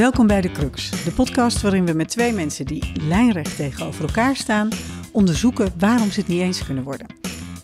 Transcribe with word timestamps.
Welkom 0.00 0.26
bij 0.26 0.40
De 0.40 0.50
Crux, 0.50 1.04
de 1.04 1.10
podcast 1.10 1.60
waarin 1.60 1.86
we 1.86 1.92
met 1.92 2.08
twee 2.08 2.32
mensen 2.32 2.66
die 2.66 2.92
lijnrecht 3.00 3.56
tegenover 3.56 4.04
elkaar 4.04 4.36
staan, 4.36 4.68
onderzoeken 5.12 5.72
waarom 5.78 6.10
ze 6.10 6.20
het 6.20 6.28
niet 6.28 6.40
eens 6.40 6.64
kunnen 6.64 6.84
worden. 6.84 7.06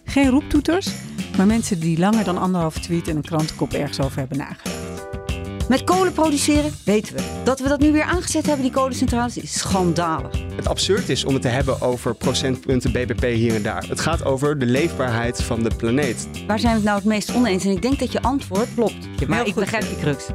Geen 0.05 0.31
roeptoeters, 0.31 0.91
maar 1.37 1.47
mensen 1.47 1.81
die 1.81 1.99
langer 1.99 2.25
dan 2.25 2.39
anderhalf 2.39 2.79
tweet 2.79 3.09
en 3.09 3.17
een 3.17 3.23
krantenkop 3.23 3.73
ergens 3.73 4.01
over 4.01 4.19
hebben 4.19 4.39
nagedacht. 4.39 5.69
Met 5.69 5.85
kolen 5.85 6.13
produceren 6.13 6.73
weten 6.85 7.15
we. 7.15 7.23
Dat 7.45 7.61
we 7.61 7.69
dat 7.69 7.81
nu 7.81 7.93
weer 7.93 8.03
aangezet 8.03 8.47
hebben, 8.47 8.65
die 8.65 8.75
kolencentrales, 8.75 9.37
is 9.37 9.59
schandalig. 9.59 10.45
Het 10.57 10.69
absurd 10.69 11.09
is 11.09 11.25
om 11.25 11.33
het 11.33 11.43
te 11.43 11.49
hebben 11.49 11.81
over 11.81 12.15
procentpunten 12.15 12.93
BBP 12.93 13.23
hier 13.23 13.55
en 13.55 13.63
daar. 13.63 13.87
Het 13.89 14.01
gaat 14.01 14.25
over 14.25 14.59
de 14.59 14.67
leefbaarheid 14.67 15.43
van 15.43 15.63
de 15.63 15.71
planeet. 15.77 16.29
Waar 16.47 16.59
zijn 16.59 16.73
we 16.73 16.79
het 16.79 16.87
nou 16.87 16.97
het 16.97 17.07
meest 17.07 17.35
oneens? 17.35 17.65
En 17.65 17.71
ik 17.71 17.83
denk 17.83 17.99
dat 17.99 18.13
je 18.13 18.23
antwoord 18.23 18.69
klopt. 18.75 19.29
Maar 19.29 19.47
ik 19.47 19.55
begrijp 19.55 19.83
die 19.83 19.99
crux. 19.99 20.27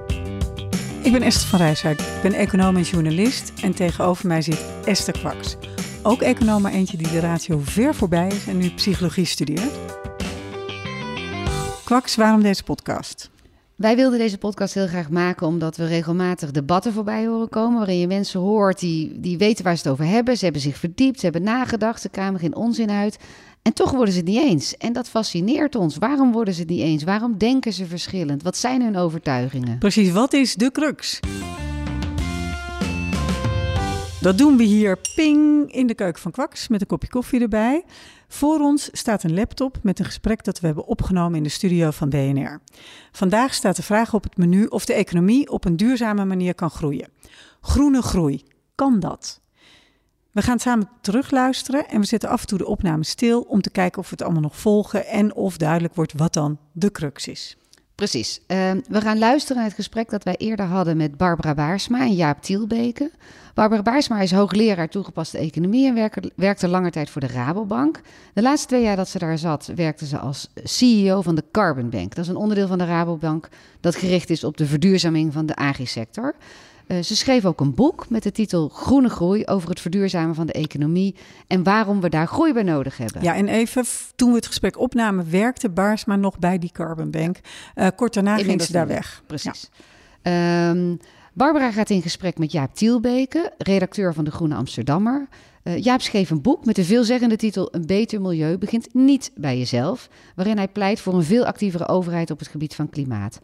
Ik 1.03 1.11
ben 1.11 1.21
Esther 1.21 1.47
van 1.47 1.59
Rijswijk, 1.59 2.01
ik 2.01 2.21
ben 2.21 2.33
econoom 2.33 2.75
en 2.75 2.81
journalist 2.81 3.53
en 3.61 3.75
tegenover 3.75 4.27
mij 4.27 4.41
zit 4.41 4.65
Esther 4.85 5.13
Kwaks. 5.13 5.55
Ook 6.03 6.21
econoom, 6.21 6.61
maar 6.61 6.71
eentje 6.71 6.97
die 6.97 7.11
de 7.11 7.19
ratio 7.19 7.59
ver 7.59 7.95
voorbij 7.95 8.27
is 8.27 8.47
en 8.47 8.57
nu 8.57 8.69
psychologie 8.69 9.25
studeert. 9.25 9.79
Kwaks, 11.83 12.15
waarom 12.15 12.41
deze 12.41 12.63
podcast? 12.63 13.29
Wij 13.75 13.95
wilden 13.95 14.19
deze 14.19 14.37
podcast 14.37 14.73
heel 14.73 14.87
graag 14.87 15.09
maken 15.09 15.47
omdat 15.47 15.77
we 15.77 15.85
regelmatig 15.85 16.51
debatten 16.51 16.93
voorbij 16.93 17.25
horen 17.25 17.49
komen. 17.49 17.77
Waarin 17.77 17.99
je 17.99 18.07
mensen 18.07 18.39
hoort 18.39 18.79
die, 18.79 19.19
die 19.19 19.37
weten 19.37 19.63
waar 19.63 19.75
ze 19.77 19.83
het 19.83 19.91
over 19.91 20.05
hebben. 20.05 20.37
Ze 20.37 20.43
hebben 20.43 20.61
zich 20.61 20.77
verdiept, 20.77 21.19
ze 21.19 21.25
hebben 21.25 21.43
nagedacht, 21.43 22.01
ze 22.01 22.09
kwamen 22.09 22.39
geen 22.39 22.55
onzin 22.55 22.91
uit. 22.91 23.17
En 23.61 23.73
toch 23.73 23.91
worden 23.91 24.13
ze 24.13 24.19
het 24.19 24.27
niet 24.27 24.43
eens. 24.43 24.77
En 24.77 24.93
dat 24.93 25.09
fascineert 25.09 25.75
ons. 25.75 25.97
Waarom 25.97 26.31
worden 26.31 26.53
ze 26.53 26.59
het 26.59 26.69
niet 26.69 26.79
eens? 26.79 27.03
Waarom 27.03 27.37
denken 27.37 27.73
ze 27.73 27.85
verschillend? 27.85 28.43
Wat 28.43 28.57
zijn 28.57 28.81
hun 28.81 28.97
overtuigingen? 28.97 29.77
Precies, 29.77 30.11
wat 30.11 30.33
is 30.33 30.55
de 30.55 30.71
crux? 30.71 31.19
Dat 34.21 34.37
doen 34.37 34.57
we 34.57 34.63
hier 34.63 34.97
ping 35.15 35.71
in 35.71 35.87
de 35.87 35.93
keuken 35.93 36.21
van 36.21 36.31
Kwaks 36.31 36.67
met 36.67 36.81
een 36.81 36.87
kopje 36.87 37.09
koffie 37.09 37.41
erbij. 37.41 37.83
Voor 38.27 38.59
ons 38.59 38.89
staat 38.91 39.23
een 39.23 39.33
laptop 39.33 39.77
met 39.83 39.99
een 39.99 40.05
gesprek 40.05 40.43
dat 40.43 40.59
we 40.59 40.65
hebben 40.65 40.85
opgenomen 40.85 41.37
in 41.37 41.43
de 41.43 41.49
studio 41.49 41.91
van 41.91 42.09
BNR. 42.09 42.61
Vandaag 43.11 43.53
staat 43.53 43.75
de 43.75 43.83
vraag 43.83 44.13
op 44.13 44.23
het 44.23 44.37
menu 44.37 44.65
of 44.65 44.85
de 44.85 44.93
economie 44.93 45.49
op 45.51 45.65
een 45.65 45.77
duurzame 45.77 46.25
manier 46.25 46.55
kan 46.55 46.69
groeien. 46.69 47.07
Groene 47.61 48.01
groei, 48.01 48.43
kan 48.75 48.99
dat? 48.99 49.40
We 50.31 50.41
gaan 50.41 50.59
samen 50.59 50.89
terugluisteren 51.01 51.87
en 51.87 51.99
we 51.99 52.05
zetten 52.05 52.29
af 52.29 52.41
en 52.41 52.47
toe 52.47 52.57
de 52.57 52.67
opname 52.67 53.03
stil 53.03 53.41
om 53.41 53.61
te 53.61 53.69
kijken 53.69 53.99
of 53.99 54.05
we 54.09 54.11
het 54.11 54.21
allemaal 54.21 54.41
nog 54.41 54.57
volgen 54.57 55.05
en 55.05 55.35
of 55.35 55.57
duidelijk 55.57 55.95
wordt 55.95 56.13
wat 56.13 56.33
dan 56.33 56.57
de 56.71 56.91
crux 56.91 57.27
is. 57.27 57.57
Precies. 57.95 58.39
Uh, 58.47 58.71
we 58.89 59.01
gaan 59.01 59.17
luisteren 59.17 59.57
naar 59.57 59.65
het 59.65 59.75
gesprek 59.75 60.09
dat 60.09 60.23
wij 60.23 60.35
eerder 60.35 60.65
hadden 60.65 60.97
met 60.97 61.17
Barbara 61.17 61.53
Baarsma 61.53 61.99
en 61.99 62.13
Jaap 62.13 62.41
Tielbeke. 62.41 63.11
Barbara 63.53 63.81
Baarsma 63.81 64.21
is 64.21 64.31
hoogleraar 64.31 64.89
toegepaste 64.89 65.37
economie 65.37 65.87
en 65.87 65.93
werkte, 65.93 66.31
werkte 66.35 66.67
lange 66.67 66.91
tijd 66.91 67.09
voor 67.09 67.21
de 67.21 67.27
Rabobank. 67.27 68.01
De 68.33 68.41
laatste 68.41 68.67
twee 68.67 68.81
jaar 68.81 68.95
dat 68.95 69.09
ze 69.09 69.19
daar 69.19 69.37
zat, 69.37 69.71
werkte 69.75 70.05
ze 70.05 70.17
als 70.17 70.49
CEO 70.63 71.21
van 71.21 71.35
de 71.35 71.43
Carbon 71.51 71.89
Bank. 71.89 72.15
Dat 72.15 72.23
is 72.23 72.29
een 72.29 72.35
onderdeel 72.35 72.67
van 72.67 72.77
de 72.77 72.85
Rabobank 72.85 73.49
dat 73.79 73.95
gericht 73.95 74.29
is 74.29 74.43
op 74.43 74.57
de 74.57 74.65
verduurzaming 74.65 75.33
van 75.33 75.45
de 75.45 75.55
agri-sector. 75.55 76.35
Uh, 76.87 77.01
ze 77.01 77.15
schreef 77.15 77.45
ook 77.45 77.59
een 77.59 77.75
boek 77.75 78.09
met 78.09 78.23
de 78.23 78.31
titel 78.31 78.69
Groene 78.69 79.09
Groei 79.09 79.45
over 79.45 79.69
het 79.69 79.79
verduurzamen 79.79 80.35
van 80.35 80.45
de 80.45 80.53
economie 80.53 81.15
en 81.47 81.63
waarom 81.63 82.01
we 82.01 82.09
daar 82.09 82.27
groei 82.27 82.53
bij 82.53 82.63
nodig 82.63 82.97
hebben. 82.97 83.23
Ja, 83.23 83.35
en 83.35 83.47
even 83.47 83.85
toen 84.15 84.29
we 84.29 84.35
het 84.35 84.47
gesprek 84.47 84.79
opnamen, 84.79 85.31
werkte 85.31 85.69
Baarsma 85.69 86.15
nog 86.15 86.39
bij 86.39 86.59
die 86.59 86.71
Carbon 86.71 87.11
Bank. 87.11 87.37
Uh, 87.75 87.87
kort 87.95 88.13
daarna 88.13 88.37
ging 88.37 88.61
ze 88.61 88.71
daar 88.71 88.87
weg. 88.87 89.23
Precies. 89.27 89.69
Ja. 90.23 90.69
Um, 90.69 90.99
Barbara 91.33 91.71
gaat 91.71 91.89
in 91.89 92.01
gesprek 92.01 92.37
met 92.37 92.51
Jaap 92.51 92.75
Tielbeke, 92.75 93.53
redacteur 93.57 94.13
van 94.13 94.23
de 94.23 94.31
Groene 94.31 94.55
Amsterdammer. 94.55 95.27
Uh, 95.63 95.77
Jaap 95.77 96.01
schreef 96.01 96.29
een 96.29 96.41
boek 96.41 96.65
met 96.65 96.75
de 96.75 96.83
veelzeggende 96.83 97.35
titel 97.35 97.67
Een 97.71 97.85
beter 97.85 98.21
milieu 98.21 98.57
begint 98.57 98.93
niet 98.93 99.31
bij 99.35 99.57
jezelf, 99.57 100.09
waarin 100.35 100.57
hij 100.57 100.67
pleit 100.67 100.99
voor 100.99 101.13
een 101.13 101.23
veel 101.23 101.45
actievere 101.45 101.87
overheid 101.87 102.31
op 102.31 102.39
het 102.39 102.47
gebied 102.47 102.75
van 102.75 102.89
klimaat. 102.89 103.39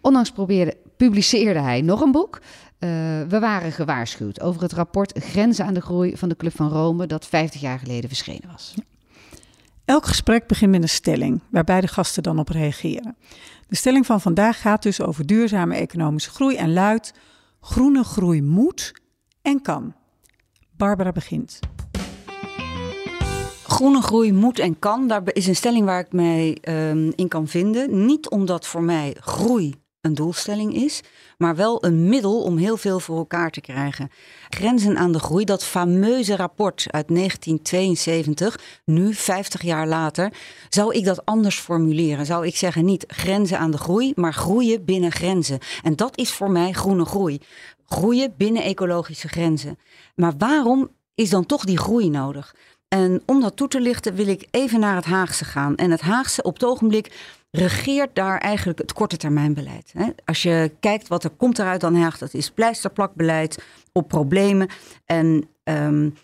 Ondanks 0.00 0.30
probeerde, 0.30 0.76
publiceerde 0.96 1.60
hij 1.60 1.80
nog 1.80 2.00
een 2.00 2.12
boek. 2.12 2.40
Uh, 2.80 2.90
we 3.28 3.38
waren 3.38 3.72
gewaarschuwd 3.72 4.40
over 4.40 4.62
het 4.62 4.72
rapport 4.72 5.18
Grenzen 5.18 5.64
aan 5.64 5.74
de 5.74 5.80
Groei 5.80 6.16
van 6.16 6.28
de 6.28 6.36
Club 6.36 6.56
van 6.56 6.68
Rome, 6.68 7.06
dat 7.06 7.26
50 7.26 7.60
jaar 7.60 7.78
geleden 7.78 8.08
verschenen 8.08 8.50
was. 8.52 8.74
Elk 9.84 10.06
gesprek 10.06 10.46
begint 10.46 10.70
met 10.70 10.82
een 10.82 10.88
stelling, 10.88 11.40
waarbij 11.50 11.80
de 11.80 11.86
gasten 11.86 12.22
dan 12.22 12.38
op 12.38 12.48
reageren. 12.48 13.16
De 13.68 13.76
stelling 13.76 14.06
van 14.06 14.20
vandaag 14.20 14.60
gaat 14.60 14.82
dus 14.82 15.00
over 15.00 15.26
duurzame 15.26 15.74
economische 15.74 16.30
groei 16.30 16.56
en 16.56 16.72
luidt: 16.72 17.12
groene 17.60 18.04
groei 18.04 18.42
moet 18.42 18.92
en 19.42 19.62
kan. 19.62 19.94
Barbara 20.76 21.12
begint. 21.12 21.58
Groene 23.62 24.02
groei 24.02 24.32
moet 24.32 24.58
en 24.58 24.78
kan, 24.78 25.08
daar 25.08 25.22
is 25.24 25.46
een 25.46 25.56
stelling 25.56 25.84
waar 25.84 26.00
ik 26.00 26.12
mij 26.12 26.58
um, 26.68 27.12
in 27.14 27.28
kan 27.28 27.48
vinden. 27.48 28.06
Niet 28.06 28.28
omdat 28.28 28.66
voor 28.66 28.82
mij 28.82 29.16
groei 29.20 29.74
een 30.00 30.14
doelstelling 30.14 30.74
is, 30.74 31.00
maar 31.38 31.56
wel 31.56 31.84
een 31.84 32.08
middel 32.08 32.42
om 32.42 32.56
heel 32.56 32.76
veel 32.76 33.00
voor 33.00 33.16
elkaar 33.16 33.50
te 33.50 33.60
krijgen. 33.60 34.10
Grenzen 34.48 34.98
aan 34.98 35.12
de 35.12 35.18
groei, 35.18 35.44
dat 35.44 35.64
fameuze 35.64 36.36
rapport 36.36 36.86
uit 36.90 37.08
1972, 37.08 38.60
nu 38.84 39.14
50 39.14 39.62
jaar 39.62 39.86
later, 39.86 40.32
zou 40.68 40.94
ik 40.94 41.04
dat 41.04 41.24
anders 41.24 41.58
formuleren. 41.58 42.26
Zou 42.26 42.46
ik 42.46 42.56
zeggen 42.56 42.84
niet 42.84 43.04
grenzen 43.06 43.58
aan 43.58 43.70
de 43.70 43.78
groei, 43.78 44.12
maar 44.14 44.34
groeien 44.34 44.84
binnen 44.84 45.12
grenzen. 45.12 45.58
En 45.82 45.96
dat 45.96 46.18
is 46.18 46.30
voor 46.30 46.50
mij 46.50 46.72
groene 46.72 47.04
groei. 47.04 47.40
Groeien 47.86 48.34
binnen 48.36 48.62
ecologische 48.62 49.28
grenzen. 49.28 49.78
Maar 50.14 50.32
waarom 50.38 50.90
is 51.14 51.30
dan 51.30 51.46
toch 51.46 51.64
die 51.64 51.78
groei 51.78 52.10
nodig? 52.10 52.54
En 52.88 53.22
om 53.26 53.40
dat 53.40 53.56
toe 53.56 53.68
te 53.68 53.80
lichten 53.80 54.14
wil 54.14 54.26
ik 54.26 54.48
even 54.50 54.80
naar 54.80 54.96
het 54.96 55.04
Haagse 55.04 55.44
gaan. 55.44 55.76
En 55.76 55.90
het 55.90 56.00
Haagse 56.00 56.42
op 56.42 56.54
het 56.54 56.64
ogenblik 56.64 57.38
regeert 57.50 58.14
daar 58.14 58.38
eigenlijk 58.38 58.78
het 58.78 58.92
korte 58.92 59.16
termijn 59.16 59.54
beleid. 59.54 59.92
Als 60.24 60.42
je 60.42 60.72
kijkt 60.80 61.08
wat 61.08 61.24
er 61.24 61.30
komt 61.30 61.58
eruit 61.58 61.80
dan 61.80 61.94
Haag, 61.94 62.18
dat 62.18 62.34
is 62.34 62.50
pleisterplakbeleid 62.50 63.64
op 63.92 64.08
problemen. 64.08 64.68
En 65.04 65.48
um, 65.64 66.14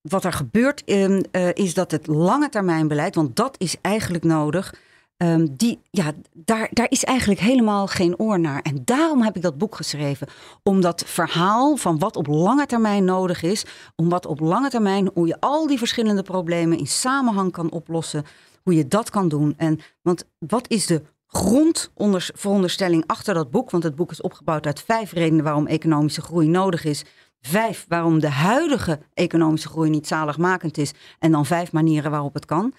wat 0.00 0.24
er 0.24 0.32
gebeurt 0.32 0.82
um, 0.90 1.22
uh, 1.32 1.48
is 1.52 1.74
dat 1.74 1.90
het 1.90 2.06
lange 2.06 2.48
termijn 2.48 2.88
beleid, 2.88 3.14
want 3.14 3.36
dat 3.36 3.54
is 3.58 3.76
eigenlijk 3.80 4.24
nodig. 4.24 4.74
Um, 5.16 5.56
die, 5.56 5.80
ja, 5.90 6.12
daar, 6.32 6.68
daar 6.72 6.90
is 6.90 7.04
eigenlijk 7.04 7.40
helemaal 7.40 7.86
geen 7.86 8.18
oor 8.18 8.40
naar. 8.40 8.62
En 8.62 8.82
daarom 8.84 9.22
heb 9.22 9.36
ik 9.36 9.42
dat 9.42 9.58
boek 9.58 9.74
geschreven. 9.74 10.28
Om 10.62 10.80
dat 10.80 11.02
verhaal 11.06 11.76
van 11.76 11.98
wat 11.98 12.16
op 12.16 12.26
lange 12.26 12.66
termijn 12.66 13.04
nodig 13.04 13.42
is. 13.42 13.64
Om 13.96 14.08
wat 14.08 14.26
op 14.26 14.40
lange 14.40 14.70
termijn, 14.70 15.10
hoe 15.14 15.26
je 15.26 15.40
al 15.40 15.66
die 15.66 15.78
verschillende 15.78 16.22
problemen 16.22 16.78
in 16.78 16.86
samenhang 16.86 17.52
kan 17.52 17.70
oplossen 17.70 18.24
hoe 18.68 18.76
je 18.76 18.88
dat 18.88 19.10
kan 19.10 19.28
doen. 19.28 19.54
En, 19.56 19.80
want 20.02 20.24
wat 20.38 20.68
is 20.70 20.86
de 20.86 21.02
grondveronderstelling 21.26 23.04
achter 23.06 23.34
dat 23.34 23.50
boek? 23.50 23.70
Want 23.70 23.82
het 23.82 23.94
boek 23.94 24.10
is 24.10 24.20
opgebouwd 24.20 24.66
uit 24.66 24.82
vijf 24.82 25.12
redenen 25.12 25.44
waarom 25.44 25.66
economische 25.66 26.20
groei 26.20 26.48
nodig 26.48 26.84
is. 26.84 27.04
Vijf 27.40 27.84
waarom 27.88 28.20
de 28.20 28.30
huidige 28.30 29.00
economische 29.14 29.68
groei 29.68 29.90
niet 29.90 30.06
zaligmakend 30.06 30.78
is. 30.78 30.92
En 31.18 31.32
dan 31.32 31.46
vijf 31.46 31.72
manieren 31.72 32.10
waarop 32.10 32.34
het 32.34 32.44
kan. 32.44 32.74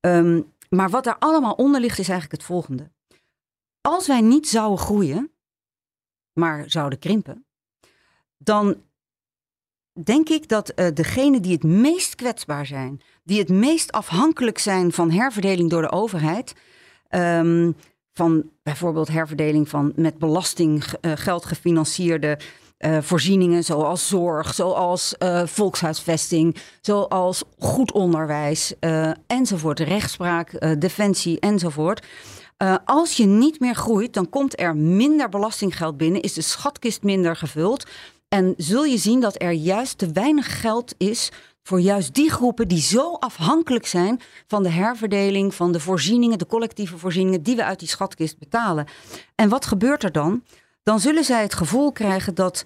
Um, 0.00 0.52
maar 0.68 0.90
wat 0.90 1.04
daar 1.04 1.18
allemaal 1.18 1.52
onder 1.52 1.80
ligt 1.80 1.98
is 1.98 2.08
eigenlijk 2.08 2.40
het 2.40 2.50
volgende. 2.50 2.90
Als 3.80 4.06
wij 4.06 4.20
niet 4.20 4.48
zouden 4.48 4.78
groeien, 4.78 5.30
maar 6.32 6.70
zouden 6.70 6.98
krimpen, 6.98 7.46
dan 8.36 8.82
denk 10.04 10.28
ik 10.28 10.48
dat 10.48 10.72
uh, 10.76 10.86
degenen 10.94 11.42
die 11.42 11.52
het 11.52 11.62
meest 11.62 12.14
kwetsbaar 12.14 12.66
zijn, 12.66 13.00
die 13.24 13.38
het 13.38 13.48
meest 13.48 13.92
afhankelijk 13.92 14.58
zijn 14.58 14.92
van 14.92 15.10
herverdeling 15.10 15.70
door 15.70 15.82
de 15.82 15.92
overheid, 15.92 16.54
um, 17.10 17.76
van 18.12 18.50
bijvoorbeeld 18.62 19.08
herverdeling 19.08 19.68
van 19.68 19.92
met 19.96 20.18
belastinggeld 20.18 21.42
uh, 21.42 21.48
gefinancierde 21.48 22.38
uh, 22.78 22.98
voorzieningen, 23.00 23.64
zoals 23.64 24.08
zorg, 24.08 24.54
zoals 24.54 25.14
volkshuisvesting, 25.44 26.56
zoals 26.80 27.44
goed 27.58 27.92
onderwijs 27.92 28.74
enzovoort, 29.26 29.80
rechtspraak, 29.80 30.78
defensie 30.80 31.40
enzovoort. 31.40 32.06
als 32.84 33.16
je 33.16 33.24
niet 33.24 33.60
meer 33.60 33.74
groeit, 33.74 34.14
dan 34.14 34.28
komt 34.28 34.60
er 34.60 34.76
minder 34.76 35.28
belastinggeld 35.28 35.96
binnen, 35.96 36.20
is 36.20 36.32
de 36.32 36.42
schatkist 36.42 37.02
minder 37.02 37.36
gevuld. 37.36 37.86
En 38.28 38.54
zul 38.56 38.84
je 38.84 38.98
zien 38.98 39.20
dat 39.20 39.42
er 39.42 39.52
juist 39.52 39.98
te 39.98 40.12
weinig 40.12 40.60
geld 40.60 40.94
is 40.98 41.32
voor 41.62 41.80
juist 41.80 42.14
die 42.14 42.30
groepen 42.30 42.68
die 42.68 42.80
zo 42.80 43.12
afhankelijk 43.12 43.86
zijn 43.86 44.20
van 44.46 44.62
de 44.62 44.68
herverdeling, 44.68 45.54
van 45.54 45.72
de 45.72 45.80
voorzieningen, 45.80 46.38
de 46.38 46.46
collectieve 46.46 46.98
voorzieningen 46.98 47.42
die 47.42 47.56
we 47.56 47.64
uit 47.64 47.78
die 47.78 47.88
schatkist 47.88 48.38
betalen. 48.38 48.86
En 49.34 49.48
wat 49.48 49.66
gebeurt 49.66 50.02
er 50.02 50.12
dan? 50.12 50.44
Dan 50.82 51.00
zullen 51.00 51.24
zij 51.24 51.42
het 51.42 51.54
gevoel 51.54 51.92
krijgen 51.92 52.34
dat 52.34 52.64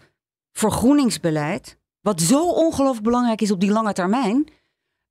vergroeningsbeleid, 0.53 1.77
wat 2.01 2.21
zo 2.21 2.49
ongelooflijk 2.49 3.05
belangrijk 3.05 3.41
is 3.41 3.51
op 3.51 3.61
die 3.61 3.71
lange 3.71 3.93
termijn, 3.93 4.49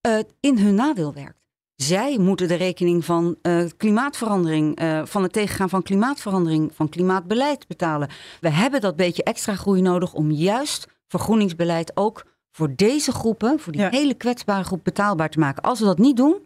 uh, 0.07 0.19
in 0.39 0.57
hun 0.57 0.75
nadeel 0.75 1.13
werkt. 1.13 1.38
Zij 1.81 2.17
moeten 2.17 2.47
de 2.47 2.55
rekening 2.55 3.05
van 3.05 3.35
uh, 3.41 3.65
klimaatverandering, 3.77 4.81
uh, 4.81 5.01
van 5.05 5.23
het 5.23 5.33
tegengaan 5.33 5.69
van 5.69 5.83
klimaatverandering, 5.83 6.71
van 6.73 6.89
klimaatbeleid 6.89 7.67
betalen. 7.67 8.09
We 8.41 8.49
hebben 8.49 8.81
dat 8.81 8.95
beetje 8.95 9.23
extra 9.23 9.55
groei 9.55 9.81
nodig 9.81 10.13
om 10.13 10.31
juist 10.31 10.87
vergroeningsbeleid 11.07 11.91
ook 11.97 12.25
voor 12.51 12.75
deze 12.75 13.11
groepen, 13.11 13.59
voor 13.59 13.71
die 13.71 13.85
hele 13.85 14.13
kwetsbare 14.13 14.63
groep 14.63 14.83
betaalbaar 14.83 15.29
te 15.29 15.39
maken. 15.39 15.63
Als 15.63 15.79
we 15.79 15.85
dat 15.85 15.97
niet 15.97 16.17
doen, 16.17 16.37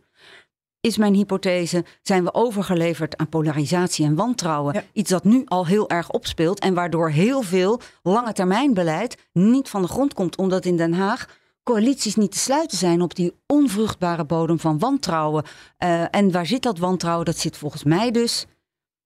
is 0.79 0.97
mijn 0.97 1.13
hypothese, 1.13 1.85
zijn 2.01 2.23
we 2.23 2.33
overgeleverd 2.33 3.17
aan 3.17 3.29
polarisatie 3.29 4.05
en 4.05 4.15
wantrouwen. 4.15 4.83
Iets 4.93 5.09
dat 5.09 5.23
nu 5.23 5.41
al 5.45 5.65
heel 5.65 5.89
erg 5.89 6.09
opspeelt 6.09 6.59
en 6.59 6.73
waardoor 6.73 7.09
heel 7.09 7.41
veel 7.41 7.79
lange 8.03 8.33
termijn 8.33 8.73
beleid 8.73 9.17
niet 9.31 9.69
van 9.69 9.81
de 9.81 9.87
grond 9.87 10.13
komt, 10.13 10.37
omdat 10.37 10.65
in 10.65 10.77
Den 10.77 10.93
Haag 10.93 11.27
coalities 11.63 12.15
niet 12.15 12.31
te 12.31 12.37
sluiten 12.37 12.77
zijn 12.77 13.01
op 13.01 13.15
die 13.15 13.33
onvruchtbare 13.47 14.25
bodem 14.25 14.59
van 14.59 14.79
wantrouwen. 14.79 15.43
Uh, 15.43 16.15
en 16.15 16.31
waar 16.31 16.45
zit 16.45 16.61
dat 16.61 16.77
wantrouwen? 16.77 17.25
Dat 17.25 17.37
zit 17.37 17.57
volgens 17.57 17.83
mij 17.83 18.11
dus 18.11 18.45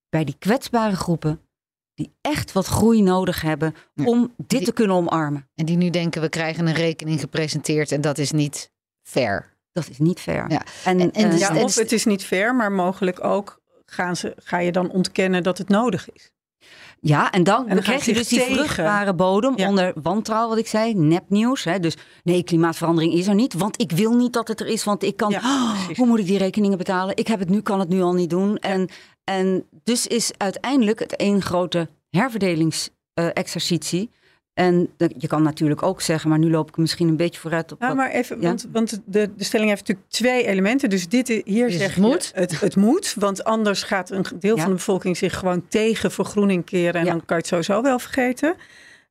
bij 0.10 0.24
die 0.24 0.36
kwetsbare 0.40 0.96
groepen 0.96 1.42
die 1.94 2.16
echt 2.22 2.52
wat 2.52 2.66
groei 2.66 3.02
nodig 3.02 3.42
hebben 3.42 3.76
om 4.06 4.34
dit 4.48 4.66
te 4.66 4.74
kunnen 4.74 4.96
omarmen. 4.96 5.50
En 5.56 5.66
die 5.66 5.78
nu 5.78 5.90
denken 5.90 6.22
we 6.22 6.30
krijgen 6.30 6.68
een 6.68 6.74
rekening 6.74 7.20
gepresenteerd 7.20 7.92
en 7.92 8.02
dat 8.02 8.18
is 8.18 8.32
niet 8.32 8.72
fair. 9.04 9.56
Dat 9.72 9.90
is 9.90 9.98
niet 9.98 10.20
fair. 10.20 10.52
Ja. 10.52 10.62
En, 10.86 11.12
en, 11.12 11.30
dus, 11.30 11.40
ja, 11.40 11.64
of 11.64 11.76
het 11.76 11.92
is 11.92 12.06
niet 12.06 12.24
fair, 12.24 12.56
maar 12.56 12.72
mogelijk 12.72 13.24
ook 13.24 13.62
gaan 13.86 14.16
ze, 14.16 14.34
ga 14.38 14.60
je 14.60 14.72
dan 14.72 14.90
ontkennen 14.90 15.44
dat 15.44 15.58
het 15.58 15.70
nodig 15.70 16.12
is. 16.12 16.32
Ja, 17.02 17.32
en 17.32 17.44
dan, 17.44 17.68
dan 17.68 17.80
krijg 17.80 18.06
je 18.06 18.14
dus 18.14 18.28
die 18.28 18.42
vruchtbare 18.42 19.14
bodem 19.14 19.56
onder 19.56 19.94
wantrouwen, 20.02 20.50
wat 20.50 20.58
ik 20.58 20.68
zei, 20.68 20.94
nepnieuws. 20.94 21.64
Hè? 21.64 21.80
Dus 21.80 21.96
nee, 22.24 22.44
klimaatverandering 22.44 23.14
is 23.14 23.28
er 23.28 23.36
niet, 23.36 23.54
want 23.54 23.82
ik 23.82 23.92
wil 23.92 24.16
niet 24.16 24.34
dat 24.34 24.48
het 24.48 24.60
er 24.60 24.68
is, 24.68 24.84
want 24.84 25.04
ik 25.04 25.18
kan, 25.18 25.36
oh, 25.36 25.72
hoe 25.98 26.08
moet 26.08 26.20
ik 26.20 26.26
die 26.26 26.38
rekeningen 26.38 26.78
betalen? 26.78 27.18
Ik 27.18 27.28
heb 27.28 27.40
het 27.40 27.50
nu, 27.50 27.62
kan 27.62 27.80
het 27.80 27.90
nu 27.90 28.02
al 28.02 28.14
niet 28.14 28.30
doen. 28.30 28.58
En, 28.58 28.90
en 29.24 29.66
dus 29.84 30.08
is 30.08 30.32
uiteindelijk 30.38 31.00
het 31.00 31.16
één 31.16 31.42
grote 31.42 31.90
herverdelingsexercitie. 32.10 34.10
En 34.58 34.90
je 35.18 35.28
kan 35.28 35.44
natuurlijk 35.44 35.84
ook 35.84 36.02
zeggen, 36.02 36.30
maar 36.30 36.40
nu 36.40 36.50
loop 36.50 36.70
ik 36.70 36.78
misschien 36.78 37.08
een 37.08 37.18
beetje 37.18 37.40
vooruit 37.40 37.72
op. 37.72 37.82
Ja, 37.82 37.94
maar 37.94 38.12
even, 38.12 38.42
want, 38.42 38.68
want 38.72 39.02
de, 39.06 39.30
de 39.36 39.44
stelling 39.44 39.70
heeft 39.70 39.82
natuurlijk 39.82 40.10
twee 40.10 40.46
elementen. 40.46 40.90
Dus 40.90 41.08
dit 41.08 41.42
hier 41.46 41.72
zeg 41.72 41.96
het 41.96 42.04
moet. 42.04 42.32
het, 42.36 42.60
het 42.60 42.76
moet, 42.76 43.14
want 43.20 43.44
anders 43.44 43.84
gaat 43.84 44.10
een 44.10 44.26
deel 44.40 44.58
van 44.58 44.70
de 44.70 44.76
bevolking 44.76 45.18
zich 45.18 45.38
gewoon 45.38 45.68
tegen 45.68 46.12
vergroening 46.12 46.66
keren. 46.66 47.02
En 47.02 47.06
dan 47.06 47.26
kan 47.26 47.26
je 47.28 47.36
het 47.36 47.48
sowieso 47.48 47.82
wel 47.82 48.00
vergeten. 48.00 48.56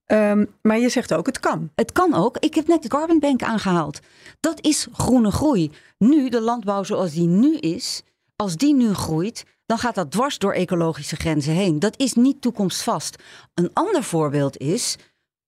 Ehm, 0.06 0.44
maar 0.62 0.78
je 0.78 0.88
zegt 0.88 1.14
ook, 1.14 1.26
het 1.26 1.40
kan. 1.40 1.70
Het 1.74 1.92
kan 1.92 2.14
ook. 2.14 2.36
Ik 2.38 2.54
heb 2.54 2.66
net 2.66 2.82
de 2.82 2.88
Carbon 2.88 3.18
Bank 3.18 3.42
aangehaald. 3.42 4.00
Dat 4.40 4.64
is 4.64 4.86
groene 4.92 5.30
groei. 5.30 5.70
Nu, 5.98 6.28
de 6.28 6.40
landbouw 6.40 6.82
zoals 6.82 7.12
die 7.12 7.28
nu 7.28 7.56
is, 7.56 8.02
als 8.36 8.56
die 8.56 8.74
nu 8.74 8.94
groeit, 8.94 9.44
dan 9.66 9.78
gaat 9.78 9.94
dat 9.94 10.10
dwars 10.10 10.38
door 10.38 10.52
ecologische 10.52 11.16
grenzen 11.16 11.52
heen. 11.52 11.78
Dat 11.78 12.00
is 12.00 12.12
niet 12.12 12.40
toekomstvast. 12.40 13.22
Een 13.54 13.70
ander 13.72 14.02
voorbeeld 14.02 14.58
is 14.58 14.96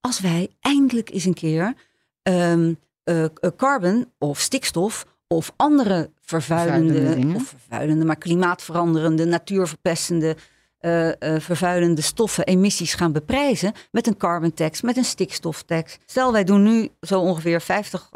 als 0.08 0.20
wij 0.20 0.48
eindelijk 0.60 1.10
eens 1.10 1.24
een 1.24 1.34
keer 1.34 1.74
um, 2.22 2.78
uh, 3.04 3.24
carbon 3.56 4.12
of 4.18 4.40
stikstof 4.40 5.06
of 5.26 5.52
andere 5.56 6.10
vervuilende, 6.20 6.94
vervuilende 6.94 7.34
of 7.34 7.48
vervuilende, 7.48 8.04
maar 8.04 8.16
klimaatveranderende, 8.16 9.24
natuurverpestende, 9.24 10.36
uh, 10.80 11.06
uh, 11.06 11.12
vervuilende 11.38 12.02
stoffen, 12.02 12.44
emissies 12.44 12.94
gaan 12.94 13.12
beprijzen 13.12 13.72
met 13.90 14.06
een 14.06 14.16
carbon 14.16 14.54
tax, 14.54 14.80
met 14.80 14.96
een 14.96 15.04
stikstoftax. 15.04 15.98
Stel, 16.06 16.32
wij 16.32 16.44
doen 16.44 16.62
nu 16.62 16.88
zo 17.00 17.20
ongeveer 17.20 17.60
50 17.60 18.10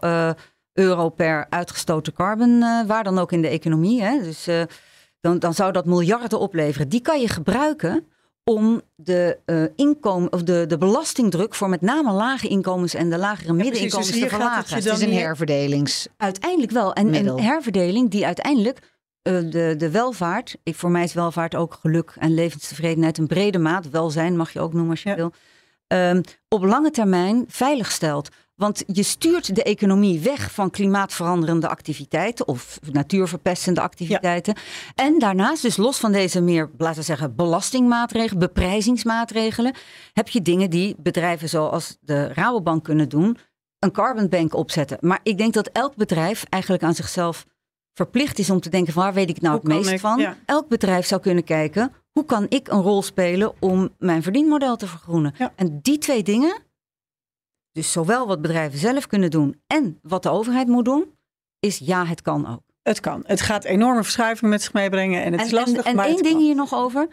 euro 0.73 1.09
per 1.09 1.47
uitgestoten 1.49 2.13
carbon, 2.13 2.59
waar 2.87 3.05
dan 3.05 3.19
ook 3.19 3.33
in 3.33 3.43
de 3.43 3.49
economie. 3.49 4.03
Hè? 4.03 4.23
Dus 4.23 4.49
dan, 5.21 5.39
dan 5.39 5.55
zou 5.55 5.73
dat 5.73 5.87
miljarden 5.87 6.39
opleveren. 6.39 6.89
Die 6.89 7.01
kan 7.01 7.21
je 7.21 7.29
gebruiken 7.29 8.07
om 8.45 8.83
de, 8.95 9.39
uh, 9.47 9.65
inkomen, 9.77 10.33
of 10.33 10.43
de, 10.43 10.65
de 10.69 10.79
belastingdruk 10.79 11.55
voor 11.55 11.69
met 11.69 11.81
name 11.81 12.13
lage 12.13 12.49
inkomens 12.49 12.95
en 12.95 13.11
de 13.11 13.19
lagere 13.19 13.53
middeninkomens 13.53 14.11
dus 14.11 14.21
te 14.21 14.29
verlagen. 14.29 14.77
Het, 14.77 14.87
is 14.87 15.01
een 15.01 15.13
herverdelings. 15.13 16.09
Uiteindelijk 16.17 16.73
wel. 16.73 16.93
En 16.93 17.15
een 17.15 17.41
herverdeling 17.41 18.11
die 18.11 18.27
uiteindelijk 18.27 18.79
uh, 19.23 19.51
de, 19.51 19.75
de 19.79 19.91
welvaart, 19.91 20.57
ik, 20.63 20.75
voor 20.75 20.91
mij 20.91 21.05
is 21.05 21.15
welvaart 21.15 21.55
ook 21.55 21.79
geluk 21.81 22.15
en 22.19 22.35
levenstevredenheid 22.35 23.19
een 23.19 23.27
brede 23.27 23.59
maat, 23.59 23.91
welzijn 23.91 24.37
mag 24.37 24.53
je 24.53 24.61
ook 24.61 24.73
noemen 24.73 24.91
als 24.91 25.03
je 25.03 25.15
wil, 25.15 25.33
um, 25.93 26.21
op 26.49 26.65
lange 26.65 26.91
termijn 26.91 27.45
veilig 27.49 27.93
stelt. 27.93 28.29
Want 28.55 28.85
je 28.87 29.03
stuurt 29.03 29.55
de 29.55 29.63
economie 29.63 30.21
weg 30.21 30.53
van 30.53 30.71
klimaatveranderende 30.71 31.69
activiteiten 31.69 32.49
of 32.49 32.79
natuurverpestende 32.93 33.81
activiteiten. 33.81 34.55
En 34.95 35.19
daarnaast, 35.19 35.63
dus 35.63 35.77
los 35.77 35.99
van 35.99 36.13
deze 36.13 36.41
meer, 36.41 36.71
laten 36.79 36.99
we 36.99 37.05
zeggen, 37.05 37.37
belastingmaatregelen, 37.37 38.39
beprijzingsmaatregelen, 38.39 39.75
heb 40.13 40.29
je 40.29 40.43
dingen 40.43 40.71
die 40.71 40.95
bedrijven 40.99 41.49
zoals 41.49 41.97
de 42.01 42.33
Rabobank 42.33 42.85
kunnen 42.85 43.09
doen, 43.09 43.37
een 43.79 43.93
carbon 43.93 44.29
bank 44.29 44.55
opzetten. 44.55 44.99
Maar 45.01 45.21
ik 45.23 45.39
denk 45.39 45.53
dat 45.53 45.67
elk 45.67 45.97
bedrijf 45.97 46.45
eigenlijk 46.49 46.83
aan 46.83 46.95
zichzelf 46.95 47.47
verplicht 47.95 48.39
is 48.39 48.51
om 48.51 48.61
te 48.61 48.71
denken 48.71 48.95
waar 48.95 49.15
weet 49.15 49.31
ik 49.31 49.41
nou 49.41 49.55
het 49.55 49.65
meest 49.65 50.01
van. 50.01 50.35
Elk 50.47 50.69
bedrijf 50.69 51.07
zou 51.07 51.21
kunnen 51.21 51.45
kijken, 51.45 51.93
hoe 52.13 52.25
kan 52.25 52.47
ik 52.49 52.69
een 52.69 52.83
rol 52.83 53.03
spelen 53.03 53.53
om 53.61 53.91
mijn 53.99 54.23
verdienmodel 54.23 54.77
te 54.77 54.87
vergroenen? 54.87 55.35
En 55.57 55.79
die 55.83 55.99
twee 55.99 56.23
dingen 56.23 56.57
dus 57.73 57.93
zowel 57.93 58.27
wat 58.27 58.43
bedrijven 58.43 58.79
zelf 58.79 59.07
kunnen 59.07 59.31
doen 59.31 59.61
en 59.67 59.99
wat 60.03 60.23
de 60.23 60.31
overheid 60.31 60.69
moet 60.69 60.85
doen, 60.85 61.19
is 61.61 61.79
ja, 61.79 62.07
het 62.07 62.23
kan 62.23 62.49
ook. 62.49 62.63
Het 62.83 63.01
kan. 63.01 63.23
Het 63.27 63.41
gaat 63.41 63.65
enorme 63.65 64.03
verschuivingen 64.03 64.51
met 64.51 64.63
zich 64.63 64.73
meebrengen 64.73 65.23
en 65.23 65.33
het 65.33 65.41
is 65.41 65.51
lastig. 65.51 65.85
En, 65.85 65.99
en 65.99 66.05
één 66.05 66.23
ding 66.23 66.41
hier 66.41 66.55
nog 66.55 66.75
over. 66.75 67.09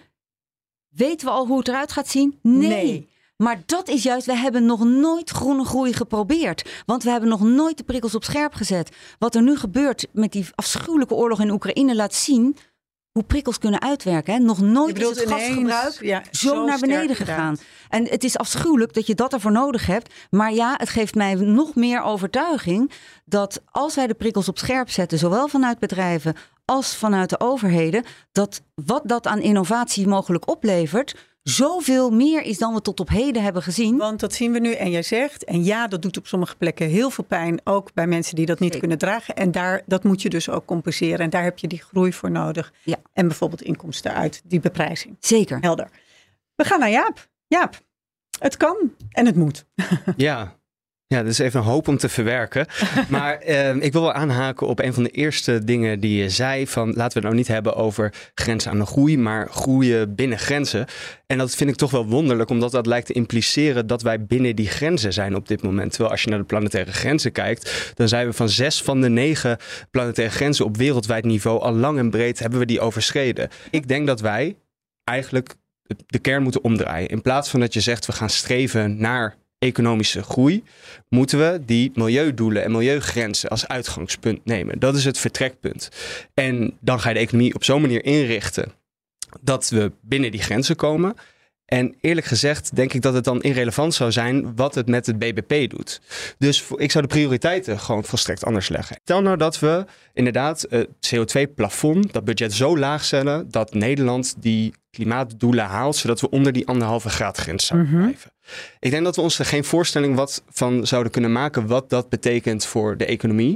Weten 0.89 1.27
we 1.27 1.33
al 1.33 1.47
hoe 1.47 1.57
het 1.57 1.67
eruit 1.67 1.91
gaat 1.91 2.07
zien? 2.07 2.39
Nee. 2.41 3.09
Maar 3.37 3.61
dat 3.65 3.87
is 3.87 4.03
juist, 4.03 4.25
we 4.25 4.35
hebben 4.35 4.65
nog 4.65 4.83
nooit 4.83 5.29
groene 5.29 5.65
groei 5.65 5.93
geprobeerd. 5.93 6.83
Want 6.85 7.03
we 7.03 7.09
hebben 7.09 7.29
nog 7.29 7.41
nooit 7.41 7.77
de 7.77 7.83
prikkels 7.83 8.15
op 8.15 8.23
scherp 8.23 8.53
gezet. 8.53 8.95
Wat 9.19 9.35
er 9.35 9.41
nu 9.41 9.57
gebeurt 9.57 10.07
met 10.11 10.31
die 10.31 10.45
afschuwelijke 10.55 11.13
oorlog 11.13 11.41
in 11.41 11.51
Oekraïne 11.51 11.95
laat 11.95 12.13
zien 12.13 12.57
hoe 13.19 13.27
prikkels 13.27 13.57
kunnen 13.57 13.81
uitwerken. 13.81 14.33
Hè? 14.33 14.39
Nog 14.39 14.61
nooit 14.61 14.99
is 14.99 15.07
het 15.07 15.29
gasgebruik 15.29 16.27
zo, 16.31 16.65
naar 16.65 16.79
beneden 16.79 17.15
gegaan. 17.15 17.57
En 17.89 18.07
het 18.07 18.23
is 18.23 18.37
afschuwelijk 18.37 18.93
dat 18.93 19.07
je 19.07 19.15
dat 19.15 19.33
ervoor 19.33 19.51
nodig 19.51 19.85
hebt. 19.85 20.13
Maar 20.29 20.53
ja, 20.53 20.73
het 20.77 20.89
geeft 20.89 21.15
mij 21.15 21.33
nog 21.35 21.75
meer 21.75 22.01
overtuiging 22.01 22.91
dat 23.25 23.61
als 23.65 23.95
wij 23.95 24.07
de 24.07 24.13
prikkels 24.13 24.47
op 24.47 24.57
scherp 24.57 24.89
zetten, 24.89 25.17
zowel 25.17 25.47
vanuit 25.47 25.79
bedrijven 25.79 26.35
als 26.65 26.95
vanuit 26.95 27.29
de 27.29 27.39
overheden, 27.39 28.03
dat 28.31 28.61
wat 28.85 29.01
dat 29.05 29.27
aan 29.27 29.41
innovatie 29.41 30.07
mogelijk 30.07 30.49
oplevert, 30.49 31.15
zoveel 31.49 32.09
meer 32.09 32.41
is 32.41 32.57
dan 32.57 32.73
we 32.73 32.81
tot 32.81 32.99
op 32.99 33.09
heden 33.09 33.43
hebben 33.43 33.63
gezien. 33.63 33.97
Want 33.97 34.19
dat 34.19 34.33
zien 34.33 34.51
we 34.51 34.59
nu 34.59 34.73
en 34.73 34.91
jij 34.91 35.03
zegt, 35.03 35.43
en 35.43 35.63
ja, 35.63 35.87
dat 35.87 36.01
doet 36.01 36.17
op 36.17 36.27
sommige 36.27 36.55
plekken 36.55 36.87
heel 36.87 37.09
veel 37.09 37.23
pijn, 37.23 37.61
ook 37.63 37.93
bij 37.93 38.07
mensen 38.07 38.35
die 38.35 38.45
dat 38.45 38.59
niet 38.59 38.77
kunnen 38.77 38.97
dragen. 38.97 39.35
En 39.35 39.51
daar, 39.51 39.81
dat 39.85 40.03
moet 40.03 40.21
je 40.21 40.29
dus 40.29 40.49
ook 40.49 40.65
compenseren. 40.65 41.19
En 41.19 41.29
daar 41.29 41.43
heb 41.43 41.59
je 41.59 41.67
die 41.67 41.81
groei 41.81 42.13
voor 42.13 42.31
nodig. 42.31 42.73
Ja. 42.83 42.97
En 43.13 43.27
bijvoorbeeld 43.27 43.61
inkomsten 43.61 44.13
uit 44.13 44.41
die 44.45 44.59
beprijzing. 44.59 45.17
Zeker. 45.19 45.57
Helder. 45.61 45.89
We 46.55 46.63
gaan 46.63 46.79
naar 46.79 46.89
Jaap. 46.89 47.29
Jaap, 47.47 47.81
het 48.39 48.57
kan 48.57 48.93
en 49.09 49.25
het 49.25 49.35
moet. 49.35 49.65
Ja, 50.17 50.58
ja, 51.15 51.23
dat 51.23 51.31
is 51.31 51.39
even 51.39 51.59
een 51.59 51.65
hoop 51.65 51.87
om 51.87 51.97
te 51.97 52.09
verwerken. 52.09 52.65
maar 53.09 53.37
eh, 53.37 53.75
ik 53.75 53.93
wil 53.93 54.01
wel 54.01 54.13
aanhaken 54.13 54.67
op 54.67 54.79
een 54.79 54.93
van 54.93 55.03
de 55.03 55.09
eerste 55.09 55.63
dingen 55.63 55.99
die 55.99 56.21
je 56.21 56.29
zei. 56.29 56.67
Van 56.67 56.87
laten 56.87 56.97
we 56.97 57.13
het 57.13 57.23
nou 57.23 57.35
niet 57.35 57.47
hebben 57.47 57.75
over 57.75 58.13
grenzen 58.33 58.71
aan 58.71 58.79
de 58.79 58.85
groei, 58.85 59.17
maar 59.17 59.47
groeien 59.51 60.15
binnen 60.15 60.39
grenzen. 60.39 60.85
En 61.25 61.37
dat 61.37 61.55
vind 61.55 61.69
ik 61.69 61.75
toch 61.75 61.91
wel 61.91 62.05
wonderlijk, 62.05 62.49
omdat 62.49 62.71
dat 62.71 62.85
lijkt 62.85 63.05
te 63.05 63.13
impliceren 63.13 63.87
dat 63.87 64.01
wij 64.01 64.25
binnen 64.25 64.55
die 64.55 64.67
grenzen 64.67 65.13
zijn 65.13 65.35
op 65.35 65.47
dit 65.47 65.61
moment. 65.61 65.89
Terwijl 65.89 66.11
als 66.11 66.23
je 66.23 66.29
naar 66.29 66.39
de 66.39 66.45
planetaire 66.45 66.91
grenzen 66.91 67.31
kijkt, 67.31 67.91
dan 67.95 68.07
zijn 68.07 68.27
we 68.27 68.33
van 68.33 68.49
zes 68.49 68.81
van 68.81 69.01
de 69.01 69.09
negen 69.09 69.57
planetaire 69.91 70.33
grenzen 70.33 70.65
op 70.65 70.77
wereldwijd 70.77 71.25
niveau 71.25 71.61
al 71.61 71.73
lang 71.73 71.97
en 71.97 72.09
breed 72.09 72.39
hebben 72.39 72.59
we 72.59 72.65
die 72.65 72.81
overschreden. 72.81 73.49
Ik 73.71 73.87
denk 73.87 74.07
dat 74.07 74.21
wij 74.21 74.55
eigenlijk 75.03 75.55
de 76.05 76.19
kern 76.19 76.43
moeten 76.43 76.63
omdraaien. 76.63 77.09
In 77.09 77.21
plaats 77.21 77.49
van 77.49 77.59
dat 77.59 77.73
je 77.73 77.81
zegt 77.81 78.05
we 78.05 78.11
gaan 78.11 78.29
streven 78.29 79.01
naar 79.01 79.37
economische 79.59 80.23
groei, 80.23 80.63
moeten 81.09 81.39
we 81.39 81.61
die 81.65 81.91
milieudoelen 81.93 82.63
en 82.63 82.71
milieugrenzen 82.71 83.49
als 83.49 83.67
uitgangspunt 83.67 84.45
nemen. 84.45 84.79
Dat 84.79 84.95
is 84.95 85.05
het 85.05 85.17
vertrekpunt. 85.17 85.89
En 86.33 86.77
dan 86.79 86.99
ga 86.99 87.09
je 87.09 87.15
de 87.15 87.21
economie 87.21 87.55
op 87.55 87.63
zo'n 87.63 87.81
manier 87.81 88.03
inrichten 88.03 88.71
dat 89.41 89.69
we 89.69 89.91
binnen 90.01 90.31
die 90.31 90.41
grenzen 90.41 90.75
komen. 90.75 91.15
En 91.65 91.95
eerlijk 92.01 92.27
gezegd 92.27 92.75
denk 92.75 92.93
ik 92.93 93.01
dat 93.01 93.13
het 93.13 93.23
dan 93.23 93.41
irrelevant 93.41 93.93
zou 93.93 94.11
zijn 94.11 94.55
wat 94.55 94.75
het 94.75 94.87
met 94.87 95.05
het 95.05 95.19
BBP 95.19 95.69
doet. 95.69 96.01
Dus 96.37 96.65
ik 96.75 96.91
zou 96.91 97.03
de 97.03 97.13
prioriteiten 97.13 97.79
gewoon 97.79 98.03
volstrekt 98.03 98.45
anders 98.45 98.69
leggen. 98.69 98.97
Stel 99.03 99.21
nou 99.21 99.37
dat 99.37 99.59
we 99.59 99.85
inderdaad 100.13 100.65
het 100.69 100.87
CO2-plafond, 100.87 102.13
dat 102.13 102.25
budget 102.25 102.53
zo 102.53 102.77
laag 102.77 103.03
stellen 103.05 103.51
dat 103.51 103.73
Nederland 103.73 104.35
die 104.39 104.73
klimaatdoelen 104.91 105.65
haalt, 105.65 105.95
zodat 105.95 106.21
we 106.21 106.29
onder 106.29 106.51
die 106.51 106.67
anderhalve 106.67 107.09
graad 107.09 107.37
grens 107.37 107.65
zouden 107.65 107.89
Mhm. 107.91 108.01
blijven. 108.01 108.31
Ik 108.79 108.91
denk 108.91 109.03
dat 109.03 109.15
we 109.15 109.21
ons 109.21 109.39
er 109.39 109.45
geen 109.45 109.63
voorstelling 109.63 110.15
wat 110.15 110.43
van 110.49 110.87
zouden 110.87 111.11
kunnen 111.11 111.31
maken 111.31 111.67
wat 111.67 111.89
dat 111.89 112.09
betekent 112.09 112.65
voor 112.65 112.97
de 112.97 113.05
economie 113.05 113.55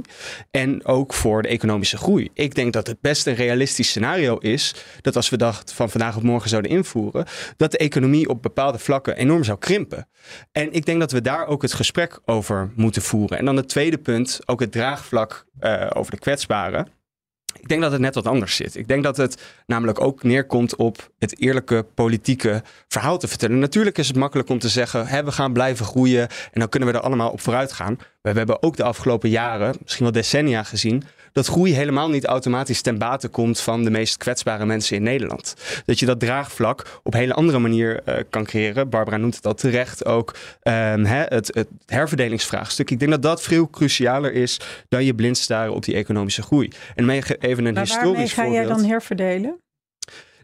en 0.50 0.84
ook 0.86 1.14
voor 1.14 1.42
de 1.42 1.48
economische 1.48 1.96
groei. 1.96 2.30
Ik 2.34 2.54
denk 2.54 2.72
dat 2.72 2.86
het 2.86 3.00
best 3.00 3.26
een 3.26 3.34
realistisch 3.34 3.88
scenario 3.88 4.36
is 4.38 4.74
dat 5.00 5.16
als 5.16 5.28
we 5.28 5.36
dat 5.36 5.72
van 5.74 5.90
vandaag 5.90 6.16
op 6.16 6.22
morgen 6.22 6.48
zouden 6.48 6.70
invoeren, 6.70 7.26
dat 7.56 7.70
de 7.70 7.78
economie 7.78 8.28
op 8.28 8.42
bepaalde 8.42 8.78
vlakken 8.78 9.16
enorm 9.16 9.44
zou 9.44 9.58
krimpen. 9.58 10.08
En 10.52 10.72
ik 10.72 10.86
denk 10.86 11.00
dat 11.00 11.12
we 11.12 11.20
daar 11.20 11.46
ook 11.46 11.62
het 11.62 11.72
gesprek 11.72 12.20
over 12.24 12.72
moeten 12.76 13.02
voeren. 13.02 13.38
En 13.38 13.44
dan 13.44 13.56
het 13.56 13.68
tweede 13.68 13.98
punt, 13.98 14.40
ook 14.44 14.60
het 14.60 14.72
draagvlak 14.72 15.46
eh, 15.58 15.90
over 15.94 16.10
de 16.10 16.18
kwetsbaren. 16.18 16.88
Ik 17.60 17.68
denk 17.68 17.82
dat 17.82 17.92
het 17.92 18.00
net 18.00 18.14
wat 18.14 18.26
anders 18.26 18.56
zit. 18.56 18.76
Ik 18.76 18.88
denk 18.88 19.02
dat 19.02 19.16
het 19.16 19.42
namelijk 19.66 20.00
ook 20.00 20.22
neerkomt 20.22 20.76
op 20.76 21.10
het 21.18 21.40
eerlijke 21.40 21.86
politieke 21.94 22.62
verhaal 22.88 23.18
te 23.18 23.28
vertellen. 23.28 23.58
Natuurlijk 23.58 23.98
is 23.98 24.06
het 24.06 24.16
makkelijk 24.16 24.48
om 24.48 24.58
te 24.58 24.68
zeggen, 24.68 25.06
hè, 25.06 25.24
we 25.24 25.32
gaan 25.32 25.52
blijven 25.52 25.86
groeien 25.86 26.28
en 26.28 26.60
dan 26.60 26.68
kunnen 26.68 26.88
we 26.88 26.94
er 26.94 27.04
allemaal 27.04 27.30
op 27.30 27.40
vooruit 27.40 27.72
gaan. 27.72 27.94
Maar 28.22 28.32
we 28.32 28.38
hebben 28.38 28.62
ook 28.62 28.76
de 28.76 28.84
afgelopen 28.84 29.30
jaren, 29.30 29.76
misschien 29.82 30.04
wel 30.04 30.12
decennia 30.12 30.62
gezien, 30.62 31.02
dat 31.34 31.46
groei 31.46 31.74
helemaal 31.74 32.08
niet 32.08 32.24
automatisch 32.24 32.80
ten 32.80 32.98
bate 32.98 33.28
komt 33.28 33.60
van 33.60 33.84
de 33.84 33.90
meest 33.90 34.16
kwetsbare 34.16 34.66
mensen 34.66 34.96
in 34.96 35.02
Nederland. 35.02 35.54
Dat 35.86 35.98
je 35.98 36.06
dat 36.06 36.20
draagvlak 36.20 37.00
op 37.02 37.14
een 37.14 37.20
hele 37.20 37.34
andere 37.34 37.58
manier 37.58 38.02
eh, 38.04 38.16
kan 38.30 38.44
creëren. 38.44 38.88
Barbara 38.88 39.16
noemt 39.16 39.36
het 39.36 39.46
al 39.46 39.54
terecht 39.54 40.04
ook. 40.04 40.34
ehm, 40.62 41.04
hè, 41.04 41.22
het, 41.22 41.54
het 41.54 41.68
herverdelingsvraagstuk. 41.86 42.90
Ik 42.90 42.98
denk 42.98 43.10
dat 43.10 43.22
dat 43.22 43.42
veel 43.42 43.70
crucialer 43.70 44.32
is 44.32 44.60
dan 44.88 45.04
je 45.04 45.14
blind 45.14 45.38
staren 45.38 45.74
op 45.74 45.84
die 45.84 45.94
economische 45.94 46.42
groei. 46.42 46.70
En 46.94 47.10
even 47.10 47.64
een 47.64 47.74
Maar 47.74 47.86
waarmee 47.86 48.02
historisch 48.02 48.32
ga 48.32 48.42
jij 48.42 48.56
voorbeeld. 48.56 48.78
dan 48.78 48.88
herverdelen? 48.88 49.62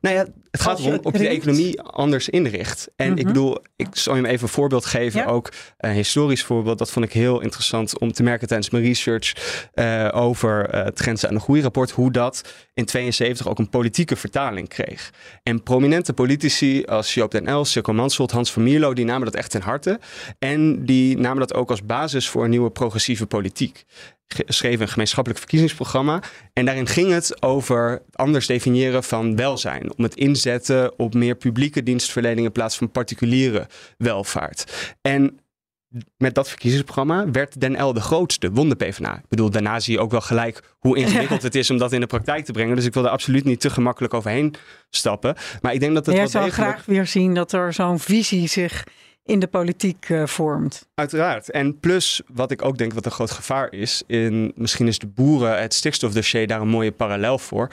Nou 0.00 0.14
ja, 0.14 0.26
het 0.50 0.60
gaat 0.60 0.78
erom 0.78 0.98
of 1.02 1.12
je 1.12 1.18
de 1.18 1.28
economie 1.28 1.80
anders 1.80 2.28
inricht. 2.28 2.90
En 2.96 3.10
ik 3.10 3.16
Mhm. 3.16 3.26
bedoel, 3.26 3.58
ik 3.76 3.86
zal 3.92 4.14
je 4.14 4.20
hem 4.22 4.30
even 4.30 4.42
een 4.42 4.52
voorbeeld 4.52 4.84
geven. 4.84 5.20
Ja. 5.20 5.26
Ook 5.26 5.52
een 5.78 5.90
historisch 5.92 6.44
voorbeeld. 6.44 6.78
Dat 6.78 6.90
vond 6.90 7.04
ik 7.04 7.12
heel 7.12 7.40
interessant 7.40 7.98
om 7.98 8.12
te 8.12 8.22
merken 8.22 8.48
tijdens 8.48 8.70
mijn 8.70 8.84
research 8.84 9.32
eh, 9.74 10.08
over 10.12 10.68
eh, 10.68 10.84
het 10.84 10.98
grenzen 10.98 11.28
aan 11.28 11.34
de 11.34 11.40
groeirapport. 11.40 11.90
Hoe 11.90 12.10
dat 12.12 12.52
in 12.74 12.84
72 12.84 13.48
ook 13.48 13.58
een 13.58 13.68
politieke 13.68 14.16
vertaling 14.16 14.68
kreeg. 14.68 15.10
En 15.42 15.62
prominente 15.62 16.12
politici 16.12 16.84
als 16.84 17.14
Joop 17.14 17.30
den 17.30 17.46
Els, 17.46 17.70
Silko 17.72 17.92
Mansholt, 17.92 18.30
Hans 18.30 18.52
van 18.52 18.62
Mierlo, 18.62 18.94
die 18.94 19.04
namen 19.04 19.24
dat 19.24 19.34
echt 19.34 19.50
ten 19.50 19.62
harte. 19.62 20.00
En 20.38 20.84
die 20.84 21.18
namen 21.18 21.38
dat 21.38 21.54
ook 21.54 21.70
als 21.70 21.84
basis 21.84 22.28
voor 22.28 22.44
een 22.44 22.50
nieuwe 22.50 22.70
progressieve 22.70 23.26
politiek. 23.26 23.84
Schreven 24.46 24.82
een 24.82 24.88
gemeenschappelijk 24.88 25.40
verkiezingsprogramma. 25.40 26.22
En 26.52 26.64
daarin 26.64 26.86
ging 26.86 27.12
het 27.12 27.42
over 27.42 28.02
anders 28.12 28.46
definiëren 28.46 29.04
van 29.04 29.36
welzijn. 29.36 29.96
Om 29.96 30.04
het 30.04 30.14
inzetten 30.14 30.98
op 30.98 31.14
meer 31.14 31.34
publieke 31.34 31.82
dienstverlening 31.82 32.46
in 32.46 32.52
plaats 32.52 32.76
van 32.76 32.90
particuliere 32.90 33.66
welvaart. 33.96 34.94
En 35.00 35.40
met 36.16 36.34
dat 36.34 36.48
verkiezingsprogramma 36.48 37.30
werd 37.30 37.60
Den 37.60 37.84
L 37.84 37.92
de 37.92 38.00
grootste, 38.00 38.50
won 38.50 38.68
de 38.68 38.74
PvdA. 38.74 39.16
Ik 39.16 39.28
bedoel, 39.28 39.50
daarna 39.50 39.80
zie 39.80 39.94
je 39.94 40.00
ook 40.00 40.10
wel 40.10 40.20
gelijk 40.20 40.62
hoe 40.78 40.96
ingewikkeld 40.96 41.42
het 41.48 41.54
is 41.54 41.70
om 41.70 41.78
dat 41.78 41.92
in 41.92 42.00
de 42.00 42.06
praktijk 42.06 42.44
te 42.44 42.52
brengen. 42.52 42.76
Dus 42.76 42.84
ik 42.84 42.94
wil 42.94 43.04
er 43.04 43.10
absoluut 43.10 43.44
niet 43.44 43.60
te 43.60 43.70
gemakkelijk 43.70 44.14
overheen 44.14 44.54
stappen. 44.90 45.36
Maar 45.60 45.72
ik 45.72 45.80
denk 45.80 45.94
dat 45.94 46.06
het 46.06 46.14
Jij 46.14 46.22
wel 46.22 46.32
zou 46.32 46.44
degelijk... 46.44 46.70
graag 46.70 46.86
weer 46.86 47.06
zien 47.06 47.34
dat 47.34 47.52
er 47.52 47.72
zo'n 47.72 47.98
visie 47.98 48.48
zich 48.48 48.84
in 49.30 49.38
de 49.38 49.46
politiek 49.46 50.08
eh, 50.08 50.26
vormt. 50.26 50.88
Uiteraard. 50.94 51.50
En 51.50 51.78
plus, 51.78 52.22
wat 52.32 52.50
ik 52.50 52.64
ook 52.64 52.78
denk 52.78 52.92
wat 52.92 53.04
een 53.04 53.10
groot 53.10 53.30
gevaar 53.30 53.72
is, 53.72 54.02
in, 54.06 54.52
misschien 54.54 54.86
is 54.86 54.98
de 54.98 55.06
boeren, 55.06 55.60
het 55.60 55.74
stikstofdossier 55.74 56.46
daar 56.46 56.60
een 56.60 56.68
mooie 56.68 56.92
parallel 56.92 57.38
voor. 57.38 57.70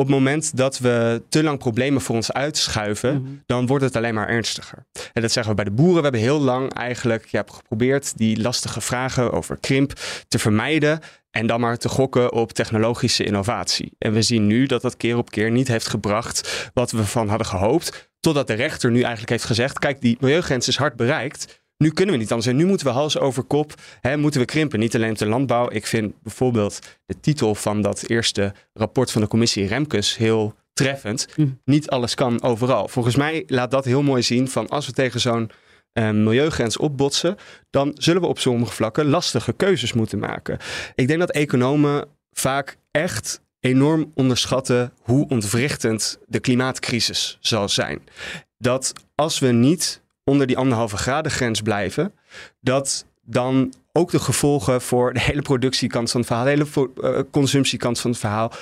Op 0.00 0.06
het 0.06 0.14
moment 0.14 0.56
dat 0.56 0.78
we 0.78 1.22
te 1.28 1.42
lang 1.42 1.58
problemen 1.58 2.00
voor 2.00 2.14
ons 2.14 2.32
uitschuiven, 2.32 3.22
Mhm. 3.22 3.30
dan 3.46 3.66
wordt 3.66 3.84
het 3.84 3.96
alleen 3.96 4.14
maar 4.14 4.28
ernstiger. 4.28 4.86
En 5.12 5.22
dat 5.22 5.32
zeggen 5.32 5.56
we 5.56 5.62
bij 5.62 5.70
de 5.72 5.76
boeren. 5.76 5.96
We 5.96 6.02
hebben 6.02 6.20
heel 6.20 6.40
lang 6.40 6.72
eigenlijk 6.74 7.26
ja, 7.26 7.44
geprobeerd 7.46 8.18
die 8.18 8.40
lastige 8.40 8.80
vragen 8.80 9.32
over 9.32 9.56
krimp 9.60 9.92
te 10.28 10.38
vermijden. 10.38 11.00
En 11.30 11.46
dan 11.46 11.60
maar 11.60 11.76
te 11.78 11.88
gokken 11.88 12.32
op 12.32 12.52
technologische 12.52 13.24
innovatie. 13.24 13.92
En 13.98 14.12
we 14.12 14.22
zien 14.22 14.46
nu 14.46 14.66
dat 14.66 14.82
dat 14.82 14.96
keer 14.96 15.16
op 15.16 15.30
keer 15.30 15.50
niet 15.50 15.68
heeft 15.68 15.88
gebracht 15.88 16.70
wat 16.74 16.90
we 16.90 17.04
van 17.04 17.28
hadden 17.28 17.46
gehoopt. 17.46 18.10
Totdat 18.20 18.46
de 18.46 18.54
rechter 18.54 18.90
nu 18.90 19.00
eigenlijk 19.00 19.30
heeft 19.30 19.44
gezegd: 19.44 19.78
kijk, 19.78 20.00
die 20.00 20.16
milieugrens 20.20 20.68
is 20.68 20.76
hard 20.76 20.96
bereikt. 20.96 21.62
Nu 21.78 21.90
kunnen 21.90 22.14
we 22.14 22.20
niet 22.20 22.30
anders. 22.30 22.50
En 22.50 22.56
nu 22.56 22.66
moeten 22.66 22.86
we 22.86 22.92
hals 22.92 23.18
over 23.18 23.42
kop, 23.42 23.74
hè, 24.00 24.16
moeten 24.16 24.40
we 24.40 24.46
krimpen. 24.46 24.78
Niet 24.78 24.94
alleen 24.94 25.10
op 25.10 25.18
de 25.18 25.26
landbouw. 25.26 25.70
Ik 25.70 25.86
vind 25.86 26.22
bijvoorbeeld 26.22 26.78
de 27.06 27.20
titel 27.20 27.54
van 27.54 27.82
dat 27.82 28.04
eerste 28.06 28.54
rapport 28.72 29.10
van 29.10 29.20
de 29.20 29.28
commissie 29.28 29.66
Remkes 29.66 30.16
heel 30.16 30.54
treffend. 30.72 31.28
Hm. 31.34 31.46
Niet 31.64 31.90
alles 31.90 32.14
kan 32.14 32.42
overal. 32.42 32.88
Volgens 32.88 33.16
mij 33.16 33.44
laat 33.46 33.70
dat 33.70 33.84
heel 33.84 34.02
mooi 34.02 34.22
zien 34.22 34.48
van 34.48 34.68
als 34.68 34.86
we 34.86 34.92
tegen 34.92 35.20
zo'n 35.20 35.50
eh, 35.92 36.10
milieugrens 36.10 36.76
opbotsen, 36.76 37.36
dan 37.70 37.90
zullen 37.94 38.22
we 38.22 38.28
op 38.28 38.38
sommige 38.38 38.72
vlakken 38.72 39.06
lastige 39.06 39.52
keuzes 39.52 39.92
moeten 39.92 40.18
maken. 40.18 40.58
Ik 40.94 41.06
denk 41.06 41.18
dat 41.18 41.30
economen 41.30 42.08
vaak 42.32 42.76
echt 42.90 43.40
enorm 43.60 44.10
onderschatten 44.14 44.92
hoe 45.02 45.28
ontwrichtend 45.28 46.18
de 46.26 46.40
klimaatcrisis 46.40 47.38
zal 47.40 47.68
zijn. 47.68 48.02
Dat 48.58 48.92
als 49.14 49.38
we 49.38 49.48
niet 49.48 50.02
onder 50.28 50.46
die 50.46 50.58
anderhalve 50.58 50.96
graden 50.96 51.32
grens 51.32 51.60
blijven, 51.60 52.12
dat 52.60 53.06
dan 53.22 53.72
ook 53.92 54.10
de 54.10 54.18
gevolgen 54.18 54.80
voor 54.80 55.12
de 55.12 55.20
hele 55.20 55.42
productiekant 55.42 56.10
van 56.10 56.20
het 56.20 56.28
verhaal, 56.28 56.44
de 56.44 56.50
hele 56.50 56.90
eh, 57.02 57.22
consumptiekant 57.30 58.00
van 58.00 58.10
het 58.10 58.20
verhaal, 58.20 58.52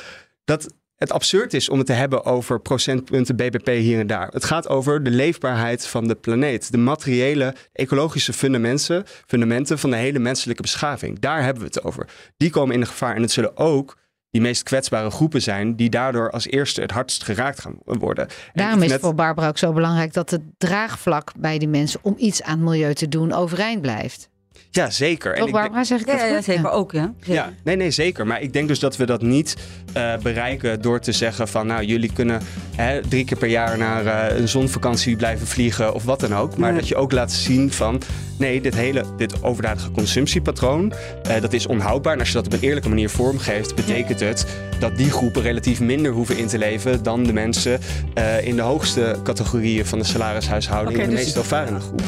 dat 0.44 0.74
het 0.96 1.12
absurd 1.12 1.54
is 1.54 1.68
om 1.68 1.78
het 1.78 1.86
te 1.86 1.92
hebben 1.92 2.24
over 2.24 2.60
procentpunten 2.60 3.36
BBP 3.36 3.66
hier 3.66 3.98
en 3.98 4.06
daar. 4.06 4.28
Het 4.28 4.44
gaat 4.44 4.68
over 4.68 5.02
de 5.02 5.10
leefbaarheid 5.10 5.86
van 5.86 6.08
de 6.08 6.14
planeet, 6.14 6.72
de 6.72 6.78
materiële, 6.78 7.54
ecologische 7.72 8.32
fundamenten, 8.32 9.04
fundamenten 9.26 9.78
van 9.78 9.90
de 9.90 9.96
hele 9.96 10.18
menselijke 10.18 10.62
beschaving. 10.62 11.18
Daar 11.18 11.42
hebben 11.42 11.62
we 11.62 11.68
het 11.68 11.84
over. 11.84 12.08
Die 12.36 12.50
komen 12.50 12.74
in 12.74 12.86
gevaar 12.86 13.16
en 13.16 13.22
het 13.22 13.30
zullen 13.30 13.56
ook 13.56 13.96
die 14.36 14.44
meest 14.44 14.62
kwetsbare 14.62 15.10
groepen 15.10 15.42
zijn 15.42 15.76
die 15.76 15.90
daardoor 15.90 16.30
als 16.30 16.46
eerste 16.46 16.80
het 16.80 16.90
hardst 16.90 17.24
geraakt 17.24 17.60
gaan 17.60 17.74
worden. 17.84 18.26
En 18.28 18.34
Daarom 18.54 18.82
is 18.82 18.92
het 18.92 19.00
voor 19.00 19.14
Barbara 19.14 19.48
ook 19.48 19.58
zo 19.58 19.72
belangrijk 19.72 20.12
dat 20.12 20.30
het 20.30 20.42
draagvlak 20.58 21.32
bij 21.38 21.58
die 21.58 21.68
mensen 21.68 22.00
om 22.02 22.14
iets 22.18 22.42
aan 22.42 22.58
het 22.58 22.68
milieu 22.68 22.94
te 22.94 23.08
doen 23.08 23.32
overeind 23.32 23.80
blijft. 23.80 24.28
Ja, 24.70 24.90
zeker. 24.90 25.30
En 25.32 25.36
Toch 25.38 25.44
denk- 25.50 25.58
Barbara, 25.60 25.84
zeg 25.84 26.00
ik 26.00 26.06
Ja, 26.06 26.12
dat 26.12 26.28
ja, 26.28 26.34
goed? 26.34 26.44
zeker 26.44 26.70
ook, 26.70 26.92
ja. 26.92 27.12
Zeker. 27.20 27.34
Ja, 27.34 27.52
nee, 27.64 27.76
nee, 27.76 27.90
zeker. 27.90 28.26
Maar 28.26 28.40
ik 28.42 28.52
denk 28.52 28.68
dus 28.68 28.78
dat 28.78 28.96
we 28.96 29.06
dat 29.06 29.22
niet 29.22 29.56
eh, 29.92 30.12
bereiken 30.22 30.82
door 30.82 31.00
te 31.00 31.12
zeggen 31.12 31.48
van 31.48 31.66
nou, 31.66 31.84
jullie 31.84 32.12
kunnen 32.12 32.40
hè, 32.76 33.00
drie 33.08 33.24
keer 33.24 33.36
per 33.38 33.48
jaar 33.48 33.78
naar 33.78 34.06
eh, 34.06 34.38
een 34.38 34.48
zonvakantie 34.48 35.16
blijven 35.16 35.46
vliegen 35.46 35.94
of 35.94 36.04
wat 36.04 36.20
dan 36.20 36.34
ook. 36.34 36.56
Maar 36.56 36.70
Nee. 36.70 36.80
dat 36.80 36.88
je 36.88 36.96
ook 36.96 37.12
laat 37.12 37.32
zien 37.32 37.72
van 37.72 38.02
nee, 38.38 38.60
dit 38.60 38.74
hele, 38.74 39.04
dit 39.16 39.42
overdadige 39.42 39.90
consumptiepatroon, 39.90 40.92
eh, 41.22 41.40
dat 41.40 41.52
is 41.52 41.66
onhoudbaar. 41.66 42.12
En 42.12 42.18
als 42.18 42.28
je 42.28 42.34
dat 42.34 42.46
op 42.46 42.52
een 42.52 42.60
eerlijke 42.60 42.88
manier 42.88 43.10
vormgeeft, 43.10 43.74
betekent 43.74 44.20
het 44.20 44.46
dat 44.78 44.96
die 44.96 45.10
groepen 45.10 45.42
relatief 45.42 45.80
minder 45.80 46.12
hoeven 46.12 46.38
in 46.38 46.46
te 46.46 46.58
leven 46.58 47.02
dan 47.02 47.22
de 47.22 47.32
mensen 47.32 47.80
eh, 48.14 48.46
in 48.46 48.56
de 48.56 48.62
hoogste 48.62 49.16
categorieën 49.24 49.86
van 49.86 49.98
de 49.98 50.04
salarishuishouding, 50.04 50.98
de 50.98 51.04
dus- 51.06 51.14
meest 51.14 51.34
welvarende 51.34 51.80
groepen. 51.80 52.06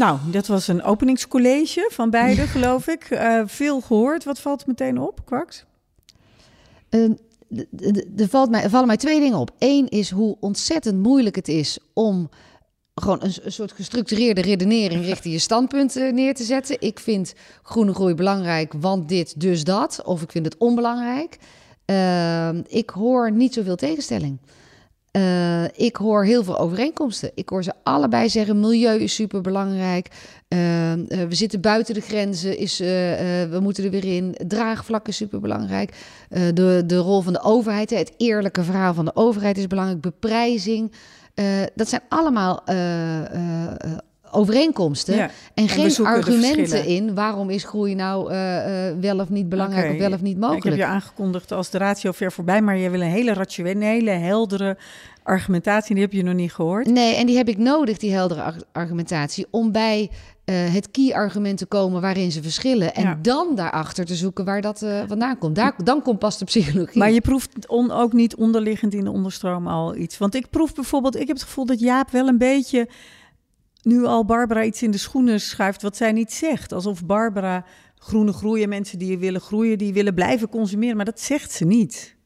Nou, 0.00 0.18
dat 0.30 0.46
was 0.46 0.68
een 0.68 0.82
openingscollege 0.82 1.88
van 1.92 2.10
beide, 2.10 2.42
geloof 2.46 2.86
ik. 2.86 3.04
Eh, 3.04 3.42
veel 3.46 3.80
gehoord. 3.80 4.24
Wat 4.24 4.40
valt 4.40 4.66
meteen 4.66 4.98
op, 4.98 5.20
Kwaks? 5.24 5.64
Eh, 6.88 7.04
Er 8.16 8.28
valt 8.28 8.50
mij- 8.50 8.68
vallen 8.68 8.86
mij 8.86 8.96
twee 8.96 9.20
dingen 9.20 9.38
op. 9.38 9.50
Eén 9.58 9.88
is 9.88 10.10
hoe 10.10 10.36
ontzettend 10.40 11.02
moeilijk 11.02 11.36
het 11.36 11.48
is 11.48 11.78
om 11.92 12.28
gewoon 12.94 13.18
een, 13.22 13.52
soort 13.52 13.72
gestructureerde 13.72 14.40
redenering 14.40 15.04
richting 15.04 15.34
je 15.34 15.40
standpunt 15.40 15.96
eh, 15.96 16.12
neer 16.12 16.34
te 16.34 16.44
zetten. 16.44 16.76
Ik 16.80 17.00
vind 17.00 17.34
groene 17.62 17.94
groei 17.94 18.14
belangrijk, 18.14 18.72
want 18.76 19.08
dit, 19.08 19.40
dus 19.40 19.64
dat. 19.64 20.02
Of 20.04 20.22
ik 20.22 20.30
vind 20.30 20.44
het 20.44 20.56
onbelangrijk. 20.58 21.38
Ik 22.66 22.90
hoor 22.90 23.32
niet 23.32 23.54
zoveel 23.54 23.76
tegenstelling. 23.76 24.38
Eh, 25.10 25.64
ik 25.64 25.96
hoor 25.96 26.24
heel 26.24 26.44
veel 26.44 26.58
overeenkomsten. 26.58 27.30
Ik 27.34 27.48
hoor 27.48 27.62
ze 27.62 27.72
allebei 27.82 28.28
zeggen: 28.28 28.60
milieu 28.60 28.98
is 29.00 29.14
superbelangrijk. 29.14 30.08
Eh, 30.48 30.58
we 31.08 31.34
zitten 31.34 31.60
buiten 31.60 31.94
de 31.94 32.00
grenzen, 32.00 32.58
is, 32.58 32.78
we 32.78 33.58
moeten 33.60 33.84
er 33.84 33.90
weer 33.90 34.04
in. 34.04 34.34
Draagvlak 34.46 35.08
is 35.08 35.16
superbelangrijk. 35.16 35.94
De, 36.28 36.82
de 36.86 36.96
rol 36.96 37.20
van 37.20 37.32
de 37.32 37.42
overheid, 37.42 37.90
het 37.90 38.12
eerlijke 38.16 38.64
verhaal 38.64 38.94
van 38.94 39.04
de 39.04 39.14
overheid 39.16 39.58
is 39.58 39.66
belangrijk. 39.66 40.00
Beprijzing. 40.00 40.92
Dat 41.74 41.88
zijn 41.88 42.02
allemaal 42.08 42.62
overeenkomsten 44.32 45.14
Ja, 45.16 45.30
en 45.54 45.68
geen 45.68 46.06
argumenten 46.06 46.84
in 46.86 47.14
waarom 47.14 47.50
is 47.50 47.64
groei 47.64 47.94
nou 47.94 48.30
eh, 48.30 48.88
eh, 48.88 48.96
wel 49.00 49.18
of 49.18 49.28
niet 49.28 49.48
belangrijk 49.48 49.92
of 49.92 49.98
wel 49.98 50.12
of 50.12 50.20
niet 50.20 50.36
Ik 50.36 50.42
heb 50.42 50.50
mogelijk. 50.50 50.76
je 50.76 50.84
aangekondigd 50.84 51.52
als 51.52 51.70
de 51.70 51.78
ratio 51.78 52.12
ver 52.12 52.32
voorbij, 52.32 52.62
maar 52.62 52.76
je 52.76 52.90
wil 52.90 53.00
een 53.00 53.06
hele 53.10 53.32
rationele, 53.32 54.10
heldere 54.10 54.76
argumentatie. 55.22 55.94
Die 55.94 56.04
heb 56.04 56.12
je 56.12 56.22
nog 56.22 56.34
niet 56.34 56.52
gehoord. 56.52 56.86
Nee, 56.86 57.14
en 57.14 57.26
die 57.26 57.36
heb 57.36 57.48
ik 57.48 57.58
nodig, 57.58 57.96
die 57.98 58.12
heldere 58.12 58.42
ar- 58.42 58.62
argumentatie, 58.72 59.46
om 59.50 59.72
bij 59.72 60.10
eh, 60.44 60.72
het 60.72 60.90
key-argument 60.90 61.58
te 61.58 61.66
komen 61.66 62.00
waarin 62.00 62.32
ze 62.32 62.42
verschillen. 62.42 62.94
En 62.94 63.02
Ja. 63.02 63.18
dan 63.22 63.54
daarachter 63.54 64.04
te 64.04 64.14
zoeken 64.14 64.44
waar 64.44 64.60
dat 64.60 64.84
vandaan 65.06 65.38
komt. 65.38 65.56
Daar, 65.56 65.74
dan 65.84 66.02
komt 66.02 66.18
pas 66.18 66.38
de 66.38 66.44
psychologie. 66.44 66.98
Maar 66.98 67.10
je 67.10 67.20
proeft 67.20 67.68
on, 67.68 67.90
ook 67.90 68.12
niet 68.12 68.34
onderliggend 68.36 68.94
in 68.94 69.04
de 69.04 69.10
onderstroom 69.10 69.66
al 69.66 69.96
iets. 69.96 70.18
Want 70.18 70.34
ik 70.34 70.50
proef 70.50 70.74
bijvoorbeeld, 70.74 71.14
ik 71.16 71.26
heb 71.26 71.36
het 71.36 71.42
gevoel 71.46 71.66
dat 71.66 71.80
Jaap 71.80 72.10
wel 72.10 72.28
een 72.28 72.38
beetje, 72.38 72.88
nu 73.82 74.04
al 74.04 74.24
Barbara 74.24 74.64
iets 74.64 74.82
in 74.82 74.90
de 74.90 74.98
schoenen 74.98 75.40
schuift 75.40 75.82
wat 75.82 75.96
zij 75.96 76.12
niet 76.12 76.32
zegt. 76.32 76.72
Alsof 76.72 77.04
Barbara 77.04 77.64
groene 77.98 78.32
groeien, 78.32 78.68
mensen 78.68 78.98
die 78.98 79.18
willen 79.18 79.40
groeien, 79.40 79.78
die 79.78 79.92
willen 79.92 80.14
blijven 80.14 80.48
consumeren. 80.48 80.96
Maar 80.96 81.04
dat 81.04 81.20
zegt 81.20 81.52
ze 81.52 81.64
niet. 81.64 82.16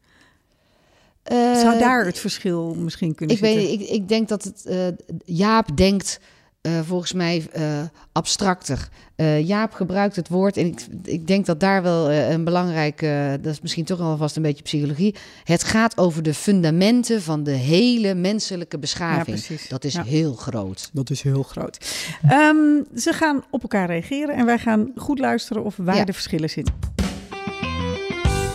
Eh, 1.23 1.61
Zou 1.61 1.79
daar 1.79 2.05
het 2.05 2.19
verschil 2.19 2.75
misschien 2.75 3.15
kunnen 3.15 3.37
ik, 3.37 3.45
zitten? 3.45 3.63
weet, 3.63 3.81
ik, 3.81 3.89
ik 3.89 4.09
denk 4.09 4.29
dat 4.29 4.45
het, 4.45 4.67
eh, 4.67 4.87
Jaap 5.25 5.77
denkt 5.77 6.21
eh, 6.65 6.81
volgens 6.87 7.13
mij 7.13 7.47
eh, 7.53 7.81
abstracter. 8.13 8.89
Eh, 9.17 9.47
Jaap 9.47 9.73
gebruikt 9.73 10.17
het 10.17 10.29
woord, 10.29 10.57
en 10.57 10.67
ik, 10.67 10.87
ik 11.05 11.27
denk 11.27 11.47
dat 11.47 11.61
daar 11.61 11.83
wel 11.83 12.11
een 12.13 12.45
belangrijk, 12.45 13.03
eh, 13.03 13.31
dat 13.31 13.53
is 13.53 13.61
misschien 13.61 13.85
toch 13.85 14.01
alvast 14.01 14.37
een 14.37 14.43
beetje 14.43 14.63
psychologie. 14.63 15.15
Het 15.45 15.65
gaat 15.65 15.99
over 15.99 16.23
de 16.23 16.35
fundamenten 16.35 17.23
van 17.23 17.43
de 17.43 17.51
hele 17.51 18.15
menselijke 18.15 18.79
beschaving. 18.79 19.39
Ja, 19.47 19.57
dat 19.69 19.85
is 19.85 19.95
Ja. 19.95 20.03
heel 20.03 20.35
groot. 20.35 20.91
Dat 20.93 21.11
is 21.11 21.23
heel 21.23 21.43
groot. 21.43 22.07
Ehm, 22.29 22.57
ze 22.97 23.13
gaan 23.13 23.43
op 23.51 23.63
elkaar 23.63 23.87
reageren 23.87 24.35
en 24.35 24.47
wij 24.47 24.59
gaan 24.59 24.93
goed 24.97 25.19
luisteren 25.19 25.65
of 25.65 25.77
waar 25.77 25.97
Ja. 25.97 26.05
de 26.05 26.13
verschillen 26.13 26.51
zitten. 26.51 26.75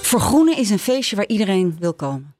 Vergroenen 0.01 0.57
is 0.57 0.69
een 0.69 0.79
feestje 0.79 1.15
waar 1.15 1.27
iedereen 1.27 1.75
wil 1.79 1.93
komen. 1.93 2.33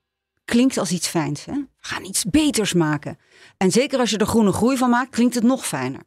Klinkt 0.49 0.77
als 0.77 0.91
iets 0.91 1.07
fijns. 1.07 1.45
Hè? 1.45 1.53
We 1.53 1.67
gaan 1.77 2.05
iets 2.05 2.23
beters 2.25 2.73
maken. 2.73 3.17
En 3.57 3.71
zeker 3.71 3.99
als 3.99 4.09
je 4.09 4.17
er 4.17 4.25
groene 4.25 4.51
groei 4.51 4.77
van 4.77 4.89
maakt, 4.89 5.09
klinkt 5.09 5.35
het 5.35 5.43
nog 5.43 5.67
fijner. 5.67 6.01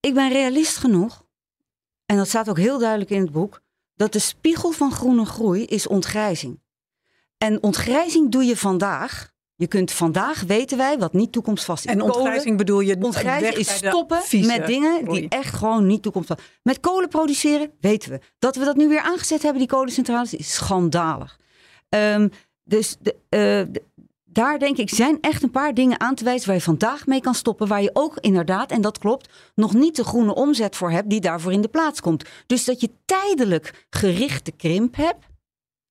Ik 0.00 0.14
ben 0.14 0.32
realist 0.32 0.76
genoeg, 0.76 1.24
en 2.06 2.16
dat 2.16 2.28
staat 2.28 2.48
ook 2.48 2.58
heel 2.58 2.78
duidelijk 2.78 3.10
in 3.10 3.20
het 3.20 3.32
boek, 3.32 3.60
dat 3.94 4.12
de 4.12 4.18
spiegel 4.18 4.70
van 4.70 4.92
groene 4.92 5.24
groei 5.24 5.64
is 5.64 5.86
ontgrijzing. 5.86 6.60
En 7.38 7.62
ontgrijzing 7.62 8.30
doe 8.30 8.44
je 8.44 8.56
vandaag. 8.56 9.32
Je 9.54 9.66
kunt 9.66 9.92
vandaag, 9.92 10.40
weten 10.42 10.78
wij, 10.78 10.98
wat 10.98 11.12
niet 11.12 11.32
toekomstvast 11.32 11.84
is. 11.84 11.90
En 11.90 11.98
Kolen- 11.98 12.14
ontgrijzing 12.14 12.56
bedoel 12.56 12.80
je 12.80 12.96
Ontgrijzen 13.00 13.42
weg 13.42 13.56
is 13.56 13.74
stoppen 13.74 14.46
met 14.46 14.66
dingen 14.66 15.02
groei. 15.02 15.20
die 15.20 15.28
echt 15.28 15.54
gewoon 15.54 15.86
niet 15.86 16.02
toekomstig 16.02 16.38
Met 16.62 16.80
kolen 16.80 17.08
produceren, 17.08 17.72
weten 17.80 18.10
we. 18.10 18.20
Dat 18.38 18.56
we 18.56 18.64
dat 18.64 18.76
nu 18.76 18.88
weer 18.88 19.00
aangezet 19.00 19.42
hebben, 19.42 19.60
die 19.60 19.68
kolencentrales, 19.70 20.34
is 20.34 20.54
schandalig. 20.54 21.38
Ehm, 21.88 22.28
dus 22.70 22.96
eh, 23.02 23.08
de- 23.28 23.82
daar 24.24 24.58
denk 24.58 24.76
ik, 24.76 24.90
zijn 24.90 25.18
echt 25.20 25.42
een 25.42 25.50
paar 25.50 25.74
dingen 25.74 26.00
aan 26.00 26.14
te 26.14 26.24
wijzen 26.24 26.46
waar 26.46 26.56
je 26.56 26.62
vandaag 26.62 27.06
mee 27.06 27.20
kan 27.20 27.34
stoppen. 27.34 27.68
Waar 27.68 27.82
je 27.82 27.90
ook 27.92 28.16
inderdaad, 28.20 28.70
en 28.70 28.80
dat 28.80 28.98
klopt, 28.98 29.28
nog 29.54 29.74
niet 29.74 29.96
de 29.96 30.04
groene 30.04 30.34
omzet 30.34 30.76
voor 30.76 30.90
hebt 30.90 31.10
die 31.10 31.20
daarvoor 31.20 31.52
in 31.52 31.60
de 31.60 31.68
plaats 31.68 32.00
komt. 32.00 32.28
Dus 32.46 32.64
dat 32.64 32.80
je 32.80 32.90
tijdelijk 33.04 33.86
gerichte 33.90 34.52
krimp 34.52 34.96
hebt, 34.96 35.26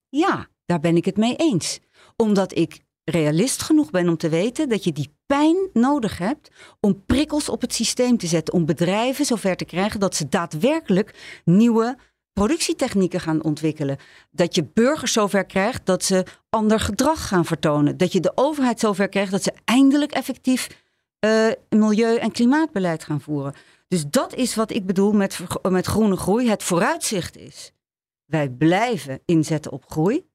ja, 0.09 0.47
daar 0.65 0.79
ben 0.79 0.95
ik 0.95 1.05
het 1.05 1.17
mee 1.17 1.35
eens. 1.35 1.79
Omdat 2.15 2.57
ik 2.57 2.79
realist 3.03 3.61
genoeg 3.61 3.89
ben 3.89 4.09
om 4.09 4.17
te 4.17 4.29
weten 4.29 4.69
dat 4.69 4.83
je 4.83 4.91
die 4.91 5.13
pijn 5.25 5.69
nodig 5.73 6.17
hebt 6.17 6.49
om 6.79 7.05
prikkels 7.05 7.49
op 7.49 7.61
het 7.61 7.73
systeem 7.73 8.17
te 8.17 8.27
zetten. 8.27 8.53
Om 8.53 8.65
bedrijven 8.65 9.25
zover 9.25 9.55
te 9.55 9.65
krijgen 9.65 9.99
dat 9.99 10.15
ze 10.15 10.29
daadwerkelijk 10.29 11.41
nieuwe 11.45 11.97
productietechnieken 12.39 13.19
gaan 13.19 13.43
ontwikkelen. 13.43 13.97
Dat 14.31 14.55
je 14.55 14.63
burgers 14.73 15.13
zover 15.13 15.45
krijgt 15.45 15.85
dat 15.85 16.03
ze 16.03 16.25
ander 16.49 16.79
gedrag 16.79 17.27
gaan 17.27 17.45
vertonen. 17.45 17.97
Dat 17.97 18.11
je 18.11 18.19
de 18.19 18.31
overheid 18.35 18.79
zover 18.79 19.09
krijgt 19.09 19.31
dat 19.31 19.43
ze 19.43 19.53
eindelijk 19.65 20.11
effectief 20.11 20.83
eh, 21.19 21.47
milieu- 21.69 22.17
en 22.17 22.31
klimaatbeleid 22.31 23.03
gaan 23.03 23.21
voeren. 23.21 23.53
Dus 23.87 24.05
dat 24.09 24.33
is 24.35 24.55
wat 24.55 24.71
ik 24.71 24.85
bedoel 24.85 25.11
met, 25.11 25.39
met 25.69 25.85
groene 25.85 26.17
groei. 26.17 26.49
Het 26.49 26.63
vooruitzicht 26.63 27.37
is, 27.37 27.71
wij 28.25 28.49
blijven 28.49 29.19
inzetten 29.25 29.71
op 29.71 29.91
groei. 29.91 30.27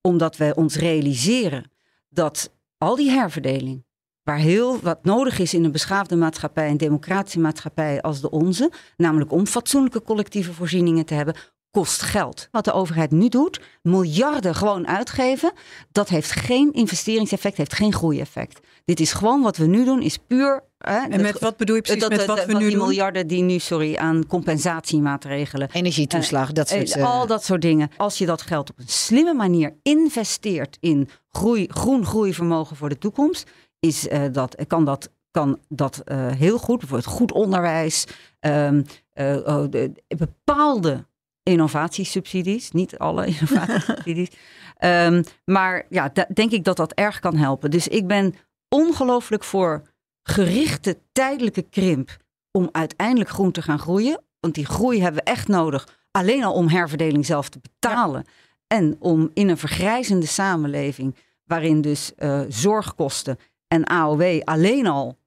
Omdat 0.00 0.36
wij 0.36 0.54
ons 0.54 0.76
realiseren 0.76 1.70
dat 2.08 2.52
al 2.78 2.96
die 2.96 3.10
herverdeling, 3.10 3.84
waar 4.24 4.38
heel 4.38 4.80
wat 4.80 5.04
nodig 5.04 5.38
is 5.38 5.54
in 5.54 5.64
een 5.64 5.72
beschaafde 5.72 6.16
maatschappij, 6.16 6.70
een 6.70 6.76
democratische 6.76 7.40
maatschappij 7.40 8.00
als 8.00 8.20
de 8.20 8.30
onze, 8.30 8.70
namelijk 8.96 9.32
om 9.32 9.46
fatsoenlijke 9.46 10.02
collectieve 10.02 10.52
voorzieningen 10.52 11.04
te 11.04 11.14
hebben, 11.14 11.34
kost 11.70 12.02
geld. 12.02 12.48
Wat 12.50 12.64
de 12.64 12.72
overheid 12.72 13.10
nu 13.10 13.28
doet, 13.28 13.60
miljarden 13.82 14.54
gewoon 14.54 14.86
uitgeven, 14.86 15.52
dat 15.92 16.08
heeft 16.08 16.30
geen 16.30 16.72
investeringseffect, 16.72 17.56
heeft 17.56 17.74
geen 17.74 17.92
groeieffect. 17.92 18.60
Dit 18.84 19.00
is 19.00 19.12
gewoon 19.12 19.42
wat 19.42 19.56
we 19.56 19.66
nu 19.66 19.84
doen, 19.84 20.02
is 20.02 20.18
puur. 20.18 20.64
Hè, 20.78 21.08
En 21.08 21.20
met 21.20 21.38
wat 21.38 21.56
bedoel 21.56 21.76
je 21.76 21.82
precies 21.82 22.08
met 22.08 22.24
wat 22.24 22.44
we 22.44 22.52
nu 22.52 22.58
die 22.58 22.70
doen? 22.70 22.78
miljarden 22.78 23.26
die 23.26 23.42
nu, 23.42 23.58
sorry, 23.58 23.96
aan 23.96 24.26
compensatiemaatregelen 24.26 25.68
Energietoeslag, 25.72 26.52
dat 26.52 26.68
soort... 26.68 26.90
eh, 26.94 27.02
eh, 27.02 27.10
al 27.10 27.26
dat 27.26 27.44
soort 27.44 27.62
dingen. 27.62 27.90
Als 27.96 28.18
je 28.18 28.26
dat 28.26 28.42
geld 28.42 28.70
op 28.70 28.78
een 28.78 28.88
slimme 28.88 29.34
manier 29.34 29.76
investeert 29.82 30.76
in 30.80 31.08
groei, 31.30 31.66
groen 31.68 32.06
groeivermogen 32.06 32.76
voor 32.76 32.88
de 32.88 32.98
toekomst, 32.98 33.50
is, 33.86 34.08
eh, 34.08 34.22
dat, 34.32 34.56
kan 34.66 34.84
dat, 34.84 35.10
kan 35.30 35.58
dat 35.68 35.98
eh, 36.04 36.26
heel 36.26 36.58
goed. 36.58 36.78
Bijvoorbeeld 36.78 37.14
goed 37.14 37.32
onderwijs, 37.32 38.06
ehm, 38.40 38.82
eh, 39.12 39.36
oh, 39.44 39.70
de- 39.70 39.92
bepaalde 40.08 41.06
innovatiesubsidies, 41.42 42.70
niet 42.70 42.98
alle 42.98 43.26
innovatiesubsidies. 43.34 44.28
Ehm, 44.76 45.22
maar 45.44 45.86
ja, 45.88 46.08
da- 46.08 46.26
denk 46.34 46.50
ik 46.50 46.64
dat 46.64 46.76
dat 46.76 46.92
erg 46.92 47.18
kan 47.20 47.36
helpen. 47.36 47.70
Dus 47.70 47.88
ik 47.88 48.06
ben 48.06 48.34
ongelooflijk 48.68 49.44
voor 49.44 49.82
gerichte 50.22 50.98
tijdelijke 51.12 51.62
krimp 51.62 52.16
om 52.50 52.68
uiteindelijk 52.72 53.30
groen 53.30 53.52
te 53.52 53.62
gaan 53.62 53.78
groeien. 53.78 54.22
Want 54.40 54.54
die 54.54 54.66
groei 54.66 55.02
hebben 55.02 55.24
we 55.24 55.30
echt 55.30 55.48
nodig. 55.48 55.88
Alleen 56.10 56.44
al 56.44 56.52
om 56.54 56.68
herverdeling 56.68 57.26
zelf 57.26 57.48
te 57.48 57.58
betalen. 57.62 58.24
En 58.66 58.96
om 58.98 59.30
in 59.34 59.48
een 59.48 59.58
vergrijzende 59.58 60.26
samenleving, 60.26 61.16
waarin 61.44 61.80
dus 61.80 62.12
zorgkosten 62.48 63.38
en 63.72 63.84
AOW 63.84 64.40
alleen 64.44 64.86
al 64.86 65.18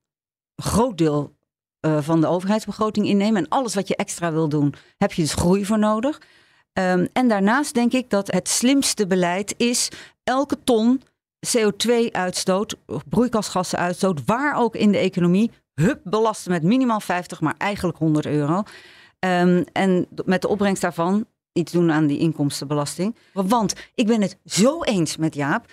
een 0.54 0.64
groot 0.64 0.98
deel 0.98 1.36
eh, 1.80 1.98
van 2.00 2.20
de 2.20 2.26
overheidsbegroting 2.26 3.06
innemen. 3.06 3.42
En 3.42 3.48
alles 3.48 3.74
wat 3.74 3.88
je 3.88 3.96
extra 3.96 4.32
wil 4.32 4.48
doen, 4.48 4.74
heb 4.98 5.12
je 5.12 5.22
dus 5.22 5.34
groei 5.34 5.64
voor 5.64 5.78
nodig. 5.78 6.20
Ehm, 6.72 7.06
en 7.12 7.28
daarnaast 7.28 7.74
denk 7.74 7.92
ik 7.92 8.10
dat 8.10 8.32
het 8.32 8.48
slimste 8.48 9.06
beleid 9.06 9.54
is 9.56 9.88
elke 10.24 10.58
ton 10.64 11.02
CO2-uitstoot, 11.56 12.76
of 12.86 13.08
broeikasgassenuitstoot, 13.08 14.24
waar 14.24 14.56
ook 14.56 14.76
in 14.76 14.92
de 14.92 14.98
economie, 14.98 15.50
hup, 15.74 16.00
belasten 16.04 16.52
met 16.52 16.62
minimaal 16.62 17.00
50, 17.00 17.40
maar 17.40 17.54
eigenlijk 17.58 17.98
100 17.98 18.26
euro. 18.26 18.62
Ehm, 19.18 19.64
en 19.72 20.06
met 20.24 20.42
de 20.42 20.48
opbrengst 20.48 20.82
daarvan 20.82 21.26
iets 21.52 21.72
doen 21.72 21.92
aan 21.92 22.06
die 22.06 22.18
inkomstenbelasting. 22.18 23.16
Want 23.32 23.74
ik 23.94 24.06
ben 24.06 24.22
het 24.22 24.38
zo 24.44 24.82
eens 24.82 25.16
met 25.16 25.34
Jaap. 25.34 25.66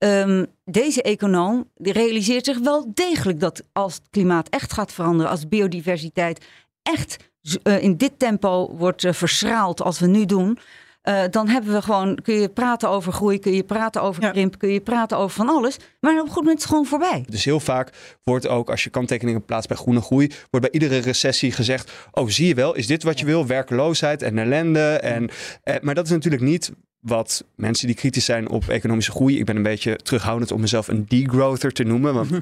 Ehm, 0.00 0.44
deze 0.64 1.02
econoom 1.02 1.70
die 1.76 1.92
realiseert 1.92 2.44
zich 2.44 2.58
wel 2.58 2.90
degelijk 2.94 3.40
dat 3.40 3.62
als 3.72 3.94
het 3.94 4.02
klimaat 4.10 4.48
echt 4.48 4.72
gaat 4.72 4.92
veranderen, 4.92 5.30
als 5.30 5.48
biodiversiteit 5.48 6.44
echt 6.82 7.16
eh, 7.62 7.82
in 7.82 7.96
dit 7.96 8.12
tempo 8.18 8.76
wordt 8.76 9.04
eh, 9.04 9.12
verschraald 9.12 9.82
als 9.82 9.98
we 9.98 10.06
nu 10.06 10.24
doen, 10.24 10.58
eh, 11.02 11.22
dan 11.30 11.48
hebben 11.48 11.72
we 11.72 11.82
gewoon, 11.82 12.18
kun 12.22 12.34
je 12.34 12.48
praten 12.48 12.88
over 12.88 13.12
groei, 13.12 13.38
kun 13.38 13.52
je 13.52 13.62
praten 13.64 14.02
over 14.02 14.22
Ja. 14.22 14.30
krimp, 14.30 14.58
kun 14.58 14.68
je 14.68 14.80
praten 14.80 15.16
over 15.16 15.36
van 15.36 15.48
alles, 15.48 15.76
maar 16.00 16.12
op 16.12 16.18
een 16.26 16.26
goed 16.26 16.36
moment 16.36 16.56
is 16.56 16.62
het 16.62 16.70
gewoon 16.72 16.86
voorbij. 16.86 17.24
Dus 17.28 17.44
heel 17.44 17.60
vaak 17.60 17.92
wordt 18.22 18.46
ook, 18.46 18.70
als 18.70 18.84
je 18.84 18.90
kanttekeningen 18.90 19.44
plaatst 19.44 19.68
bij 19.68 19.76
groene 19.76 20.00
groei, 20.00 20.26
wordt 20.50 20.70
bij 20.70 20.80
iedere 20.80 21.00
recessie 21.00 21.52
gezegd: 21.52 21.92
Oh, 22.10 22.28
zie 22.28 22.46
je 22.46 22.54
wel, 22.54 22.74
is 22.74 22.86
dit 22.86 23.02
wat 23.02 23.18
je 23.18 23.24
wil? 23.26 23.46
Werkeloosheid 23.46 24.22
en 24.22 24.38
ellende. 24.38 24.98
En, 24.98 25.30
eh, 25.62 25.74
maar 25.80 25.94
dat 25.94 26.04
is 26.04 26.10
natuurlijk 26.10 26.42
niet 26.42 26.72
wat 27.00 27.44
mensen 27.54 27.86
die 27.86 27.96
kritisch 27.96 28.24
zijn 28.24 28.48
op 28.48 28.68
economische 28.68 29.10
groei. 29.10 29.38
Ik 29.38 29.44
ben 29.44 29.56
een 29.56 29.62
beetje 29.62 29.96
terughoudend 29.96 30.52
om 30.52 30.60
mezelf 30.60 30.88
een 30.88 31.04
degrowther 31.08 31.72
te 31.72 31.84
noemen, 31.84 32.14
want 32.14 32.30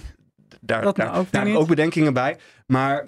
daar, 0.60 0.82
nou 0.82 0.94
daar, 0.94 1.08
ook 1.08 1.12
daar 1.14 1.26
heb 1.30 1.44
weer 1.44 1.52
ik 1.52 1.58
ook 1.58 1.68
bedenkingen 1.68 2.12
bij. 2.12 2.36
Maar 2.66 3.06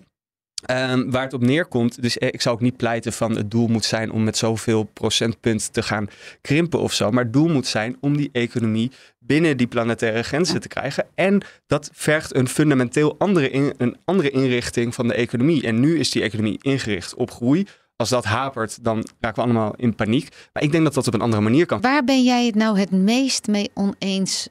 ehm, 0.65 1.11
waar 1.11 1.23
het 1.23 1.33
op 1.33 1.43
neerkomt, 1.43 2.03
dus 2.03 2.19
eh, 2.19 2.29
ik 2.29 2.41
zou 2.41 2.55
ook 2.55 2.61
niet 2.61 2.77
pleiten 2.77 3.13
van 3.13 3.37
het 3.37 3.51
doel 3.51 3.69
moet 3.69 3.85
zijn 3.85 4.11
om 4.11 4.25
met 4.25 4.37
zoveel 4.37 4.85
procentpunt 4.85 5.73
te 5.73 5.83
gaan 5.83 6.09
krimpen 6.41 6.81
of 6.81 6.93
zo. 6.93 7.11
Maar 7.11 7.25
het 7.25 7.33
doel 7.33 7.49
moet 7.49 7.67
zijn 7.67 7.97
om 8.01 8.17
die 8.17 8.31
economie 8.33 8.91
binnen 9.19 9.57
die 9.57 9.67
planetaire 9.67 10.23
grenzen 10.23 10.61
te 10.61 10.69
krijgen. 10.69 11.07
En 11.15 11.43
dat 11.67 11.91
vergt 11.93 12.35
een 12.35 12.49
fundamenteel 12.49 13.15
andere, 13.19 13.51
in, 13.51 13.75
een 13.77 13.97
andere 14.05 14.31
inrichting 14.31 14.95
van 14.95 15.09
de 15.09 15.15
economie. 15.15 15.67
En 15.67 15.81
nu 15.81 15.99
is 15.99 16.11
die 16.11 16.23
economie 16.23 16.59
ingericht 16.63 17.15
op 17.15 17.31
groei. 17.31 17.67
Als 18.01 18.09
dat 18.09 18.25
hapert, 18.25 18.85
dan 18.85 19.07
raken 19.21 19.43
we 19.43 19.49
allemaal 19.49 19.75
in 19.77 19.95
paniek. 19.95 20.29
Maar 20.53 20.63
ik 20.63 20.73
denk 20.73 20.85
dat 20.85 20.95
dat 20.95 21.07
op 21.07 21.15
een 21.15 21.21
andere 21.21 21.43
manier 21.43 21.67
kan. 21.67 21.81
Waar 21.81 22.05
ben 22.05 22.23
jij 22.25 22.47
het 22.47 22.55
nou 22.55 22.79
het 22.79 22.91
meest 22.91 23.47
mee 23.47 23.71
oneens 23.75 24.49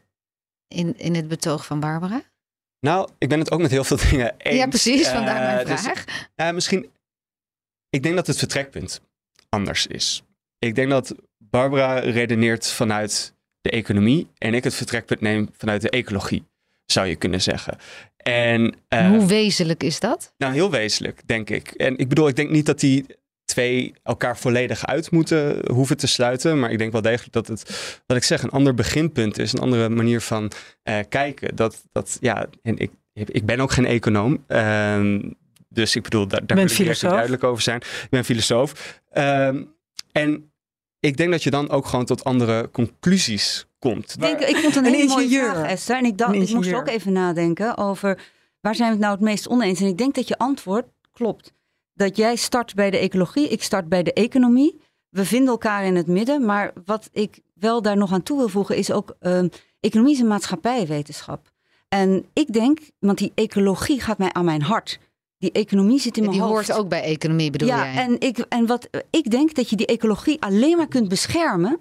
in, 0.67 0.97
in 0.97 1.15
het 1.15 1.27
betoog 1.27 1.65
van 1.65 1.79
Barbara? 1.79 2.21
Nou, 2.79 3.09
ik 3.17 3.29
ben 3.29 3.39
het 3.39 3.51
ook 3.51 3.61
met 3.61 3.71
heel 3.71 3.83
veel 3.83 3.97
dingen 4.09 4.33
eens. 4.37 4.57
Ja, 4.57 4.67
precies, 4.67 5.07
vandaar 5.07 5.41
mijn 5.41 5.67
Uh, 5.67 5.71
dus, 5.71 5.81
vraag. 5.81 6.05
uh, 6.35 6.51
misschien, 6.51 6.89
ik 7.89 8.03
denk 8.03 8.15
dat 8.15 8.27
het 8.27 8.37
vertrekpunt 8.37 9.01
anders 9.49 9.87
is. 9.87 10.23
Ik 10.59 10.75
denk 10.75 10.89
dat 10.89 11.15
Barbara 11.37 11.99
redeneert 11.99 12.67
vanuit 12.67 13.35
de 13.61 13.69
economie 13.69 14.27
en 14.37 14.53
ik 14.53 14.63
het 14.63 14.75
vertrekpunt 14.75 15.21
neem 15.21 15.49
vanuit 15.57 15.81
de 15.81 15.89
ecologie, 15.89 16.43
zou 16.85 17.07
je 17.07 17.15
kunnen 17.15 17.41
zeggen. 17.41 17.77
En, 18.17 18.75
uh, 18.89 19.07
Hoe 19.07 19.25
wezenlijk 19.25 19.83
is 19.83 19.99
dat? 19.99 20.33
Nou, 20.37 20.53
heel 20.53 20.71
wezenlijk, 20.71 21.27
denk 21.27 21.49
ik. 21.49 21.71
En 21.71 21.97
ik 21.97 22.09
bedoel, 22.09 22.27
ik 22.27 22.35
denk 22.35 22.49
niet 22.49 22.65
dat 22.65 22.79
die 22.79 23.05
twee 23.49 23.93
elkaar 24.03 24.37
volledig 24.37 24.85
uit 24.85 25.11
moeten 25.11 25.71
hoeven 25.71 25.97
te 25.97 26.07
sluiten. 26.07 26.59
Maar 26.59 26.71
ik 26.71 26.77
denk 26.77 26.91
wel 26.91 27.01
degelijk 27.01 27.33
dat 27.33 27.47
het, 27.47 28.01
wat 28.07 28.17
ik 28.17 28.23
zeg, 28.23 28.43
een 28.43 28.49
ander 28.49 28.73
beginpunt 28.73 29.39
is. 29.39 29.53
Een 29.53 29.59
andere 29.59 29.89
manier 29.89 30.21
van 30.21 30.51
uh, 30.83 30.99
kijken. 31.09 31.55
Dat, 31.55 31.83
dat, 31.91 32.17
ja, 32.21 32.47
en 32.61 32.77
ik, 32.77 32.91
ik 33.13 33.45
ben 33.45 33.59
ook 33.59 33.71
geen 33.71 33.85
econoom. 33.85 34.43
Uh, 34.47 35.19
dus 35.69 35.95
ik 35.95 36.03
bedoel, 36.03 36.27
daar, 36.27 36.45
daar 36.45 36.57
wil 36.57 36.85
ik 36.87 36.99
duidelijk 36.99 37.43
over 37.43 37.63
zijn. 37.63 37.77
Ik 37.77 38.09
ben 38.09 38.25
filosoof. 38.25 39.01
Uh, 39.13 39.47
en 40.11 40.51
ik 40.99 41.17
denk 41.17 41.31
dat 41.31 41.43
je 41.43 41.49
dan 41.49 41.69
ook 41.69 41.85
gewoon 41.85 42.05
tot 42.05 42.23
andere 42.23 42.69
conclusies 42.71 43.67
komt. 43.79 44.13
Ik, 44.13 44.19
denk, 44.19 44.39
ik 44.39 44.55
vond 44.55 44.75
een, 44.75 44.85
een 44.85 44.93
hele 44.93 45.07
mooie 45.07 45.49
vraag, 45.51 45.67
Esther. 45.67 45.97
En 45.97 46.05
ik, 46.05 46.17
dacht, 46.17 46.33
ik 46.33 46.53
moest 46.53 46.73
ook 46.73 46.87
even 46.87 47.13
nadenken 47.13 47.77
over 47.77 48.19
waar 48.61 48.75
zijn 48.75 48.87
we 48.87 48.93
het 48.93 49.03
nou 49.03 49.13
het 49.13 49.23
meest 49.23 49.47
oneens. 49.47 49.79
En 49.79 49.87
ik 49.87 49.97
denk 49.97 50.15
dat 50.15 50.27
je 50.27 50.37
antwoord 50.37 50.85
klopt. 51.13 51.53
Dat 51.99 52.17
jij 52.17 52.35
start 52.35 52.75
bij 52.75 52.91
de 52.91 52.97
ecologie, 52.97 53.47
ik 53.47 53.63
start 53.63 53.89
bij 53.89 54.03
de 54.03 54.13
economie. 54.13 54.81
We 55.09 55.25
vinden 55.25 55.49
elkaar 55.49 55.85
in 55.85 55.95
het 55.95 56.07
midden. 56.07 56.45
Maar 56.45 56.73
wat 56.85 57.09
ik 57.11 57.39
wel 57.53 57.81
daar 57.81 57.97
nog 57.97 58.13
aan 58.13 58.23
toe 58.23 58.37
wil 58.37 58.49
voegen 58.49 58.75
is 58.75 58.91
ook 58.91 59.15
uh, 59.21 59.43
economie 59.79 60.13
is 60.13 60.19
een 60.19 60.27
maatschappijwetenschap. 60.27 61.51
En 61.87 62.25
ik 62.33 62.53
denk, 62.53 62.79
want 62.99 63.17
die 63.17 63.31
ecologie 63.35 64.01
gaat 64.01 64.17
mij 64.17 64.33
aan 64.33 64.45
mijn 64.45 64.61
hart. 64.61 64.99
Die 65.37 65.51
economie 65.51 65.99
zit 65.99 66.17
in 66.17 66.23
mijn 66.23 66.35
die 66.35 66.41
hoofd. 66.41 66.67
hoort 66.67 66.79
ook 66.79 66.89
bij 66.89 67.03
economie, 67.03 67.51
bedoel 67.51 67.67
ja, 67.67 67.93
jij? 67.93 68.03
En, 68.03 68.19
ik, 68.19 68.37
en 68.37 68.65
wat 68.65 68.89
ik 69.09 69.31
denk 69.31 69.55
dat 69.55 69.69
je 69.69 69.75
die 69.75 69.85
ecologie 69.85 70.41
alleen 70.41 70.77
maar 70.77 70.87
kunt 70.87 71.07
beschermen. 71.07 71.79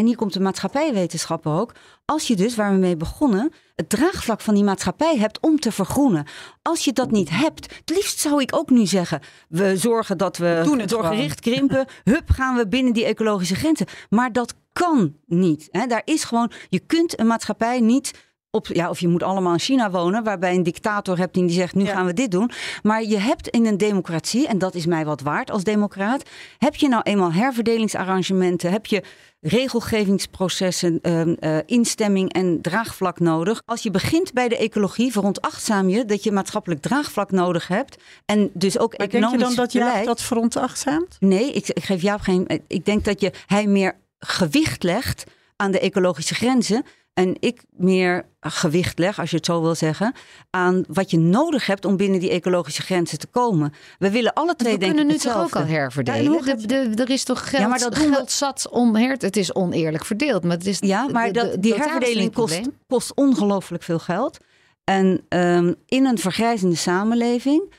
En 0.00 0.06
hier 0.06 0.16
komt 0.16 0.32
de 0.32 0.40
maatschappijwetenschappen 0.40 1.52
ook. 1.52 1.74
Als 2.04 2.26
je 2.26 2.36
dus, 2.36 2.54
waar 2.56 2.72
we 2.72 2.78
mee 2.78 2.96
begonnen, 2.96 3.52
het 3.76 3.88
draagvlak 3.88 4.40
van 4.40 4.54
die 4.54 4.64
maatschappij 4.64 5.16
hebt 5.16 5.40
om 5.40 5.60
te 5.60 5.72
vergroenen. 5.72 6.26
Als 6.62 6.84
je 6.84 6.92
dat 6.92 7.10
niet 7.10 7.30
hebt, 7.30 7.74
het 7.76 7.90
liefst 7.90 8.18
zou 8.18 8.42
ik 8.42 8.56
ook 8.56 8.70
nu 8.70 8.86
zeggen: 8.86 9.20
we 9.48 9.76
zorgen 9.76 10.18
dat 10.18 10.36
we 10.36 10.60
Doen 10.64 10.78
het 10.78 10.88
doorgericht 10.88 11.40
krimpen. 11.40 11.86
Hup, 12.04 12.30
gaan 12.30 12.56
we 12.56 12.68
binnen 12.68 12.92
die 12.92 13.04
ecologische 13.04 13.54
grenzen. 13.54 13.86
Maar 14.10 14.32
dat 14.32 14.54
kan 14.72 15.16
niet. 15.26 15.68
Hè. 15.70 15.86
Daar 15.86 16.02
is 16.04 16.24
gewoon, 16.24 16.50
je 16.68 16.80
kunt 16.80 17.18
een 17.18 17.26
maatschappij 17.26 17.80
niet 17.80 18.12
op, 18.50 18.66
ja, 18.66 18.90
of 18.90 19.00
je 19.00 19.08
moet 19.08 19.22
allemaal 19.22 19.52
in 19.52 19.58
China 19.58 19.90
wonen, 19.90 20.24
waarbij 20.24 20.54
een 20.54 20.62
dictator 20.62 21.18
hebt 21.18 21.34
die 21.34 21.50
zegt: 21.50 21.74
nu 21.74 21.84
Ja. 21.84 21.92
gaan 21.92 22.06
we 22.06 22.12
dit 22.12 22.30
doen. 22.30 22.50
Maar 22.82 23.02
je 23.02 23.18
hebt 23.18 23.48
in 23.48 23.66
een 23.66 23.76
democratie, 23.76 24.46
en 24.46 24.58
dat 24.58 24.74
is 24.74 24.86
mij 24.86 25.04
wat 25.04 25.20
waard 25.20 25.50
als 25.50 25.64
democraat, 25.64 26.22
heb 26.58 26.74
je 26.74 26.88
nou 26.88 27.02
eenmaal 27.02 27.32
herverdelingsarrangementen, 27.32 28.70
heb 28.70 28.86
je 28.86 29.02
regelgevingsprocessen, 29.40 30.98
um, 31.02 31.36
uh, 31.40 31.58
instemming 31.66 32.32
en 32.32 32.60
draagvlak 32.60 33.20
nodig. 33.20 33.62
Als 33.64 33.82
je 33.82 33.90
begint 33.90 34.32
bij 34.32 34.48
de 34.48 34.56
ecologie, 34.56 35.12
veronachtzaam 35.12 35.88
je 35.88 36.04
dat 36.04 36.22
je 36.22 36.32
maatschappelijk 36.32 36.82
draagvlak 36.82 37.30
nodig 37.30 37.68
hebt. 37.68 38.02
En 38.24 38.50
dus 38.52 38.78
ook 38.78 38.98
Maar 38.98 39.08
denk 39.08 39.22
economisch 39.22 39.48
je 39.48 39.54
dan 39.54 39.64
dat 39.64 39.72
Jaap 39.72 39.86
beleid. 39.86 40.06
dat 40.06 40.22
veronachtzaamt? 40.22 41.16
Nee, 41.20 41.52
ik, 41.52 41.68
ik 41.68 41.84
geef 41.84 42.02
Jaap 42.02 42.20
geen. 42.20 42.62
Ik 42.66 42.84
denk 42.84 43.04
dat 43.04 43.20
je, 43.20 43.32
hij 43.46 43.66
meer 43.66 43.96
gewicht 44.18 44.82
legt 44.82 45.24
aan 45.56 45.70
de 45.70 45.80
ecologische 45.80 46.34
grenzen. 46.34 46.84
En 47.20 47.36
ik 47.40 47.62
meer 47.70 48.24
gewicht 48.40 48.98
leg, 48.98 49.18
als 49.18 49.30
je 49.30 49.36
het 49.36 49.46
zo 49.46 49.62
wil 49.62 49.74
zeggen, 49.74 50.12
aan 50.50 50.84
wat 50.88 51.10
je 51.10 51.18
nodig 51.18 51.66
hebt 51.66 51.84
om 51.84 51.96
binnen 51.96 52.20
die 52.20 52.30
ecologische 52.30 52.82
grenzen 52.82 53.18
te 53.18 53.26
komen. 53.26 53.72
We 53.98 54.10
willen 54.10 54.32
alle 54.32 54.54
twee 54.56 54.72
we 54.72 54.78
denk 54.78 54.94
kunnen 54.94 55.12
nu 55.12 55.18
toch 55.20 55.36
ook 55.42 55.56
al 55.56 55.60
Ja, 55.62 55.66
herverdelen? 55.68 56.44
De- 56.44 56.66
de- 56.66 57.02
er 57.02 57.10
is 57.10 57.24
toch 57.24 57.48
geld, 57.50 57.62
Ja, 57.62 57.68
maar 57.68 57.78
dat 57.78 57.96
we- 57.96 58.08
geld 58.12 58.30
zat 58.30 58.68
om 58.70 58.94
her... 58.96 59.12
Het 59.18 59.36
is 59.36 59.54
oneerlijk 59.54 60.04
verdeeld, 60.04 60.42
maar 60.44 60.56
het 60.56 60.66
is... 60.66 60.78
Ja, 60.80 61.08
maar 61.08 61.32
dat, 61.32 61.62
die 61.62 61.74
herverdeling 61.74 62.32
kost, 62.32 62.60
kost 62.86 63.14
ongelooflijk 63.14 63.82
veel 63.82 63.98
geld. 63.98 64.38
En 64.84 65.20
ehm, 65.28 65.72
in 65.86 66.06
een 66.06 66.18
vergrijzende 66.18 66.76
samenleving 66.76 67.72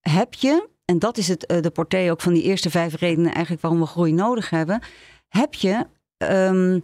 heb 0.00 0.34
je, 0.34 0.68
en 0.84 0.98
dat 0.98 1.18
is 1.18 1.28
het, 1.28 1.46
eh, 1.46 1.60
de 1.62 1.70
portée 1.70 2.10
ook 2.10 2.20
van 2.20 2.32
die 2.32 2.42
eerste 2.42 2.70
vijf 2.70 2.94
redenen 3.00 3.32
eigenlijk 3.32 3.62
waarom 3.62 3.80
we 3.80 3.86
groei 3.86 4.12
nodig 4.12 4.50
hebben, 4.50 4.80
heb 5.28 5.54
je 5.54 5.86
ehm, 6.16 6.80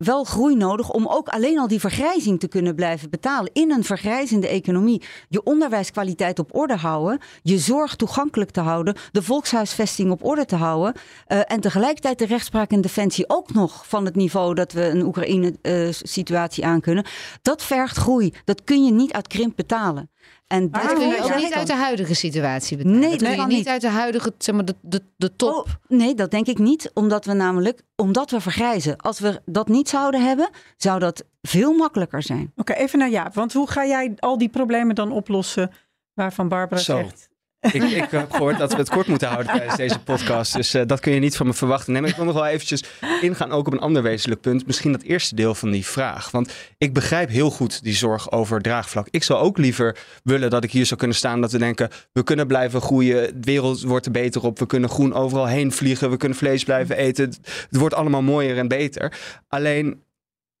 wel 0.00 0.24
groei 0.24 0.56
nodig 0.56 0.90
om 0.90 1.06
ook 1.06 1.28
alleen 1.28 1.58
al 1.58 1.68
die 1.68 1.80
vergrijzing 1.80 2.40
te 2.40 2.48
kunnen 2.48 2.74
blijven 2.74 3.10
betalen. 3.10 3.50
In 3.52 3.70
een 3.70 3.84
vergrijzende 3.84 4.48
economie 4.48 5.02
je 5.28 5.42
onderwijskwaliteit 5.42 6.38
op 6.38 6.54
orde 6.54 6.76
houden, 6.76 7.18
je 7.42 7.58
zorg 7.58 7.96
toegankelijk 7.96 8.50
te 8.50 8.60
houden, 8.60 8.96
de 9.12 9.22
volkshuisvesting 9.22 10.10
op 10.10 10.24
orde 10.24 10.44
te 10.44 10.56
houden 10.56 10.94
eh, 11.26 11.40
en 11.46 11.60
tegelijkertijd 11.60 12.18
de 12.18 12.26
rechtspraak 12.26 12.70
en 12.70 12.80
defensie 12.80 13.24
ook 13.28 13.52
nog 13.52 13.88
van 13.88 14.04
het 14.04 14.14
niveau 14.14 14.54
dat 14.54 14.72
we 14.72 14.88
een 14.88 15.02
Oekraïne-situatie 15.02 16.64
aankunnen. 16.64 17.04
Dat 17.42 17.62
vergt 17.62 17.96
groei. 17.96 18.34
Dat 18.44 18.64
kun 18.64 18.84
je 18.84 18.92
niet 18.92 19.12
uit 19.12 19.26
krimp 19.26 19.56
betalen. 19.56 20.10
En 20.50 20.68
Maar 20.70 20.82
Dat 20.82 20.92
kun 20.92 21.00
je 21.08 21.14
Ja, 21.14 21.20
ook 21.22 21.26
zeg 21.26 21.36
niet 21.36 21.52
uit 21.52 21.66
de 21.66 21.74
huidige 21.74 22.14
situatie 22.14 22.76
betalen. 22.76 22.98
Nee, 22.98 23.10
dat 23.10 23.18
kun 23.18 23.30
je 23.30 23.46
niet 23.46 23.56
niet. 23.56 23.68
uit 23.68 23.80
de 23.80 23.88
huidige, 23.88 24.34
zeg 24.38 24.54
maar, 24.54 24.64
de, 24.64 24.74
de, 24.80 25.02
de 25.16 25.36
top. 25.36 25.54
Oh, 25.54 25.66
nee, 25.88 26.14
dat 26.14 26.30
denk 26.30 26.46
ik 26.46 26.58
niet. 26.58 26.90
Omdat 26.94 27.24
we 27.24 27.32
namelijk, 27.32 27.82
omdat 27.96 28.30
we 28.30 28.40
vergrijzen. 28.40 28.96
Als 28.96 29.20
we 29.20 29.40
dat 29.44 29.68
niet 29.68 29.88
zouden 29.88 30.24
hebben, 30.26 30.50
zou 30.76 30.98
dat 30.98 31.24
veel 31.42 31.72
makkelijker 31.72 32.22
zijn. 32.22 32.52
Oké, 32.56 32.72
even 32.72 32.98
naar 32.98 33.08
Jaap. 33.10 33.34
Want 33.34 33.52
hoe 33.52 33.70
ga 33.70 33.86
jij 33.86 34.12
al 34.18 34.38
die 34.38 34.48
problemen 34.48 34.94
dan 34.94 35.12
oplossen 35.12 35.70
waarvan 36.14 36.48
Barbara 36.48 36.80
Zo. 36.80 36.96
zegt... 36.96 37.28
Ik, 37.60 37.82
ik 37.82 38.10
heb 38.10 38.32
gehoord 38.32 38.58
dat 38.58 38.72
we 38.72 38.78
het 38.78 38.88
kort 38.88 39.06
moeten 39.06 39.28
houden 39.28 39.52
tijdens 39.52 39.76
deze 39.76 39.98
podcast. 39.98 40.52
Dus 40.52 40.74
eh, 40.74 40.86
dat 40.86 41.00
kun 41.00 41.12
je 41.12 41.20
niet 41.20 41.36
van 41.36 41.46
me 41.46 41.52
verwachten. 41.52 41.92
Nee, 41.92 42.00
maar 42.00 42.10
ik 42.10 42.16
wil 42.16 42.24
nog 42.24 42.34
wel 42.34 42.46
eventjes 42.46 42.84
ingaan 43.20 43.50
ook 43.50 43.66
op 43.66 43.72
een 43.72 43.78
ander 43.78 44.02
wezenlijk 44.02 44.40
punt. 44.40 44.66
Misschien 44.66 44.92
dat 44.92 45.02
eerste 45.02 45.34
deel 45.34 45.54
van 45.54 45.70
die 45.70 45.86
vraag. 45.86 46.30
Want 46.30 46.52
ik 46.78 46.92
begrijp 46.92 47.28
heel 47.28 47.50
goed 47.50 47.82
die 47.82 47.94
zorg 47.94 48.32
over 48.32 48.60
draagvlak. 48.60 49.08
Ik 49.10 49.22
zou 49.22 49.40
ook 49.40 49.58
liever 49.58 49.96
willen 50.22 50.50
dat 50.50 50.64
ik 50.64 50.72
hier 50.72 50.86
zou 50.86 50.98
kunnen 50.98 51.16
staan. 51.16 51.40
Dat 51.40 51.52
we 51.52 51.58
denken, 51.58 51.90
we 52.12 52.22
kunnen 52.22 52.46
blijven 52.46 52.80
groeien. 52.80 53.40
De 53.40 53.50
wereld 53.52 53.82
wordt 53.82 54.06
er 54.06 54.12
beter 54.12 54.42
op. 54.42 54.58
We 54.58 54.66
kunnen 54.66 54.90
groen 54.90 55.14
overal 55.14 55.46
heen 55.46 55.72
vliegen. 55.72 56.10
We 56.10 56.16
kunnen 56.16 56.38
vlees 56.38 56.64
blijven 56.64 56.96
eten. 56.96 57.24
Het 57.42 57.76
wordt 57.76 57.94
allemaal 57.94 58.22
mooier 58.22 58.58
en 58.58 58.68
beter. 58.68 59.12
Alleen, 59.48 60.02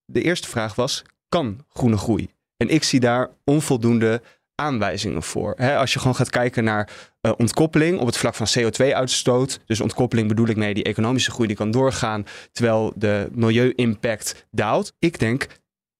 de 0.04 0.22
eerste 0.22 0.48
vraag 0.48 0.74
was, 0.74 1.02
kan 1.28 1.64
groene 1.68 1.96
groei? 1.96 2.30
En 2.56 2.68
ik 2.68 2.82
zie 2.82 3.00
daar 3.00 3.30
onvoldoende 3.44 4.22
aanwijzingen 4.60 5.22
voor. 5.22 5.54
Als 5.54 5.92
je 5.92 5.98
gewoon 5.98 6.14
gaat 6.14 6.30
kijken 6.30 6.64
naar 6.64 6.88
eh, 7.20 7.32
ontkoppeling 7.36 7.98
op 7.98 8.06
het 8.06 8.16
vlak 8.16 8.34
van 8.34 8.46
CO2-uitstoot. 8.58 9.60
Dus 9.66 9.80
ontkoppeling 9.80 10.28
bedoel 10.28 10.48
ik 10.48 10.56
mee 10.56 10.74
die 10.74 10.84
economische 10.84 11.30
groei 11.30 11.48
die 11.48 11.56
kan 11.56 11.70
doorgaan 11.70 12.26
terwijl 12.52 12.92
de 12.96 13.28
milieu-impact 13.32 14.46
daalt. 14.50 14.92
Ik 14.98 15.18
denk 15.18 15.46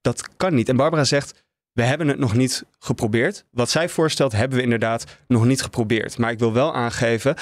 dat 0.01 0.37
kan 0.37 0.55
niet. 0.55 0.69
En 0.69 0.77
Barbara 0.77 1.05
zegt. 1.05 1.49
We 1.73 1.83
hebben 1.83 2.09
het 2.09 2.19
nog 2.19 2.35
niet 2.35 2.65
geprobeerd. 2.79 3.45
Wat 3.51 3.71
zij 3.71 3.89
voorstelt, 3.89 4.33
hebben 4.33 4.59
we 4.59 4.65
inderdaad 4.65 5.05
nog 5.29 5.45
niet 5.45 5.63
geprobeerd. 5.63 6.19
Maar 6.19 6.31
ik 6.31 6.39
wil 6.39 6.53
wel 6.53 6.75
aangeven 6.75 7.35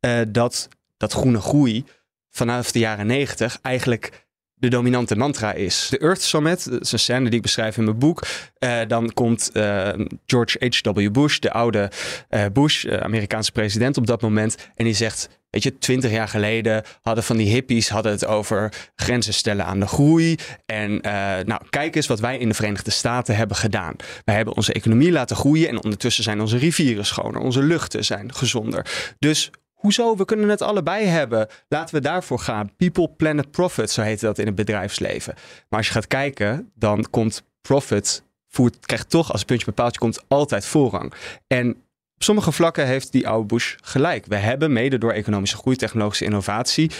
eh, 0.00 0.20
dat, 0.28 0.68
dat 0.96 1.12
groene 1.12 1.40
groei 1.40 1.84
vanaf 2.30 2.72
de 2.72 2.78
jaren 2.78 3.06
negentig 3.06 3.58
eigenlijk 3.62 4.26
de 4.62 4.68
dominante 4.68 5.16
mantra 5.16 5.52
is. 5.52 5.86
De 5.90 5.98
Earth 5.98 6.22
Summit, 6.22 6.70
dat 6.70 6.92
een 6.92 6.98
scène 6.98 7.24
die 7.24 7.34
ik 7.34 7.42
beschrijf 7.42 7.76
in 7.76 7.84
mijn 7.84 7.98
boek. 7.98 8.22
Eh, 8.58 8.78
dan 8.88 9.12
komt 9.12 9.50
eh, 9.52 9.88
George 10.26 10.70
H.W. 10.82 11.10
Bush, 11.10 11.38
de 11.38 11.52
oude 11.52 11.90
eh, 12.28 12.44
Bush, 12.52 12.86
Amerikaanse 12.86 13.52
president 13.52 13.96
op 13.96 14.06
dat 14.06 14.22
moment. 14.22 14.56
En 14.74 14.84
die 14.84 14.94
zegt, 14.94 15.28
weet 15.50 15.62
je, 15.62 15.78
twintig 15.78 16.10
jaar 16.10 16.28
geleden 16.28 16.82
hadden 17.00 17.24
van 17.24 17.36
die 17.36 17.48
hippies 17.48 17.88
hadden 17.88 18.12
het 18.12 18.26
over 18.26 18.72
grenzen 18.94 19.34
stellen 19.34 19.64
aan 19.64 19.80
de 19.80 19.86
groei. 19.86 20.36
En 20.66 21.00
nou, 21.46 21.60
kijk 21.70 21.96
eens 21.96 22.06
wat 22.06 22.20
wij 22.20 22.38
in 22.38 22.48
de 22.48 22.54
Verenigde 22.54 22.90
Staten 22.90 23.36
hebben 23.36 23.56
gedaan. 23.56 23.94
Wij 24.24 24.34
hebben 24.34 24.56
onze 24.56 24.72
economie 24.72 25.12
laten 25.12 25.36
groeien 25.36 25.68
en 25.68 25.82
ondertussen 25.82 26.24
zijn 26.24 26.40
onze 26.40 26.56
rivieren 26.56 27.06
schoner, 27.06 27.40
onze 27.40 27.62
luchten 27.62 28.04
zijn 28.04 28.34
gezonder. 28.34 29.14
Dus 29.18 29.50
Hoezo? 29.82 30.16
We 30.16 30.24
kunnen 30.24 30.48
het 30.48 30.62
allebei 30.62 31.06
hebben. 31.06 31.46
Laten 31.68 31.94
we 31.94 32.00
daarvoor 32.00 32.38
gaan. 32.38 32.76
People, 32.76 33.08
planet, 33.08 33.50
profit, 33.50 33.90
zo 33.90 34.02
heet 34.02 34.20
dat 34.20 34.38
in 34.38 34.46
het 34.46 34.54
bedrijfsleven. 34.54 35.34
Maar 35.68 35.78
als 35.78 35.86
je 35.86 35.92
gaat 35.92 36.06
kijken, 36.06 36.72
dan 36.74 37.06
komt 37.10 37.44
profit, 37.60 38.24
voert, 38.48 38.86
krijgt 38.86 39.10
toch 39.10 39.30
als 39.30 39.38
het 39.38 39.48
puntje 39.48 39.66
bepaald 39.66 39.98
komt 39.98 40.24
altijd 40.28 40.66
voorrang. 40.66 41.12
En 41.46 41.76
op 42.22 42.28
sommige 42.28 42.52
vlakken 42.52 42.86
heeft 42.86 43.12
die 43.12 43.28
oude 43.28 43.46
Bush 43.46 43.74
gelijk. 43.80 44.26
We 44.26 44.36
hebben 44.36 44.72
mede 44.72 44.98
door 44.98 45.12
economische 45.12 45.56
groei, 45.56 45.76
technologische 45.76 46.24
innovatie, 46.24 46.90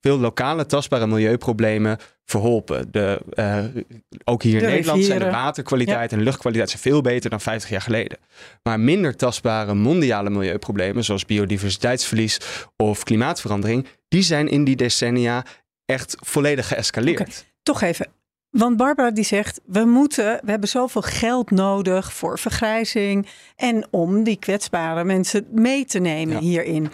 veel 0.00 0.18
lokale 0.18 0.66
tastbare 0.66 1.06
milieuproblemen 1.06 1.98
verholpen. 2.24 2.92
De, 2.92 3.20
eh, 3.30 3.64
ook 4.24 4.42
hier 4.42 4.52
in 4.52 4.58
De 4.58 4.66
Nederland 4.66 5.04
zijn 5.04 5.18
de 5.18 5.30
waterkwaliteit 5.30 6.12
en 6.12 6.18
de 6.18 6.24
luchtkwaliteit 6.24 6.70
zijn 6.70 6.82
veel 6.82 7.00
beter 7.00 7.30
dan 7.30 7.40
50 7.40 7.70
jaar 7.70 7.80
geleden. 7.80 8.18
Maar 8.62 8.80
minder 8.80 9.16
tastbare 9.16 9.74
mondiale 9.74 10.30
milieuproblemen, 10.30 11.04
zoals 11.04 11.26
biodiversiteitsverlies 11.26 12.38
of 12.76 13.02
klimaatverandering, 13.02 13.86
die 14.08 14.22
zijn 14.22 14.48
in 14.48 14.64
die 14.64 14.76
decennia 14.76 15.44
echt 15.84 16.16
volledig 16.20 16.68
geëscaleerd. 16.68 17.44
Toch 17.62 17.82
even, 17.82 18.06
Want 18.52 18.76
Barbara 18.76 19.10
die 19.10 19.24
zegt, 19.24 19.60
we 19.66 19.84
moeten, 19.84 20.40
we 20.44 20.50
hebben 20.50 20.68
zoveel 20.68 21.02
geld 21.02 21.50
nodig 21.50 22.12
voor 22.12 22.38
vergrijzing 22.38 23.26
en 23.56 23.86
om 23.90 24.22
die 24.24 24.36
kwetsbare 24.36 25.04
mensen 25.04 25.46
mee 25.50 25.84
te 25.84 25.98
nemen 25.98 26.34
Ja. 26.34 26.40
hierin. 26.40 26.90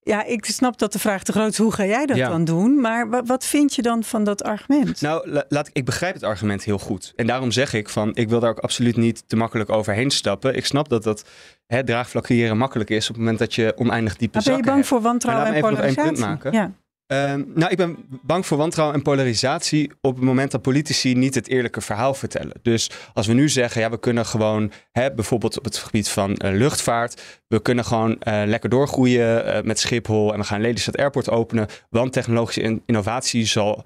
Ja, 0.00 0.24
ik 0.24 0.44
snap 0.44 0.78
dat 0.78 0.92
de 0.92 0.98
vraag 0.98 1.22
te 1.22 1.32
groot 1.32 1.50
is, 1.50 1.58
hoe 1.58 1.72
ga 1.72 1.84
jij 1.84 2.06
dat 2.06 2.16
Ja. 2.16 2.28
dan 2.28 2.44
doen? 2.44 2.80
Maar 2.80 3.08
wa- 3.10 3.22
wat 3.22 3.44
vind 3.44 3.74
je 3.74 3.82
dan 3.82 4.04
van 4.04 4.24
dat 4.24 4.42
argument? 4.42 5.00
Nou, 5.00 5.30
la- 5.30 5.44
laat, 5.48 5.68
ik- 5.68 5.76
ik 5.76 5.84
begrijp 5.84 6.14
het 6.14 6.22
argument 6.22 6.62
heel 6.64 6.78
goed. 6.78 7.12
En 7.16 7.26
daarom 7.26 7.50
zeg 7.50 7.72
ik 7.72 7.88
van, 7.88 8.14
ik 8.14 8.28
wil 8.28 8.40
daar 8.40 8.50
ook 8.50 8.58
absoluut 8.58 8.96
niet 8.96 9.22
te 9.28 9.36
makkelijk 9.36 9.70
overheen 9.70 10.10
stappen. 10.10 10.56
Ik 10.56 10.66
snap 10.66 10.88
dat 10.88 11.02
dat 11.02 11.24
hè, 11.66 11.84
draagvlak 11.84 12.22
creëren 12.24 12.56
makkelijk 12.58 12.90
is 12.90 13.02
op 13.08 13.08
het 13.14 13.18
moment 13.18 13.38
dat 13.38 13.54
je 13.54 13.72
oneindig 13.76 14.16
diepe 14.16 14.34
Maar 14.34 14.42
ben 14.44 14.52
je 14.52 14.58
zakken 14.58 14.64
bang 14.64 14.76
hebt. 14.76 14.88
voor 14.88 15.00
wantrouwen 15.00 15.46
en 15.46 15.52
laat 15.52 15.62
me 15.62 15.68
even 15.68 15.76
nog 15.78 15.86
één 15.86 15.94
polarisatie? 15.94 16.24
punt 16.42 16.42
maken. 16.44 16.60
Ja. 16.60 16.84
Ehm, 17.06 17.42
nou, 17.54 17.70
ik 17.70 17.76
ben 17.76 17.96
bang 18.22 18.46
voor 18.46 18.58
wantrouwen 18.58 18.96
en 18.96 19.02
polarisatie 19.02 19.90
op 20.00 20.14
het 20.14 20.24
moment 20.24 20.50
dat 20.50 20.62
politici 20.62 21.14
niet 21.14 21.34
het 21.34 21.48
eerlijke 21.48 21.80
verhaal 21.80 22.14
vertellen. 22.14 22.54
Dus 22.62 22.90
als 23.14 23.26
we 23.26 23.32
nu 23.32 23.48
zeggen, 23.48 23.80
ja, 23.80 23.90
we 23.90 23.98
kunnen 23.98 24.26
gewoon, 24.26 24.72
hè, 24.92 25.12
bijvoorbeeld 25.14 25.58
op 25.58 25.64
het 25.64 25.76
gebied 25.76 26.08
van 26.08 26.36
eh, 26.36 26.52
luchtvaart, 26.52 27.22
we 27.48 27.62
kunnen 27.62 27.84
gewoon 27.84 28.20
eh, 28.20 28.42
lekker 28.46 28.70
doorgroeien 28.70 29.44
eh, 29.44 29.62
met 29.62 29.78
Schiphol 29.78 30.32
en 30.32 30.38
we 30.38 30.44
gaan 30.44 30.60
Lelystad 30.60 30.96
Airport 30.96 31.30
openen, 31.30 31.66
want 31.90 32.12
technologische 32.12 32.60
in- 32.60 32.82
innovatie 32.86 33.46
zal 33.46 33.84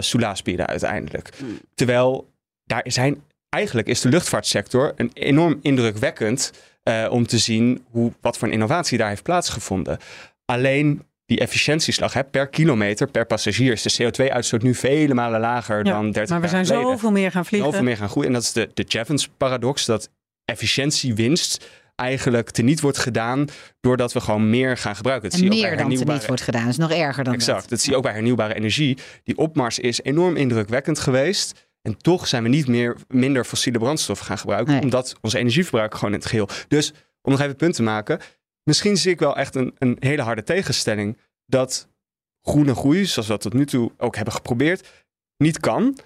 soelaas 0.00 0.42
bieden 0.42 0.66
uiteindelijk. 0.66 1.30
Terwijl 1.74 2.32
daar 2.64 2.84
zijn, 2.84 3.22
eigenlijk 3.48 3.88
is 3.88 4.00
de 4.00 4.08
luchtvaartsector 4.08 4.92
een 4.96 5.10
enorm 5.12 5.58
indrukwekkend 5.62 6.52
om 7.10 7.26
te 7.26 7.38
zien 7.38 7.84
hoe, 7.90 8.12
wat 8.20 8.38
voor 8.38 8.48
een 8.48 8.54
innovatie 8.54 8.98
daar 8.98 9.08
heeft 9.08 9.22
plaatsgevonden. 9.22 9.98
Alleen 10.44 11.02
die 11.30 11.38
efficiëntieslag 11.38 12.12
hè, 12.12 12.24
per 12.24 12.48
kilometer, 12.48 13.06
per 13.10 13.26
passagier, 13.26 13.72
is 13.72 13.82
de 13.82 14.02
CO2-uitstoot 14.04 14.62
nu 14.62 14.74
vele 14.74 15.14
malen 15.14 15.40
lager 15.40 15.76
Ja, 15.86 15.92
dan 15.92 16.10
30 16.10 16.28
maar 16.30 16.40
we 16.40 16.46
jaar 16.46 16.48
zijn 16.64 16.66
geleden. 16.66 16.90
zoveel 16.98 17.10
meer 17.10 17.30
gaan 17.30 17.44
vliegen. 17.46 17.70
Zoveel 17.70 17.84
meer 17.84 17.96
gaan 17.96 18.08
groeien. 18.08 18.28
En 18.28 18.34
dat 18.34 18.42
is 18.42 18.52
de, 18.52 18.70
de 18.74 18.82
Jevons-paradox, 18.82 19.84
dat 19.84 20.10
efficiëntiewinst 20.44 21.66
eigenlijk 21.96 22.50
teniet 22.50 22.80
wordt 22.80 22.98
gedaan 22.98 23.44
doordat 23.80 24.12
we 24.12 24.20
gewoon 24.20 24.50
meer 24.50 24.76
gaan 24.76 24.96
gebruiken. 24.96 25.30
Dat 25.30 25.38
En 25.40 25.44
zie 25.44 25.48
je 25.48 25.54
ook 25.54 25.60
meer 25.60 25.68
bij 25.76 25.76
dan 25.76 25.84
er 25.86 25.90
hernieuwbare- 25.90 26.18
niet 26.18 26.26
wordt 26.28 26.42
gedaan. 26.42 26.62
Dat 26.62 26.70
is 26.70 26.78
nog 26.78 26.90
erger 26.92 27.24
dan 27.24 27.34
Exact. 27.34 27.60
dat. 27.60 27.68
Dat 27.70 27.80
zie 27.80 27.90
je 27.90 27.96
ook 27.96 28.02
bij 28.02 28.12
hernieuwbare 28.12 28.54
energie. 28.54 28.98
Die 29.24 29.36
opmars 29.36 29.78
is 29.78 30.00
enorm 30.02 30.36
indrukwekkend 30.36 30.98
geweest. 30.98 31.68
En 31.82 31.96
toch 31.96 32.26
zijn 32.26 32.42
we 32.42 32.48
niet 32.48 32.66
meer 32.68 32.96
minder 33.08 33.44
fossiele 33.44 33.78
brandstoffen 33.78 34.26
gaan 34.26 34.38
gebruiken. 34.38 34.72
Nee. 34.74 34.82
Omdat 34.82 35.14
ons 35.20 35.32
energieverbruik 35.32 35.94
gewoon 35.94 36.12
in 36.12 36.18
het 36.18 36.28
geheel. 36.28 36.48
Dus 36.68 36.92
om 37.22 37.30
nog 37.30 37.38
even 37.40 37.48
het 37.50 37.56
punt 37.60 37.74
te 37.74 37.82
maken. 37.82 38.20
Misschien 38.62 38.96
zie 38.96 39.12
ik 39.12 39.18
wel 39.18 39.36
echt 39.36 39.54
een, 39.54 39.74
een 39.78 39.96
hele 39.98 40.22
harde 40.22 40.42
tegenstelling. 40.42 41.18
Dat 41.46 41.88
groene 42.42 42.74
groei, 42.74 43.06
zoals 43.06 43.28
we 43.28 43.32
dat 43.32 43.42
tot 43.42 43.52
nu 43.52 43.66
toe 43.66 43.92
ook 43.96 44.16
hebben 44.16 44.34
geprobeerd, 44.34 45.06
niet 45.36 45.60
kan. 45.60 45.98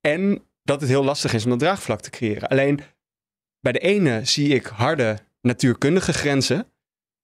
En 0.00 0.42
dat 0.62 0.80
het 0.80 0.90
heel 0.90 1.04
lastig 1.04 1.32
is 1.32 1.44
om 1.44 1.50
dat 1.50 1.58
draagvlak 1.58 2.00
te 2.00 2.10
creëren. 2.10 2.48
Alleen 2.48 2.80
bij 3.60 3.72
de 3.72 3.78
ene 3.78 4.24
zie 4.24 4.48
ik 4.48 4.66
harde 4.66 5.18
natuurkundige 5.40 6.12
grenzen, 6.12 6.66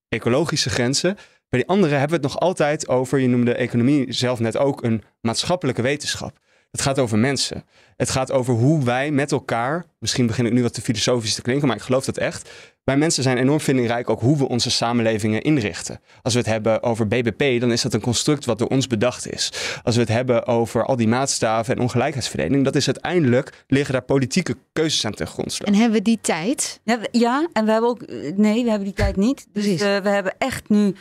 ecologische 0.09 0.71
grenzen. 0.71 1.15
Bij 1.49 1.61
die 1.61 1.69
andere 1.69 1.93
hebben 1.93 2.21
we 2.21 2.27
het 2.27 2.33
nog 2.33 2.43
altijd 2.43 2.89
over, 2.89 3.19
je 3.19 3.29
noemde 3.29 3.55
economie 3.55 4.13
zelf 4.13 4.41
net 4.41 4.57
ook, 4.57 4.83
een 4.83 5.03
maatschappelijke 5.21 5.83
wetenschap. 5.83 6.39
Het 6.71 6.81
gaat 6.81 6.99
over 6.99 7.19
mensen. 7.19 7.65
Het 7.97 8.11
gaat 8.11 8.33
over 8.33 8.55
hoe 8.55 8.85
wij 8.85 9.11
met 9.11 9.33
elkaar, 9.33 9.85
misschien 9.99 10.27
begin 10.27 10.47
ik 10.47 10.53
nu 10.53 10.63
wat 10.63 10.75
te 10.75 10.81
filosofisch 10.81 11.35
te 11.35 11.43
klinken, 11.43 11.69
maar 11.69 11.77
ik 11.77 11.83
geloof 11.83 12.05
dat 12.05 12.17
echt. 12.17 12.51
Wij 12.91 12.99
mensen 12.99 13.23
zijn 13.23 13.39
enorm 13.39 13.61
vindingrijk 13.61 14.11
ook 14.11 14.21
hoe 14.21 14.37
we 14.39 14.49
onze 14.49 14.71
samenlevingen 14.71 15.43
inrichten. 15.43 16.01
Als 16.23 16.33
we 16.33 16.39
het 16.39 16.49
hebben 16.49 16.83
over 16.83 17.07
BBP, 17.09 17.61
dan 17.61 17.73
is 17.73 17.83
dat 17.83 17.95
een 17.95 18.01
construct 18.01 18.45
wat 18.45 18.59
door 18.59 18.69
ons 18.69 18.87
bedacht 18.87 19.33
is. 19.33 19.53
Als 19.83 19.95
we 19.95 20.01
het 20.01 20.11
hebben 20.11 20.47
over 20.47 20.85
al 20.85 20.97
die 20.97 21.09
maatstaven 21.09 21.77
en 21.77 21.83
ongelijkheidsverdeling, 21.83 22.65
dat 22.65 22.77
is 22.77 22.87
uiteindelijk, 22.87 23.65
liggen 23.67 23.93
daar 23.93 24.03
politieke 24.03 24.57
keuzes 24.73 25.05
aan 25.07 25.13
ten 25.13 25.27
grondslag. 25.27 25.69
En 25.69 25.75
hebben 25.75 25.99
we 25.99 26.03
die 26.05 26.19
tijd? 26.21 26.81
Ja, 27.11 27.49
en 27.53 27.65
we 27.65 27.71
hebben 27.73 27.91
ook. 27.91 28.03
eh, 28.03 28.33
Nee, 28.37 28.63
we 28.65 28.69
hebben 28.71 28.89
die 28.89 28.97
tijd 28.97 29.17
niet. 29.17 29.47
Dus 29.53 29.65
eh, 29.67 29.79
we 29.79 30.09
hebben 30.09 30.35
echt 30.39 30.69
nu 30.69 30.95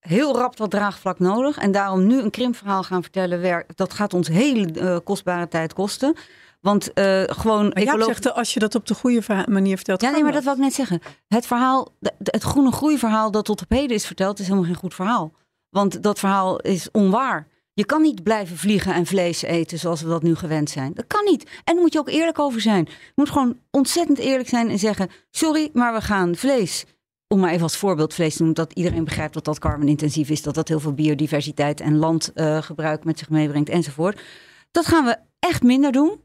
heel 0.00 0.36
rap 0.36 0.58
wat 0.58 0.70
draagvlak 0.70 1.18
nodig. 1.18 1.58
En 1.58 1.72
daarom 1.72 2.06
nu 2.06 2.20
een 2.20 2.30
krimpverhaal 2.30 2.82
gaan 2.82 3.02
vertellen, 3.02 3.64
dat 3.74 3.92
gaat 3.92 4.14
ons 4.14 4.28
hele 4.28 4.72
eh, 4.72 4.96
kostbare 5.04 5.48
tijd 5.48 5.72
kosten. 5.72 6.14
Want 6.60 6.92
eh, 6.92 7.22
gewoon. 7.26 7.68
Maar 7.68 7.82
Jaap 7.82 7.94
ecolo- 7.94 8.04
zegt, 8.04 8.32
als 8.34 8.54
je 8.54 8.60
dat 8.60 8.74
op 8.74 8.86
de 8.86 8.94
goede 8.94 9.44
manier 9.48 9.76
vertelt... 9.76 10.00
Ja, 10.00 10.10
nee, 10.10 10.22
maar 10.22 10.32
dat 10.32 10.44
wil 10.44 10.52
ik 10.52 10.58
net 10.58 10.74
zeggen. 10.74 11.00
Het 11.28 11.46
verhaal, 11.46 11.88
het 12.22 12.42
groene 12.42 12.72
groeiverhaal 12.72 13.30
dat 13.30 13.44
tot 13.44 13.62
op 13.62 13.70
heden 13.70 13.96
is 13.96 14.06
verteld, 14.06 14.38
is 14.38 14.46
helemaal 14.46 14.66
geen 14.66 14.78
goed 14.78 14.94
verhaal. 14.94 15.32
Want 15.70 16.02
dat 16.02 16.18
verhaal 16.18 16.60
is 16.60 16.90
onwaar. 16.90 17.46
Je 17.72 17.84
kan 17.84 18.02
niet 18.02 18.22
blijven 18.22 18.56
vliegen 18.56 18.94
en 18.94 19.06
vlees 19.06 19.42
eten 19.42 19.78
zoals 19.78 20.02
we 20.02 20.08
dat 20.08 20.22
nu 20.22 20.34
gewend 20.34 20.70
zijn. 20.70 20.94
Dat 20.94 21.06
kan 21.06 21.24
niet. 21.24 21.44
En 21.44 21.74
daar 21.74 21.82
moet 21.82 21.92
je 21.92 21.98
ook 21.98 22.08
eerlijk 22.08 22.38
over 22.38 22.60
zijn. 22.60 22.84
Je 22.88 23.12
moet 23.14 23.30
gewoon 23.30 23.58
ontzettend 23.70 24.18
eerlijk 24.18 24.48
zijn 24.48 24.70
en 24.70 24.78
zeggen: 24.78 25.10
sorry, 25.30 25.70
maar 25.72 25.92
we 25.92 26.00
gaan 26.00 26.36
vlees. 26.36 26.84
Om 27.28 27.40
maar 27.40 27.50
even 27.50 27.62
als 27.62 27.76
voorbeeld 27.76 28.14
vlees 28.14 28.32
te 28.32 28.42
noemen, 28.42 28.64
dat 28.64 28.72
iedereen 28.72 29.04
begrijpt 29.04 29.34
dat 29.34 29.44
dat 29.44 29.58
carbonintensief 29.58 30.30
is, 30.30 30.42
dat 30.42 30.54
dat 30.54 30.68
heel 30.68 30.80
veel 30.80 30.92
biodiversiteit 30.92 31.80
en 31.80 31.96
landgebruik 31.96 33.04
met 33.04 33.18
zich 33.18 33.30
meebrengt 33.30 33.68
enzovoort. 33.68 34.20
Dat 34.70 34.86
gaan 34.86 35.04
we 35.04 35.16
echt 35.38 35.62
minder 35.62 35.92
doen. 35.92 36.20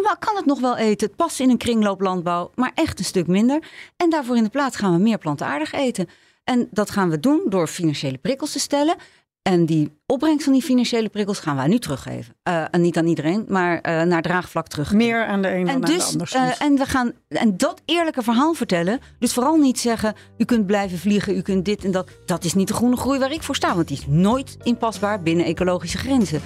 Maar 0.00 0.18
kan 0.18 0.36
het 0.36 0.46
nog 0.46 0.60
wel 0.60 0.76
eten? 0.76 1.06
Het 1.06 1.16
past 1.16 1.40
in 1.40 1.50
een 1.50 1.56
kringlooplandbouw, 1.56 2.50
maar 2.54 2.72
echt 2.74 2.98
een 2.98 3.04
stuk 3.04 3.26
minder. 3.26 3.62
En 3.96 4.10
daarvoor 4.10 4.36
in 4.36 4.44
de 4.44 4.50
plaats 4.50 4.76
gaan 4.76 4.92
we 4.92 4.98
meer 4.98 5.18
plantaardig 5.18 5.72
eten. 5.72 6.08
En 6.44 6.68
dat 6.70 6.90
gaan 6.90 7.10
we 7.10 7.20
doen 7.20 7.42
door 7.48 7.66
financiële 7.66 8.18
prikkels 8.18 8.52
te 8.52 8.58
stellen. 8.58 8.96
En 9.42 9.66
die 9.66 9.92
opbrengst 10.06 10.44
van 10.44 10.52
die 10.52 10.62
financiële 10.62 11.08
prikkels 11.08 11.38
gaan 11.38 11.56
wij 11.56 11.66
nu 11.66 11.78
teruggeven. 11.78 12.34
Eh, 12.42 12.64
en 12.70 12.80
niet 12.80 12.96
aan 12.96 13.06
iedereen, 13.06 13.44
maar 13.48 13.80
eh, 13.80 14.02
naar 14.02 14.22
draagvlak 14.22 14.68
terug. 14.68 14.92
Meer 14.92 15.24
aan 15.24 15.42
de 15.42 15.48
ene 15.48 15.58
En, 15.58 15.66
dan 15.66 15.74
aan 15.74 15.80
de 15.80 15.92
dus, 15.92 16.12
ander 16.12 16.32
eh, 16.32 16.66
en 16.66 16.76
we 16.76 16.86
gaan 16.86 17.12
en 17.28 17.56
dat 17.56 17.82
eerlijke 17.84 18.22
verhaal 18.22 18.54
vertellen. 18.54 19.00
Dus 19.18 19.32
vooral 19.32 19.56
niet 19.56 19.80
zeggen: 19.80 20.14
u 20.38 20.44
kunt 20.44 20.66
blijven 20.66 20.98
vliegen, 20.98 21.36
u 21.36 21.42
kunt 21.42 21.64
dit 21.64 21.84
en 21.84 21.90
dat. 21.90 22.10
Dat 22.26 22.44
is 22.44 22.54
niet 22.54 22.68
de 22.68 22.74
groene 22.74 22.96
groei 22.96 23.18
waar 23.18 23.32
ik 23.32 23.42
voor 23.42 23.54
sta, 23.54 23.74
want 23.74 23.88
die 23.88 23.96
is 23.96 24.06
nooit 24.06 24.56
inpasbaar 24.62 25.22
binnen 25.22 25.44
ecologische 25.44 25.98
grenzen. 25.98 26.40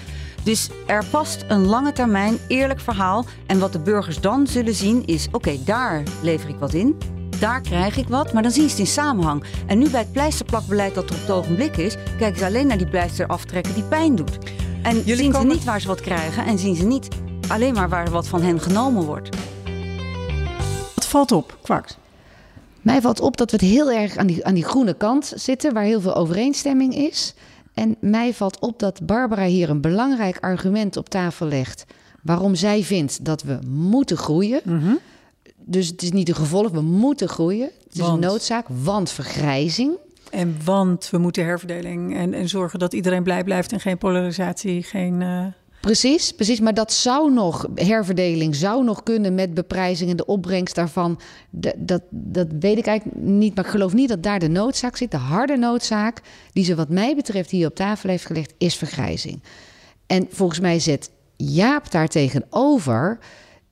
Dus 0.46 0.68
er 0.87 1.04
past 1.11 1.44
een 1.48 1.66
lange 1.66 1.92
termijn 1.92 2.38
eerlijk 2.48 2.80
verhaal. 2.80 3.24
En 3.46 3.59
wat 3.59 3.72
de 3.72 3.78
burgers 3.78 4.20
dan 4.20 4.46
zullen 4.46 4.74
zien 4.74 5.04
is: 5.06 5.28
oké, 5.32 5.59
daar 5.64 6.02
lever 6.22 6.48
ik 6.48 6.56
wat 6.59 6.74
in. 6.74 6.98
Daar 7.40 7.61
krijg 7.61 7.96
ik 7.96 8.09
wat, 8.09 8.32
maar 8.32 8.42
dan 8.42 8.50
zien 8.50 8.64
ze 8.64 8.70
het 8.70 8.78
in 8.78 8.87
samenhang. 8.87 9.44
En 9.66 9.78
nu 9.78 9.90
bij 9.90 10.00
het 10.00 10.12
pleisterplakbeleid 10.12 10.94
dat 10.94 11.11
er 11.11 11.14
op 11.14 11.20
het 11.20 11.30
ogenblik 11.30 11.76
is, 11.76 11.96
kijken 12.18 12.38
ze 12.38 12.44
alleen 12.44 12.66
naar 12.66 12.78
die 12.78 12.87
pleister 12.88 13.26
aftrekken 13.26 13.74
die 13.74 13.82
pijn 13.82 14.14
doet. 14.14 14.38
En 14.82 14.96
Jullie 14.96 15.16
zien 15.16 15.32
komen- 15.32 15.50
ze 15.50 15.56
niet 15.56 15.64
waar 15.64 15.80
ze 15.80 15.87
wat 15.87 16.00
krijgen 16.00 16.46
en 16.46 16.59
zien 16.59 16.76
ze 16.76 16.85
niet 16.85 17.09
alleen 17.48 17.74
maar 17.74 17.88
waar 17.88 18.11
wat 18.11 18.28
van 18.28 18.42
hen 18.42 18.61
genomen 18.61 19.04
wordt. 19.04 19.37
Wat 20.94 21.06
valt 21.06 21.32
op, 21.32 21.59
kwaks? 21.62 21.96
Mij 22.82 23.00
valt 23.00 23.20
op 23.20 23.37
dat 23.37 23.50
we 23.50 23.56
het 23.56 23.66
heel 23.66 23.90
erg 23.90 24.16
aan 24.16 24.26
die, 24.26 24.44
aan 24.44 24.54
die 24.54 24.64
groene 24.64 24.94
kant 24.94 25.32
zitten, 25.35 25.72
waar 25.74 25.85
heel 25.85 26.00
veel 26.00 26.14
overeenstemming 26.14 26.94
is. 26.94 27.35
En 27.77 27.97
mij 28.01 28.35
valt 28.35 28.59
op 28.59 28.79
dat 28.79 29.07
Barbara 29.07 29.45
hier 29.45 29.71
een 29.71 29.81
belangrijk 29.81 30.39
argument 30.41 30.97
op 30.97 31.09
tafel 31.09 31.47
legt. 31.47 31.85
Waarom 32.23 32.55
zij 32.55 32.83
vindt 32.83 33.25
dat 33.25 33.43
we 33.43 33.59
moeten 33.69 34.17
groeien. 34.17 34.61
Dus 35.65 35.87
het 35.87 36.03
is 36.03 36.11
niet 36.12 36.29
een 36.29 36.35
gevolg, 36.35 36.71
we 36.71 36.81
moeten 36.81 37.29
groeien. 37.29 37.71
Het 37.85 37.99
is 37.99 38.07
een 38.07 38.21
noodzaak, 38.21 38.67
want 38.83 39.11
vergrijzing. 39.11 39.97
En 40.31 40.57
want 40.65 41.09
we 41.11 41.19
moeten 41.19 41.45
herverdeling 41.45 42.17
en, 42.17 42.35
en 42.35 42.49
zorgen 42.49 42.79
dat 42.79 42.93
iedereen 42.93 43.23
blij 43.23 43.45
blijft 43.45 43.73
en 43.73 43.81
geen 43.81 43.99
polarisatie, 43.99 44.83
geen... 44.83 45.23
eh, 45.23 45.47
Precies, 45.87 46.33
precies. 46.33 46.61
Maar 46.61 46.75
dat 46.75 46.92
zou 46.92 47.33
nog, 47.33 47.66
herverdeling 47.75 48.55
zou 48.55 48.85
nog 48.85 49.03
kunnen 49.03 49.35
met 49.35 49.55
beprijzing 49.55 50.11
en 50.11 50.16
de 50.16 50.27
opbrengst 50.27 50.75
daarvan. 50.75 51.20
Dat, 51.51 52.03
dat 52.11 52.46
weet 52.61 52.79
ik 52.79 52.87
eigenlijk 52.87 53.20
niet. 53.20 53.55
Maar 53.55 53.64
ik 53.64 53.70
geloof 53.70 53.94
niet 53.94 54.09
dat 54.09 54.22
daar 54.22 54.38
de 54.38 54.49
noodzaak 54.49 54.96
zit. 54.96 55.11
De 55.11 55.16
harde 55.16 55.57
noodzaak 55.57 56.22
die 56.53 56.64
ze 56.64 56.75
wat 56.75 56.88
mij 56.88 57.14
betreft 57.14 57.51
hier 57.51 57.68
op 57.68 57.75
tafel 57.75 58.09
heeft 58.09 58.27
gelegd, 58.27 58.55
is 58.59 58.77
vergrijzing. 58.77 59.42
En 60.07 60.27
volgens 60.31 60.61
mij 60.61 60.79
zet 60.79 61.11
Jaap 61.37 61.90
daar 61.90 62.09
tegenover. 62.09 63.18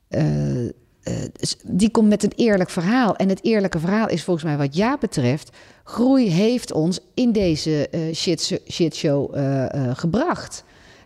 eh, 0.08 0.64
eh, 0.64 0.70
die 1.62 1.90
komt 1.90 2.08
met 2.08 2.22
een 2.22 2.32
eerlijk 2.36 2.70
verhaal. 2.70 3.16
En 3.16 3.28
het 3.28 3.44
eerlijke 3.44 3.78
verhaal 3.78 4.08
is 4.08 4.24
volgens 4.24 4.46
mij 4.46 4.56
wat 4.56 4.76
Jaap 4.76 5.00
betreft... 5.00 5.56
groei 5.84 6.30
heeft 6.30 6.72
ons 6.72 7.00
in 7.14 7.32
deze 7.32 7.88
eh, 7.88 8.14
shit, 8.14 8.60
shitshow 8.70 9.34
gebracht. 9.96 10.64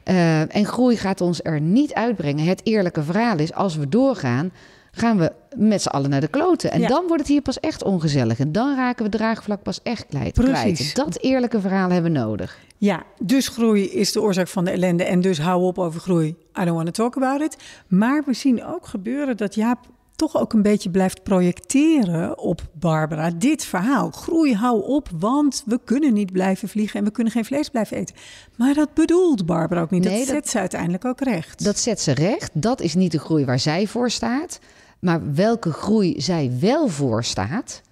Eh, 0.09 0.57
en 0.57 0.65
groei 0.65 0.97
gaat 0.97 1.21
ons 1.21 1.41
er 1.43 1.61
niet 1.61 1.95
uitbrengen. 1.95 2.45
Het 2.47 2.61
eerlijke 2.65 3.03
verhaal 3.03 3.39
is, 3.39 3.53
als 3.55 3.77
we 3.77 3.89
doorgaan, 3.89 4.51
gaan 4.91 5.19
we 5.19 5.33
met 5.57 5.83
z'n 5.83 5.89
allen 5.89 6.11
naar 6.11 6.21
de 6.21 6.29
kloten. 6.29 6.71
En 6.71 6.81
Ja. 6.81 6.89
dan 6.89 7.05
wordt 7.07 7.23
het 7.23 7.31
hier 7.31 7.43
pas 7.43 7.61
echt 7.61 7.83
ongezellig. 7.83 8.39
En 8.39 8.53
dan 8.53 8.77
raken 8.77 9.05
we 9.05 9.11
draagvlak 9.11 9.63
pas 9.63 9.81
echt 9.83 10.07
kwijt. 10.07 10.33
Precies. 10.35 10.95
Dat 10.95 11.19
eerlijke 11.21 11.61
verhaal 11.61 11.91
hebben 11.91 12.13
we 12.13 12.19
nodig. 12.19 12.59
Ja, 12.77 13.03
dus 13.23 13.49
groei 13.49 13.85
is 13.91 14.13
de 14.13 14.23
oorzaak 14.23 14.49
van 14.49 14.65
de 14.65 14.71
ellende 14.71 15.05
en 15.05 15.21
dus 15.21 15.41
hou 15.41 15.63
op 15.63 15.79
over 15.79 16.01
groei. 16.01 16.29
I 16.61 16.65
don't 16.65 16.71
want 16.77 16.85
to 16.95 17.03
talk 17.03 17.17
about 17.17 17.41
it. 17.41 17.57
Maar 17.89 18.23
we 18.27 18.33
zien 18.35 18.65
ook 18.65 18.87
gebeuren 18.87 19.37
dat 19.37 19.55
Jaap 19.55 19.79
toch 20.19 20.37
ook 20.41 20.53
een 20.53 20.63
beetje 20.63 20.91
blijft 20.91 21.23
projecteren 21.23 22.39
op 22.39 22.63
Barbara. 22.79 23.31
Dit 23.31 23.65
verhaal, 23.65 24.11
groei, 24.11 24.55
hou 24.55 24.83
op, 24.87 25.09
want 25.19 25.63
we 25.67 25.81
kunnen 25.85 26.13
niet 26.13 26.33
blijven 26.33 26.69
vliegen 26.69 26.99
en 26.99 27.05
we 27.05 27.11
kunnen 27.11 27.33
geen 27.33 27.45
vlees 27.45 27.69
blijven 27.69 27.97
eten. 27.97 28.15
Maar 28.57 28.75
dat 28.75 28.95
bedoelt 28.95 29.47
Barbara 29.47 29.81
ook 29.81 29.91
niet. 29.91 30.05
Nee, 30.05 30.19
dat 30.19 30.27
dat- 30.27 30.35
zet 30.37 30.49
ze 30.49 30.59
uiteindelijk 30.59 31.05
ook 31.05 31.21
recht. 31.21 31.65
Dat 31.65 31.79
zet 31.79 32.01
ze 32.01 32.13
recht. 32.13 32.51
Dat 32.55 32.81
is 32.81 32.95
niet 32.95 33.13
de 33.13 33.19
groei 33.19 33.45
waar 33.45 33.59
zij 33.59 33.87
voor 33.87 34.11
staat. 34.11 34.59
Maar 35.01 35.35
welke 35.35 35.73
groei 35.73 36.21
zij 36.21 36.53
wel 36.61 36.89
voor 36.89 37.25
staat. 37.25 37.83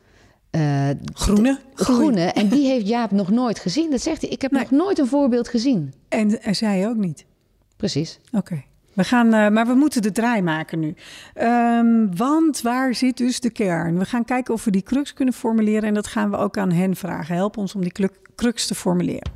eh, 0.50 0.88
Groene 1.12 1.58
groene. 1.74 2.24
En 2.40 2.48
die 2.48 2.66
heeft 2.66 2.88
Jaap 2.88 3.10
nog 3.10 3.30
nooit 3.30 3.58
gezien. 3.58 3.90
Dat 3.90 4.00
zegt 4.02 4.20
hij. 4.20 4.30
Ik 4.30 4.42
heb 4.42 4.50
Nee. 4.50 4.60
nog 4.62 4.70
nooit 4.70 4.98
een 4.98 5.06
voorbeeld 5.06 5.48
gezien. 5.48 5.94
En, 6.08 6.42
en 6.42 6.54
zij 6.56 6.88
ook 6.88 6.96
niet. 6.96 7.24
Precies. 7.76 8.18
Oké. 8.32 8.62
We 8.96 9.04
gaan, 9.04 9.34
eh, 9.34 9.48
maar 9.48 9.66
we 9.66 9.74
moeten 9.74 10.02
de 10.02 10.12
draai 10.12 10.42
maken 10.42 10.78
nu. 10.78 10.94
Ehm, 11.34 12.06
want 12.16 12.60
waar 12.62 12.94
zit 12.94 13.16
dus 13.16 13.40
de 13.40 13.50
kern? 13.50 13.98
We 13.98 14.04
gaan 14.04 14.24
kijken 14.24 14.54
of 14.54 14.64
we 14.64 14.70
die 14.70 14.82
crux 14.82 15.12
kunnen 15.12 15.34
formuleren. 15.34 15.82
En 15.88 15.94
dat 15.94 16.06
gaan 16.06 16.30
we 16.30 16.36
ook 16.36 16.58
aan 16.58 16.72
hen 16.72 16.96
vragen. 16.96 17.34
Help 17.34 17.56
ons 17.56 17.74
om 17.74 17.80
die 17.80 17.92
crux 18.36 18.66
te 18.66 18.74
formuleren. 18.74 19.30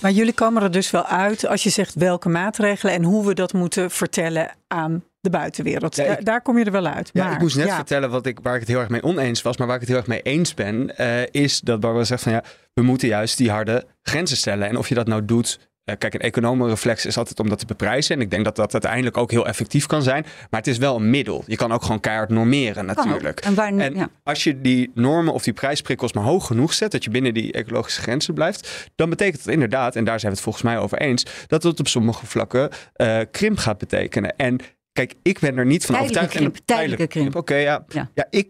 Maar 0.00 0.10
jullie 0.10 0.32
komen 0.32 0.62
er 0.62 0.70
dus 0.70 0.90
wel 0.90 1.06
uit 1.06 1.46
als 1.46 1.62
je 1.62 1.70
zegt 1.70 1.94
welke 1.94 2.28
maatregelen 2.28 2.94
en 2.94 3.02
hoe 3.02 3.26
we 3.26 3.34
dat 3.34 3.52
moeten 3.52 3.90
vertellen 3.90 4.50
aan 4.68 5.04
de 5.20 5.30
buitenwereld. 5.30 5.96
Ja, 5.96 6.02
ik- 6.02 6.08
Daar- 6.08 6.24
daar 6.24 6.42
kom 6.42 6.58
je 6.58 6.64
er 6.64 6.72
wel 6.72 6.86
uit. 6.86 7.10
Ja, 7.12 7.24
maar, 7.24 7.32
ik 7.34 7.40
moest 7.40 7.56
net 7.56 7.66
ja, 7.66 7.74
vertellen 7.76 8.10
wat 8.10 8.26
ik, 8.26 8.38
waar 8.42 8.54
ik 8.54 8.60
het 8.60 8.68
heel 8.68 8.78
erg 8.80 8.88
mee 8.88 9.02
oneens 9.02 9.42
was, 9.42 9.56
maar 9.56 9.66
waar 9.66 9.74
ik 9.76 9.80
het 9.82 9.90
heel 9.90 9.98
erg 9.98 10.06
mee 10.08 10.22
eens 10.22 10.54
ben, 10.54 10.96
eh, 10.96 11.26
is 11.30 11.60
dat 11.60 11.80
Barbara 11.80 12.04
zegt 12.04 12.22
van 12.22 12.32
ja, 12.32 12.42
we 12.74 12.82
moeten 12.82 13.08
juist 13.08 13.36
die 13.36 13.50
harde 13.50 13.84
grenzen 14.02 14.36
stellen. 14.36 14.68
En 14.68 14.76
of 14.76 14.88
je 14.88 14.94
dat 14.94 15.06
nou 15.06 15.24
doet, 15.24 15.68
kijk, 15.94 16.14
een 16.14 16.20
economenreflex 16.20 17.06
is 17.06 17.16
altijd 17.16 17.40
om 17.40 17.48
dat 17.48 17.58
te 17.58 17.66
beprijzen. 17.66 18.16
En 18.16 18.20
ik 18.20 18.30
denk 18.30 18.44
dat 18.44 18.56
dat 18.56 18.72
uiteindelijk 18.72 19.16
ook 19.16 19.30
heel 19.30 19.46
effectief 19.46 19.86
kan 19.86 20.02
zijn. 20.02 20.22
Maar 20.50 20.60
het 20.60 20.68
is 20.68 20.78
wel 20.78 20.96
een 20.96 21.10
middel. 21.10 21.44
Je 21.46 21.56
kan 21.56 21.72
ook 21.72 21.82
gewoon 21.82 22.00
keihard 22.00 22.28
normeren 22.28 22.86
natuurlijk. 22.86 23.40
En 23.40 23.54
waar, 23.54 23.76
En 23.76 23.94
ja. 23.94 24.08
als 24.22 24.44
je 24.44 24.60
die 24.60 24.90
normen 24.94 25.32
of 25.32 25.42
die 25.42 25.52
prijsprikkels 25.52 26.12
maar 26.12 26.24
hoog 26.24 26.46
genoeg 26.46 26.74
zet, 26.74 26.92
dat 26.92 27.04
je 27.04 27.10
binnen 27.10 27.34
die 27.34 27.52
ecologische 27.52 28.02
grenzen 28.02 28.34
blijft, 28.34 28.90
dan 28.94 29.10
betekent 29.10 29.44
dat 29.44 29.52
inderdaad, 29.52 29.96
en 29.96 30.04
daar 30.04 30.20
zijn 30.20 30.32
we 30.32 30.36
het 30.36 30.44
volgens 30.44 30.64
mij 30.64 30.78
over 30.78 30.98
eens, 30.98 31.26
dat 31.46 31.62
het 31.62 31.80
op 31.80 31.88
sommige 31.88 32.26
vlakken 32.26 32.70
eh, 32.92 33.20
krimp 33.30 33.58
gaat 33.58 33.78
betekenen. 33.78 34.36
En 34.36 34.58
kijk, 34.92 35.14
ik 35.22 35.38
ben 35.38 35.58
er 35.58 35.66
niet 35.66 35.84
van 35.86 35.94
Tijdelijke 35.94 36.26
overtuigd. 36.26 36.52
krimp, 36.52 36.66
tijdelijke 36.66 37.06
krimp. 37.06 37.34
Oké, 37.36 37.54
ja. 37.54 37.84
Ja. 37.88 38.10
ja. 38.14 38.26
ik, 38.30 38.48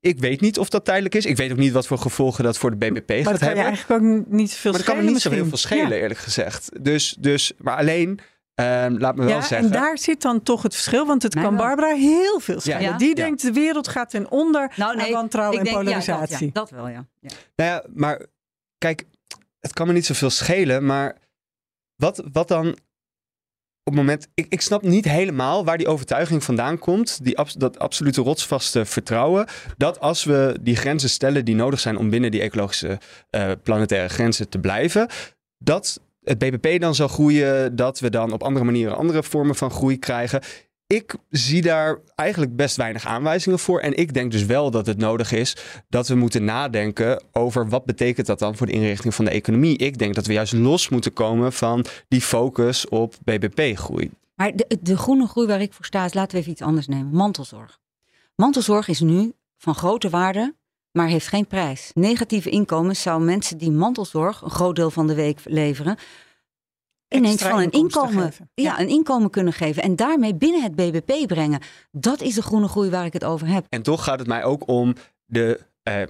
ik 0.00 0.18
weet 0.18 0.40
niet 0.40 0.58
of 0.58 0.68
dat 0.68 0.84
tijdelijk 0.84 1.14
is. 1.14 1.26
Ik 1.26 1.36
weet 1.36 1.50
ook 1.50 1.56
niet 1.56 1.72
wat 1.72 1.86
voor 1.86 1.98
gevolgen 1.98 2.44
dat 2.44 2.58
voor 2.58 2.70
de 2.70 2.76
BBP 2.76 3.08
maar 3.08 3.16
gaat 3.16 3.24
dat 3.24 3.38
kan 3.38 3.48
je 3.48 3.54
hebben. 3.54 3.64
eigenlijk 3.64 4.02
ook 4.02 4.26
niet 4.28 4.52
veel 4.54 4.70
Maar 4.72 4.80
dat 4.84 4.88
kan 4.94 4.96
me 4.96 5.02
schelen 5.02 5.12
niet 5.14 5.22
zo 5.22 5.30
heel 5.30 5.46
veel 5.48 5.56
schelen, 5.56 5.88
Ja. 5.96 6.02
eerlijk 6.02 6.20
gezegd. 6.20 6.84
Dus, 6.84 7.16
dus, 7.18 7.52
maar 7.58 7.76
alleen, 7.76 8.18
ehm, 8.54 8.94
laat 8.98 9.16
me 9.16 9.24
wel 9.24 9.34
Ja, 9.34 9.40
zeggen. 9.40 9.66
en 9.66 9.72
daar 9.72 9.98
zit 9.98 10.22
dan 10.22 10.42
toch 10.42 10.62
het 10.62 10.74
verschil, 10.74 11.06
want 11.06 11.22
het 11.22 11.34
kan 11.34 11.42
wel. 11.42 11.52
Barbara 11.66 11.94
heel 11.94 12.40
veel 12.40 12.60
schelen. 12.60 12.80
Ja. 12.82 12.96
Die 12.96 13.08
Ja. 13.08 13.14
denkt 13.14 13.42
de 13.42 13.52
wereld 13.52 13.88
gaat 13.88 14.10
ten 14.10 14.30
onder 14.30 14.72
Nou, 14.76 14.96
nee, 14.96 15.06
aan 15.06 15.12
wantrouwen 15.12 15.60
ik 15.60 15.66
en 15.66 15.72
denk, 15.74 15.88
ja, 15.88 15.94
dat, 15.94 16.04
polarisatie. 16.04 16.46
ja, 16.46 16.52
dat 16.52 16.70
wel, 16.70 16.88
ja. 16.88 17.04
ja. 17.20 17.30
Nou 17.56 17.70
ja, 17.70 17.84
maar 17.94 18.26
kijk, 18.78 19.04
het 19.60 19.72
kan 19.72 19.86
me 19.86 19.92
niet 19.92 20.06
zoveel 20.06 20.30
schelen, 20.30 20.86
maar 20.86 21.16
wat, 21.96 22.22
wat 22.32 22.48
dan 22.48 22.76
op 23.88 23.94
het 23.94 24.06
moment... 24.06 24.28
Ik, 24.34 24.46
ik 24.48 24.60
snap 24.60 24.82
niet 24.82 25.04
helemaal 25.04 25.64
waar 25.64 25.78
die 25.78 25.86
overtuiging 25.86 26.44
vandaan 26.44 26.78
komt, 26.78 27.24
die, 27.24 27.36
dat 27.56 27.78
absolute 27.78 28.20
rotsvaste 28.20 28.84
vertrouwen, 28.84 29.46
dat 29.76 30.00
als 30.00 30.24
we 30.24 30.56
die 30.60 30.76
grenzen 30.76 31.10
stellen 31.10 31.44
die 31.44 31.54
nodig 31.54 31.80
zijn 31.80 31.96
om 31.96 32.10
binnen 32.10 32.30
die 32.30 32.40
ecologische 32.40 32.98
eh, 33.30 33.50
planetaire 33.62 34.08
grenzen 34.08 34.48
te 34.48 34.58
blijven, 34.58 35.08
dat 35.58 36.00
het 36.24 36.38
BBP 36.38 36.80
dan 36.80 36.94
zal 36.94 37.08
groeien, 37.08 37.76
dat 37.76 38.00
we 38.00 38.10
dan 38.10 38.32
op 38.32 38.42
andere 38.42 38.64
manieren 38.64 38.96
andere 38.96 39.22
vormen 39.22 39.54
van 39.54 39.70
groei 39.70 39.98
krijgen. 39.98 40.40
Ik 40.94 41.14
zie 41.30 41.62
daar 41.62 42.00
eigenlijk 42.14 42.56
best 42.56 42.76
weinig 42.76 43.06
aanwijzingen 43.06 43.58
voor. 43.58 43.80
En 43.80 43.96
ik 43.96 44.14
denk 44.14 44.32
dus 44.32 44.44
wel 44.44 44.70
dat 44.70 44.86
het 44.86 44.98
nodig 44.98 45.32
is 45.32 45.56
dat 45.88 46.08
we 46.08 46.14
moeten 46.14 46.44
nadenken 46.44 47.22
over 47.32 47.68
wat 47.68 47.84
betekent 47.84 48.26
dat 48.26 48.38
dan 48.38 48.56
voor 48.56 48.66
de 48.66 48.72
inrichting 48.72 49.14
van 49.14 49.24
de 49.24 49.30
economie. 49.30 49.76
Ik 49.78 49.98
denk 49.98 50.14
dat 50.14 50.26
we 50.26 50.32
juist 50.32 50.52
los 50.52 50.88
moeten 50.88 51.12
komen 51.12 51.52
van 51.52 51.84
die 52.08 52.20
focus 52.20 52.88
op 52.88 53.14
BBP-groei. 53.24 54.10
Maar 54.34 54.56
de, 54.56 54.78
de 54.82 54.96
groene 54.96 55.26
groei 55.26 55.46
waar 55.46 55.60
ik 55.60 55.72
voor 55.72 55.84
sta, 55.84 56.08
laten 56.12 56.30
we 56.30 56.38
even 56.38 56.52
iets 56.52 56.62
anders 56.62 56.86
nemen. 56.86 57.12
Mantelzorg. 57.12 57.78
Mantelzorg 58.34 58.88
is 58.88 59.00
nu 59.00 59.32
van 59.58 59.74
grote 59.74 60.08
waarde, 60.08 60.54
maar 60.92 61.08
heeft 61.08 61.28
geen 61.28 61.46
prijs. 61.46 61.90
Negatieve 61.94 62.50
inkomens 62.50 63.02
zou 63.02 63.22
mensen 63.22 63.58
die 63.58 63.70
mantelzorg 63.70 64.42
een 64.42 64.50
groot 64.50 64.76
deel 64.76 64.90
van 64.90 65.06
de 65.06 65.14
week 65.14 65.40
leveren, 65.44 65.96
ineens 67.08 67.42
van 67.42 67.60
een 67.60 67.70
inkomen, 67.70 68.32
ja, 68.54 68.80
een 68.80 68.88
inkomen 68.88 69.30
kunnen 69.30 69.52
geven. 69.52 69.82
En 69.82 69.96
daarmee 69.96 70.34
binnen 70.34 70.62
het 70.62 70.74
BBP 70.74 71.26
brengen. 71.26 71.60
Dat 71.90 72.20
is 72.20 72.34
de 72.34 72.42
groene 72.42 72.68
groei 72.68 72.90
waar 72.90 73.04
ik 73.04 73.12
het 73.12 73.24
over 73.24 73.46
heb. 73.46 73.66
En 73.68 73.82
toch 73.82 74.04
gaat 74.04 74.18
het 74.18 74.28
mij 74.28 74.44
ook 74.44 74.68
om 74.68 74.94
de 75.24 75.60
eh, 75.82 76.02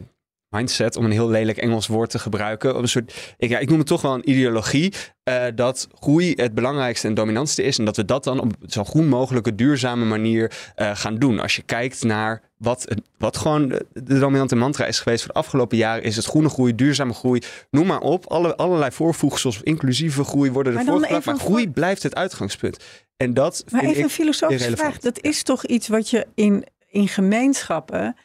mindset, 0.48 0.96
om 0.96 1.04
een 1.04 1.10
heel 1.10 1.28
lelijk 1.28 1.58
Engels 1.58 1.86
woord 1.86 2.10
te 2.10 2.18
gebruiken. 2.18 2.76
Op 2.76 2.82
een 2.82 2.88
soort, 2.88 3.34
ik, 3.36 3.48
ja, 3.48 3.58
ik 3.58 3.68
noem 3.68 3.78
het 3.78 3.86
toch 3.86 4.02
wel 4.02 4.14
een 4.14 4.30
ideologie. 4.30 4.92
eh, 5.22 5.44
dat 5.54 5.88
groei 6.00 6.32
het 6.36 6.54
belangrijkste 6.54 7.06
en 7.08 7.14
dominantste 7.14 7.62
is. 7.62 7.78
En 7.78 7.84
dat 7.84 7.96
we 7.96 8.04
dat 8.04 8.24
dan 8.24 8.40
op 8.40 8.52
zo 8.66 8.84
groen 8.84 9.08
mogelijke 9.08 9.54
duurzame 9.54 10.04
manier 10.04 10.52
eh, 10.74 10.90
gaan 10.96 11.18
doen. 11.18 11.38
Als 11.40 11.56
je 11.56 11.62
kijkt 11.62 12.02
naar 12.04 12.42
wat, 12.58 12.94
wat 13.18 13.36
gewoon 13.36 13.68
de, 13.68 13.86
de 13.92 14.18
dominante 14.18 14.56
mantra 14.56 14.86
is 14.86 15.00
geweest 15.00 15.22
voor 15.24 15.32
de 15.32 15.38
afgelopen 15.38 15.76
jaren. 15.76 16.02
Is 16.02 16.16
het 16.16 16.24
groene 16.24 16.48
groei, 16.48 16.74
duurzame 16.74 17.12
groei. 17.14 17.42
Noem 17.70 17.86
maar 17.86 18.00
op. 18.00 18.26
Alle, 18.26 18.56
allerlei 18.56 18.90
voorvoegsels, 18.92 19.60
inclusieve 19.62 20.24
groei 20.24 20.50
worden 20.50 20.72
Maar 20.72 20.82
ervoor 20.82 21.00
dan 21.00 21.08
gebracht. 21.08 21.26
Maar 21.26 21.46
groei 21.46 21.70
blijft 21.70 22.02
het 22.02 22.14
uitgangspunt. 22.14 22.84
En 23.16 23.34
dat 23.34 23.64
Maar 23.70 23.80
vind 23.80 23.92
even 23.92 24.02
een 24.02 24.08
ik 24.08 24.14
filosofische 24.14 24.64
irrelevant. 24.68 25.00
vraag. 25.00 25.12
Dat 25.12 25.24
is 25.24 25.42
toch 25.42 25.66
iets 25.66 25.88
wat 25.88 26.10
je 26.10 26.26
in, 26.34 26.64
in 26.88 27.08
gemeenschappen 27.08 28.16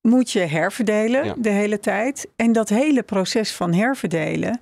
moet 0.00 0.30
je 0.30 0.40
herverdelen 0.40 1.24
Ja. 1.24 1.34
de 1.38 1.48
hele 1.50 1.80
tijd. 1.80 2.28
En 2.36 2.52
dat 2.52 2.68
hele 2.68 3.02
proces 3.02 3.52
van 3.52 3.72
herverdelen, 3.74 4.60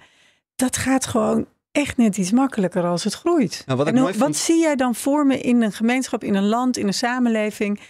dat 0.57 0.77
gaat 0.77 1.07
gewoon 1.07 1.47
echt 1.73 1.97
net 1.97 2.17
iets 2.17 2.33
makkelijker 2.33 2.83
als 2.85 3.05
het 3.05 3.15
groeit. 3.15 3.63
Nou, 3.67 3.79
wat 3.79 3.87
en 3.87 3.99
hoe- 3.99 4.13
wat 4.19 4.37
zie 4.37 4.61
jij 4.61 4.77
dan 4.77 4.95
voor 4.95 5.27
me 5.27 5.39
in 5.41 5.63
een 5.63 5.73
gemeenschap, 5.73 6.25
in 6.25 6.35
een 6.35 6.47
land, 6.47 6.77
in 6.77 6.87
een 6.87 6.95
samenleving 6.95 7.81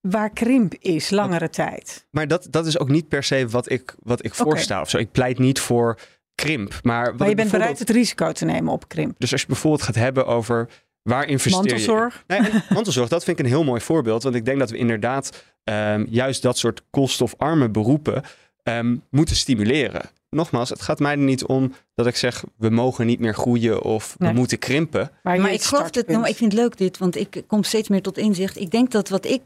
waar 0.00 0.30
krimp 0.30 0.74
is 0.78 1.10
langere 1.10 1.50
tijd? 1.50 2.06
Maar 2.10 2.28
dat, 2.28 2.46
dat 2.50 2.66
is 2.66 2.78
ook 2.78 2.88
niet 2.88 3.08
per 3.08 3.22
se 3.22 3.48
wat 3.48 3.70
ik, 3.70 3.94
wat 4.02 4.24
ik 4.24 4.34
voorsta 4.34 4.80
of 4.80 4.90
zo. 4.90 4.98
Ik 4.98 5.12
pleit 5.12 5.38
niet 5.38 5.60
voor 5.60 5.98
krimp. 6.34 6.78
Maar, 6.82 7.14
Maar 7.14 7.28
je 7.28 7.34
bent 7.34 7.50
bereid 7.50 7.78
het 7.78 7.90
risico 7.90 8.32
te 8.32 8.44
nemen 8.44 8.72
op 8.72 8.88
krimp. 8.88 9.14
Dus 9.18 9.32
als 9.32 9.40
je 9.40 9.46
bijvoorbeeld 9.46 9.82
gaat 9.82 9.94
hebben 9.94 10.26
over 10.26 10.68
waar 11.06 11.28
investeer 11.28 11.52
Mantelzorg. 11.56 12.24
je... 12.26 12.34
Nee, 12.38 12.50
en 12.50 12.62
mantelzorg, 12.74 13.08
dat 13.08 13.24
vind 13.24 13.38
ik 13.38 13.44
een 13.44 13.50
heel 13.50 13.64
mooi 13.64 13.80
voorbeeld. 13.80 14.22
Want 14.22 14.34
ik 14.34 14.44
denk 14.44 14.58
dat 14.58 14.70
we 14.70 14.76
inderdaad 14.76 15.44
ehm, 15.64 16.04
juist 16.08 16.42
dat 16.42 16.58
soort 16.58 16.82
koolstofarme 16.90 17.68
beroepen 17.68 18.22
ehm, 18.62 18.96
moeten 19.10 19.36
stimuleren. 19.36 20.10
Nogmaals, 20.30 20.68
het 20.68 20.82
gaat 20.82 20.98
mij 20.98 21.12
er 21.12 21.18
niet 21.18 21.44
om 21.44 21.72
dat 21.94 22.06
ik 22.06 22.16
zeg... 22.16 22.44
we 22.56 22.70
mogen 22.70 23.06
niet 23.06 23.20
meer 23.20 23.34
groeien 23.34 23.82
of 23.82 24.14
Nee. 24.18 24.30
we 24.30 24.36
moeten 24.38 24.58
krimpen. 24.58 25.10
Maar, 25.22 25.40
Maar 25.40 25.52
ik 25.52 25.62
geloof 25.62 25.90
dat, 25.90 26.06
nou, 26.06 26.28
ik 26.28 26.36
vind 26.36 26.52
het 26.52 26.60
leuk 26.60 26.76
dit, 26.76 26.98
want 26.98 27.16
ik 27.16 27.42
kom 27.46 27.62
steeds 27.62 27.88
meer 27.88 28.02
tot 28.02 28.18
inzicht. 28.18 28.60
Ik 28.60 28.70
denk 28.70 28.90
dat 28.90 29.08
wat 29.08 29.24
ik, 29.24 29.42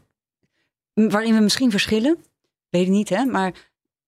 waarin 0.93 1.33
we 1.33 1.39
misschien 1.39 1.71
verschillen, 1.71 2.17
weet 2.69 2.85
ik 2.85 2.91
niet, 2.91 3.09
hè, 3.09 3.25
maar 3.25 3.53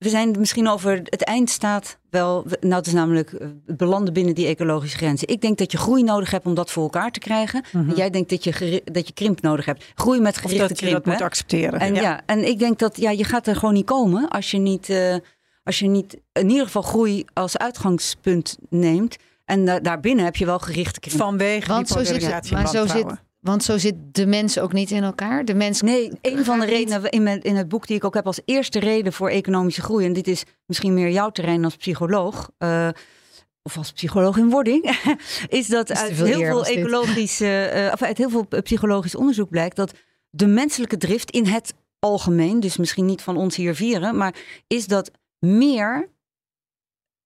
we 0.04 0.10
zijn 0.10 0.28
het 0.28 0.38
misschien 0.40 0.68
over 0.68 0.92
het 1.04 1.24
eind 1.24 1.50
staat 1.50 1.98
wel, 2.10 2.44
we- 2.48 2.58
nou 2.62 2.74
het 2.76 2.88
is 2.88 2.94
namelijk 2.94 3.32
eh, 3.34 3.48
het 3.66 3.78
belanden 3.78 4.14
binnen 4.14 4.36
die 4.36 4.48
ecologische 4.48 4.98
grenzen. 4.98 5.28
Ik 5.28 5.42
denk 5.42 5.58
dat 5.58 5.72
je 5.72 5.78
groei 5.78 6.04
nodig 6.04 6.32
hebt 6.32 6.46
om 6.46 6.54
dat 6.54 6.72
voor 6.72 6.84
elkaar 6.84 7.12
te 7.12 7.20
krijgen. 7.20 7.64
En 7.72 7.92
jij 7.96 8.10
denkt 8.10 8.30
dat 8.30 8.44
je, 8.44 8.82
dat 8.92 9.08
je 9.08 9.14
krimp 9.14 9.42
nodig 9.42 9.66
hebt. 9.66 9.86
Groei 9.96 10.20
met 10.20 10.36
Of 10.36 10.42
gerichte 10.42 10.68
dat 10.68 10.80
je 10.80 10.86
krimp. 10.86 11.04
dat 11.04 11.14
moet 11.14 11.22
accepteren. 11.24 11.80
En 11.80 11.96
ja. 11.96 12.22
en 12.26 12.48
ik 12.48 12.60
denk 12.60 12.80
dat 12.80 12.98
ja, 12.98 13.10
je 13.12 13.24
gaat 13.24 13.48
er 13.48 13.56
gewoon 13.56 13.74
niet 13.74 13.86
komen 13.86 14.28
als 14.30 14.52
je 14.52 14.58
niet, 14.58 14.90
eh, 14.90 15.16
als 15.64 15.80
je 15.80 15.88
niet 15.88 16.18
in 16.34 16.50
ieder 16.50 16.66
geval 16.66 16.82
groei 16.82 17.26
als 17.34 17.58
uitgangspunt 17.58 18.58
neemt. 18.70 19.16
En 19.46 19.66
da- 19.66 19.80
daarbinnen 19.80 20.26
heb 20.26 20.36
je 20.36 20.46
wel 20.46 20.60
gerichte 20.60 21.00
krimp. 21.00 21.18
Vanwege 21.18 21.68
Want 21.68 21.88
die 21.88 21.98
zo 21.98 22.04
zit, 22.04 22.14
polarisatie 22.18 22.54
maar 22.56 22.68
zo 22.68 22.88
zit. 22.88 23.06
Want 23.44 23.64
zo 23.64 23.78
zit 23.78 23.96
de 24.12 24.26
mens 24.26 24.60
ook 24.60 24.74
niet 24.74 24.92
in 24.92 25.04
elkaar. 25.04 25.46
De 25.46 25.54
mens 25.54 25.82
Nee, 25.82 26.12
een 26.22 26.46
van 26.46 26.60
de 26.60 26.66
redenen 26.66 27.10
in, 27.10 27.24
mijn, 27.24 27.42
in 27.42 27.56
het 27.56 27.68
boek 27.68 27.88
die 27.88 27.96
ik 27.96 28.04
ook 28.04 28.14
heb 28.14 28.26
als 28.26 28.40
eerste 28.46 28.80
reden 28.80 29.14
voor 29.14 29.30
economische 29.30 29.82
groei, 29.82 30.06
en 30.06 30.14
dit 30.14 30.28
is 30.28 30.44
misschien 30.66 30.94
meer 30.94 31.10
jouw 31.10 31.30
terrein 31.30 31.64
als 31.64 31.76
psycholoog, 31.76 32.52
eh, 32.58 32.90
of 33.62 33.78
als 33.78 33.92
psycholoog 33.92 34.38
in 34.38 34.50
wording, 34.50 34.98
is 35.48 35.68
dat 35.68 35.90
Is 35.90 35.98
uit 35.98 36.14
veel 36.14 36.26
heel 36.26 36.40
veel 36.40 36.66
ecologisch, 36.66 37.42
eh, 37.42 37.90
of 37.94 38.02
uit 38.02 38.18
heel 38.18 38.30
veel 38.30 38.48
psychologisch 38.62 39.16
onderzoek 39.16 39.50
blijkt 39.50 39.76
dat 39.76 39.94
de 40.30 40.48
menselijke 40.48 40.98
drift 40.98 41.32
in 41.32 41.46
het 41.46 41.74
algemeen, 42.00 42.60
dus 42.60 42.78
misschien 42.78 43.06
niet 43.06 43.22
van 43.22 43.38
ons 43.38 43.56
hier 43.56 43.76
vieren, 43.76 44.18
maar 44.18 44.36
is 44.68 44.88
dat 44.88 45.12
meer 45.40 46.12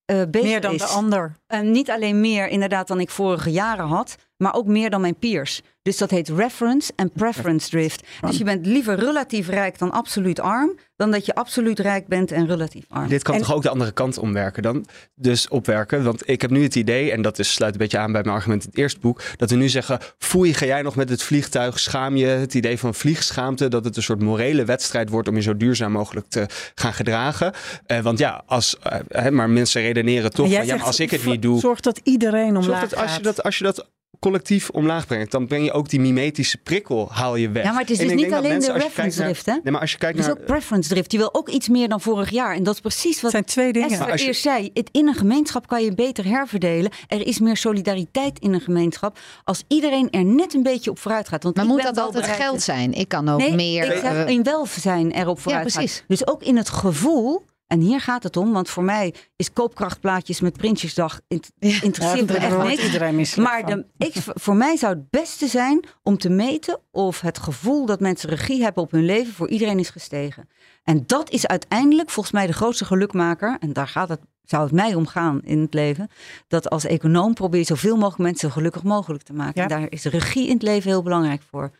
eh 0.05 0.17
beter 0.17 0.43
Meer 0.43 0.61
dan 0.61 0.73
is. 0.73 0.79
de 0.79 0.85
ander. 0.85 1.35
En 1.47 1.71
niet 1.71 1.89
alleen 1.89 2.19
meer 2.19 2.47
inderdaad 2.47 2.87
dan 2.87 2.99
ik 2.99 3.09
vorige 3.09 3.51
jaren 3.51 3.85
had, 3.85 4.15
maar 4.37 4.53
ook 4.53 4.65
meer 4.65 4.89
dan 4.89 5.01
mijn 5.01 5.15
peers. 5.15 5.61
Dus 5.87 5.97
dat 5.97 6.09
heet 6.09 6.29
reference 6.29 6.91
en 6.95 7.11
preference 7.11 7.69
drift. 7.69 8.03
Dus 8.21 8.37
je 8.37 8.43
bent 8.43 8.65
liever 8.65 8.95
relatief 8.95 9.47
rijk 9.47 9.79
dan 9.79 9.91
absoluut 9.91 10.39
arm, 10.39 10.75
dan 10.95 11.11
dat 11.11 11.25
je 11.25 11.35
absoluut 11.35 11.79
rijk 11.79 12.07
bent 12.07 12.31
en 12.31 12.47
relatief 12.47 12.85
arm. 12.89 13.07
Dit 13.07 13.23
kan 13.23 13.35
En- 13.35 13.41
toch 13.41 13.53
ook 13.53 13.61
de 13.61 13.69
andere 13.69 13.91
kant 13.91 14.17
omwerken 14.17 14.63
dan? 14.63 14.85
Dus 15.15 15.47
opwerken. 15.47 16.03
Want 16.03 16.29
ik 16.29 16.41
heb 16.41 16.51
nu 16.51 16.63
het 16.63 16.75
idee, 16.75 17.11
en 17.11 17.21
dat 17.21 17.39
is, 17.39 17.53
sluit 17.53 17.73
een 17.73 17.79
beetje 17.79 17.97
aan 17.97 18.11
bij 18.11 18.21
mijn 18.21 18.35
argument 18.35 18.63
in 18.63 18.69
het 18.69 18.77
eerste 18.79 18.99
boek, 18.99 19.21
dat 19.35 19.49
we 19.49 19.55
nu 19.55 19.69
zeggen: 19.69 19.99
foei, 20.17 20.53
ga 20.53 20.65
jij 20.65 20.81
nog 20.81 20.95
met 20.95 21.09
het 21.09 21.23
vliegtuig? 21.23 21.79
Schaam 21.79 22.15
je 22.15 22.25
het 22.25 22.53
idee 22.53 22.79
van 22.79 22.93
vliegschaamte? 22.93 23.67
Dat 23.67 23.85
het 23.85 23.97
een 23.97 24.03
soort 24.03 24.21
morele 24.21 24.65
wedstrijd 24.65 25.09
wordt 25.09 25.27
om 25.27 25.35
je 25.35 25.41
zo 25.41 25.57
duurzaam 25.57 25.91
mogelijk 25.91 26.27
te 26.29 26.45
gaan 26.75 26.93
gedragen. 26.93 27.53
Eh, 27.85 27.99
want 27.99 28.19
ja, 28.19 28.43
als, 28.45 28.77
eh, 28.79 28.99
hè, 29.07 29.31
maar 29.31 29.49
mensen 29.49 29.81
redeneren 29.81 30.31
toch: 30.31 30.51
van, 30.51 30.65
ja, 30.65 30.75
maar 30.75 30.85
als 30.85 30.99
ik 30.99 31.11
het 31.11 31.25
niet 31.25 31.41
doe. 31.41 31.59
Zorg 31.59 31.79
dat 31.79 31.99
iedereen 32.03 32.57
omlaag 32.57 32.63
Zorg 32.63 32.79
dat 32.79 32.95
als 32.95 33.09
je 33.09 33.15
gaat. 33.15 33.23
dat, 33.23 33.43
als 33.43 33.57
je 33.57 33.63
dat 33.63 33.85
collectief 34.19 34.69
omlaag 34.69 35.07
brengt, 35.07 35.31
dan 35.31 35.47
breng 35.47 35.65
je 35.65 35.71
ook 35.71 35.89
die 35.89 35.99
mimetische 35.99 36.57
prikkel, 36.57 37.07
haal 37.11 37.35
je 37.35 37.49
weg. 37.49 37.63
Ja, 37.63 37.71
maar 37.71 37.81
het 37.81 37.89
is 37.89 37.97
dus 37.97 38.13
niet 38.13 38.33
alleen 38.33 38.51
mensen, 38.51 38.73
de 38.73 38.79
reference 38.79 39.17
naar- 39.19 39.27
drift, 39.29 39.45
hè? 39.45 39.51
Nee, 39.51 39.71
maar 39.71 39.81
als 39.81 39.91
je 39.91 39.97
kijkt 39.97 40.17
Het 40.17 40.27
is 40.27 40.31
naar... 40.33 40.41
ook 40.41 40.47
preference 40.47 40.89
drift. 40.89 41.11
Je 41.11 41.17
wil 41.17 41.33
ook 41.33 41.49
iets 41.49 41.67
meer 41.67 41.87
dan 41.89 42.01
vorig 42.01 42.29
jaar. 42.29 42.55
En 42.55 42.63
dat 42.63 42.73
is 42.73 42.79
precies 42.81 43.21
wat 43.21 43.31
zijn 43.31 43.43
twee 43.45 43.73
dingen. 43.73 43.89
Esther 43.89 44.11
als 44.11 44.21
je- 44.21 44.27
eerst 44.27 44.41
zei. 44.41 44.69
Het, 44.73 44.89
in 44.91 45.07
een 45.07 45.13
gemeenschap 45.15 45.67
kan 45.67 45.83
je 45.83 45.93
beter 45.95 46.25
herverdelen. 46.25 46.91
Er 47.07 47.27
is 47.27 47.39
meer 47.39 47.57
solidariteit 47.57 48.39
in 48.39 48.53
een 48.53 48.61
gemeenschap. 48.61 49.19
Als 49.43 49.63
iedereen 49.67 50.09
er 50.09 50.25
net 50.25 50.53
een 50.53 50.63
beetje 50.63 50.89
op 50.91 50.99
vooruit 50.99 51.27
gaat. 51.27 51.43
Want 51.43 51.55
Maar 51.55 51.65
moet 51.65 51.83
dat 51.83 51.95
wel 51.95 52.05
altijd 52.05 52.25
geld 52.27 52.61
zijn? 52.61 52.93
Ik 52.93 53.07
kan 53.07 53.29
ook 53.29 53.39
Nee, 53.39 53.55
meer. 53.55 53.83
ik 53.93 53.99
zeg 53.99 54.25
eh, 54.25 54.27
in 54.27 54.43
welzijn 54.43 55.11
erop 55.11 55.39
vooruit 55.39 55.73
precies. 55.73 55.95
gaat. 55.95 56.03
Dus 56.07 56.27
ook 56.27 56.43
in 56.43 56.57
het 56.57 56.69
gevoel. 56.69 57.45
En 57.67 57.79
hier 57.79 58.01
gaat 58.01 58.23
het 58.23 58.37
om, 58.37 58.51
want 58.53 58.69
voor 58.69 58.83
mij 58.83 59.13
is 59.35 59.53
koopkrachtplaatjes 59.53 60.39
met 60.41 60.57
Prinsjesdag 60.57 61.19
int- 61.27 61.51
interesseert 61.59 62.27
me 62.27 62.39
daar 62.39 62.65
echt 62.65 63.11
niks. 63.11 63.35
Maar 63.35 63.61
van. 63.61 63.85
de, 63.97 64.05
ik, 64.05 64.13
voor 64.23 64.55
mij 64.55 64.77
zou 64.77 64.93
het 64.93 65.09
beste 65.09 65.47
zijn 65.47 65.85
om 66.03 66.17
te 66.17 66.29
meten 66.29 66.79
of 66.91 67.21
het 67.21 67.37
gevoel 67.37 67.85
dat 67.85 67.99
mensen 67.99 68.29
regie 68.29 68.63
hebben 68.63 68.83
op 68.83 68.91
hun 68.91 69.05
leven 69.05 69.33
voor 69.33 69.49
iedereen 69.49 69.79
is 69.79 69.89
gestegen. 69.89 70.49
En 70.83 71.03
dat 71.05 71.29
is 71.29 71.47
uiteindelijk 71.47 72.09
volgens 72.09 72.35
mij 72.35 72.47
de 72.47 72.53
grootste 72.53 72.85
gelukmaker. 72.85 73.57
En 73.59 73.73
daar 73.73 73.87
gaat 73.87 74.09
het, 74.09 74.19
zou 74.43 74.63
het 74.63 74.73
mij 74.73 74.93
om 74.93 75.07
gaan 75.07 75.41
in 75.43 75.59
het 75.59 75.73
leven. 75.73 76.09
Dat 76.47 76.69
als 76.69 76.85
econoom 76.85 77.33
probeer 77.33 77.59
je 77.59 77.65
zoveel 77.65 77.95
mogelijk 77.95 78.19
mensen 78.21 78.47
zo 78.49 78.53
gelukkig 78.55 78.83
mogelijk 78.83 79.23
te 79.23 79.33
maken. 79.33 79.61
Ja. 79.61 79.67
En 79.67 79.79
daar 79.79 79.91
is 79.91 80.03
regie 80.03 80.47
in 80.47 80.53
het 80.53 80.61
leven 80.63 80.89
heel 80.89 81.03
belangrijk 81.03 81.41
voor. 81.49 81.71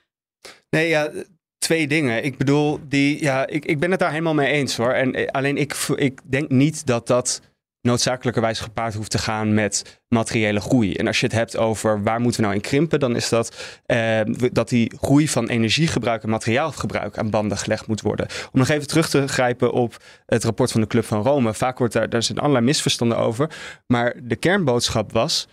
Nee, 0.69 0.87
ja, 0.87 1.11
twee 1.67 1.87
dingen. 1.87 2.23
Ik 2.23 2.37
bedoel, 2.37 2.79
die, 2.87 3.21
ja, 3.21 3.47
ik, 3.47 3.65
ik 3.65 3.79
ben 3.79 3.91
het 3.91 3.99
daar 3.99 4.11
helemaal 4.11 4.33
mee 4.33 4.51
eens 4.51 4.77
hoor. 4.77 4.91
En 4.91 5.13
eh, 5.13 5.27
alleen 5.27 5.57
ik, 5.57 5.73
ik 5.95 6.21
denk 6.23 6.49
niet 6.49 6.85
dat 6.85 7.07
dat 7.07 7.41
noodzakelijkerwijs 7.81 8.59
gepaard 8.59 8.93
hoeft 8.93 9.11
te 9.11 9.17
gaan 9.17 9.53
met 9.53 10.01
materiële 10.07 10.59
groei. 10.59 10.93
En 10.93 11.07
als 11.07 11.19
je 11.19 11.25
het 11.25 11.35
hebt 11.35 11.57
over 11.57 12.03
waar 12.03 12.19
moeten 12.19 12.39
we 12.39 12.45
nou 12.45 12.57
in 12.57 12.67
krimpen, 12.67 12.99
dan 12.99 13.15
is 13.15 13.29
dat 13.29 13.79
eh, 13.85 14.19
dat 14.51 14.69
die 14.69 14.91
groei 15.01 15.27
van 15.27 15.47
energiegebruik 15.47 16.23
en 16.23 16.29
materiaalgebruik 16.29 17.17
aan 17.17 17.29
banden 17.29 17.57
gelegd 17.57 17.87
moet 17.87 18.01
worden. 18.01 18.27
Om 18.51 18.59
nog 18.59 18.69
even 18.69 18.87
terug 18.87 19.09
te 19.09 19.27
grijpen 19.27 19.71
op 19.71 20.03
het 20.25 20.43
rapport 20.43 20.71
van 20.71 20.81
de 20.81 20.87
Club 20.87 21.05
van 21.05 21.21
Rome. 21.21 21.53
Vaak 21.53 21.77
wordt 21.77 21.93
daar, 21.93 22.09
daar 22.09 22.23
zijn 22.23 22.39
allerlei 22.39 22.65
misverstanden 22.65 23.17
over. 23.17 23.49
Maar 23.87 24.15
de 24.23 24.35
kernboodschap 24.35 25.11
was, 25.11 25.47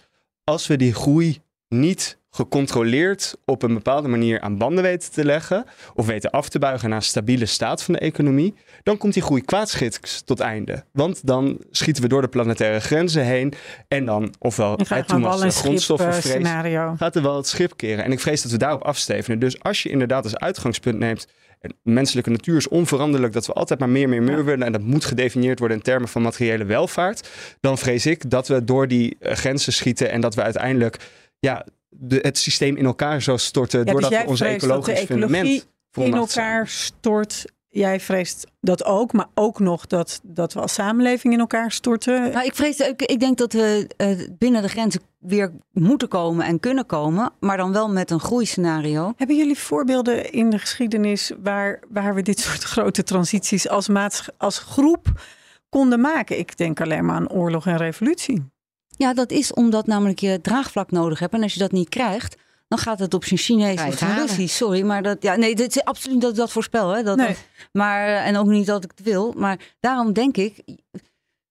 als 0.45 0.67
we 0.67 0.77
die 0.77 0.95
groei 0.95 1.39
niet 1.69 2.19
gecontroleerd 2.35 3.37
op 3.45 3.63
een 3.63 3.75
bepaalde 3.75 4.09
manier 4.09 4.41
aan 4.41 4.59
banden 4.59 4.83
weten 4.83 5.13
te 5.13 5.25
leggen 5.25 5.65
of 5.95 6.07
weten 6.07 6.31
af 6.31 6.49
te 6.49 6.59
buigen 6.59 6.89
naar 6.89 6.99
een 6.99 7.05
stabiele 7.05 7.47
staat 7.47 7.83
van 7.83 7.95
de 7.95 8.01
economie, 8.01 8.55
dan 8.83 8.97
komt 8.97 9.15
die 9.15 9.23
groei 9.23 9.43
kwaadschiks 9.43 10.23
tot 10.23 10.41
einde. 10.41 10.85
Want 10.93 11.27
dan 11.27 11.59
schieten 11.71 12.03
we 12.03 12.09
door 12.09 12.21
de 12.23 12.29
planetaire 12.29 12.81
grenzen 12.81 13.25
heen 13.25 13.53
en 13.89 14.05
dan, 14.05 14.35
ofwel 14.39 14.79
een 14.81 14.87
schip 14.87 15.51
grondstoffenvrees, 15.51 16.49
gaat 16.97 17.17
er 17.17 17.23
wel 17.23 17.37
het 17.37 17.47
schip 17.47 17.77
keren. 17.77 18.05
En 18.05 18.13
ik 18.13 18.21
vrees 18.21 18.43
dat 18.43 18.51
we 18.53 18.59
daarop 18.59 18.83
afstevenen. 18.83 19.39
Dus 19.39 19.63
als 19.63 19.83
je 19.83 19.89
inderdaad 19.89 20.25
als 20.25 20.37
uitgangspunt 20.37 20.99
neemt. 20.99 21.27
en 21.61 21.75
Menselijke 21.83 22.31
natuur 22.31 22.57
is 22.57 22.69
onveranderlijk 22.69 23.33
dat 23.33 23.47
we 23.47 23.53
altijd 23.53 23.79
maar 23.79 23.89
meer, 23.89 24.09
meer, 24.09 24.23
meer 24.23 24.37
Ja. 24.37 24.45
willen. 24.45 24.67
En 24.67 24.73
dat 24.73 24.83
moet 24.83 25.05
gedefinieerd 25.05 25.59
worden 25.59 25.77
in 25.77 25.83
termen 25.83 26.09
van 26.09 26.23
materiële 26.23 26.65
welvaart. 26.65 27.29
Dan 27.61 27.79
vrees 27.79 28.07
ik 28.07 28.31
dat 28.31 28.49
we 28.49 28.65
door 28.65 28.89
die 28.89 29.17
eh, 29.21 29.35
grenzen 29.35 29.73
schieten. 29.73 30.11
En 30.11 30.21
dat 30.21 30.35
we 30.35 30.43
uiteindelijk 30.43 30.97
ja, 31.39 31.67
de, 31.99 32.19
het 32.23 32.39
systeem 32.39 32.77
in 32.77 32.85
elkaar 32.85 33.23
zo 33.23 33.37
storten. 33.37 33.79
Ja, 33.79 33.85
dus 33.85 33.93
doordat 33.93 34.11
jij 34.11 34.23
we 34.23 34.29
onze 34.29 34.45
vreest 34.45 34.61
dat 34.61 34.71
de 34.71 34.75
ecologisch 34.77 35.05
ecologie 35.05 35.31
fundament 35.37 35.67
in 35.95 36.15
elkaar 36.15 36.69
stort. 36.69 37.45
Jij 37.69 38.01
vreest 38.01 38.47
dat 38.61 38.85
ook, 38.85 39.13
maar 39.13 39.27
ook 39.35 39.59
nog 39.59 39.87
dat, 39.87 40.21
dat 40.23 40.53
we 40.53 40.61
als 40.61 40.73
samenleving 40.73 41.33
in 41.33 41.41
elkaar 41.41 41.73
storten. 41.73 42.31
Nou, 42.33 42.45
ik, 42.45 42.55
vrees, 42.55 42.79
ik, 42.79 43.03
ik 43.03 43.21
denk 43.21 43.39
dat 43.39 43.53
we 43.53 43.91
eh, 43.97 44.09
binnen 44.39 44.63
de 44.63 44.69
grenzen 44.69 45.01
weer 45.19 45.53
moeten 45.73 46.09
komen 46.09 46.47
en 46.47 46.61
kunnen 46.61 46.87
komen. 46.87 47.33
Maar 47.41 47.57
dan 47.57 47.73
wel 47.73 47.89
met 47.89 48.11
een 48.11 48.21
groeiscenario. 48.21 49.13
Hebben 49.17 49.37
jullie 49.37 49.59
voorbeelden 49.59 50.33
in 50.33 50.51
de 50.51 50.59
geschiedenis 50.59 51.33
waar, 51.43 51.81
waar 51.89 52.15
we 52.15 52.23
dit 52.23 52.39
soort 52.45 52.63
grote 52.63 53.03
transities 53.03 53.69
als, 53.69 53.89
maats, 53.89 54.29
als 54.37 54.59
groep 54.59 55.23
konden 55.69 56.01
maken? 56.01 56.39
Ik 56.39 56.57
denk 56.57 56.81
alleen 56.81 57.05
maar 57.05 57.17
aan 57.17 57.31
oorlog 57.31 57.67
en 57.67 57.77
revolutie. 57.77 58.54
Ja, 58.97 59.15
dat 59.15 59.31
is 59.31 59.53
omdat 59.53 59.87
namelijk 59.87 60.19
je 60.19 60.41
draagvlak 60.41 60.91
nodig 60.91 61.19
hebt. 61.19 61.35
En 61.35 61.43
als 61.43 61.53
je 61.53 61.59
dat 61.61 61.73
niet 61.73 61.89
krijgt, 61.89 62.37
dan 62.69 62.79
gaat 62.79 62.99
het 62.99 63.15
op 63.15 63.25
zijn 63.25 63.41
Chinees 63.41 63.81
je 63.81 63.87
of 63.87 63.99
zijn. 63.99 64.19
Russisch. 64.19 64.57
Sorry, 64.57 64.83
maar 64.83 65.03
dat, 65.03 65.23
ja, 65.23 65.37
nee, 65.37 65.55
dit 65.55 65.77
is 65.77 65.85
absoluut 65.85 66.15
niet 66.15 66.23
dat 66.23 66.33
ik 66.33 66.37
dat 66.37 66.53
voorspel. 66.53 66.91
Hè, 66.91 67.03
dat, 67.03 67.17
Nee. 67.17 67.37
maar, 67.73 68.07
en 68.07 68.37
ook 68.37 68.47
niet 68.47 68.67
dat 68.67 68.85
ik 68.85 68.93
het 68.97 69.07
wil. 69.07 69.35
Maar 69.37 69.75
daarom 69.81 70.13
denk 70.13 70.37
ik, 70.37 70.63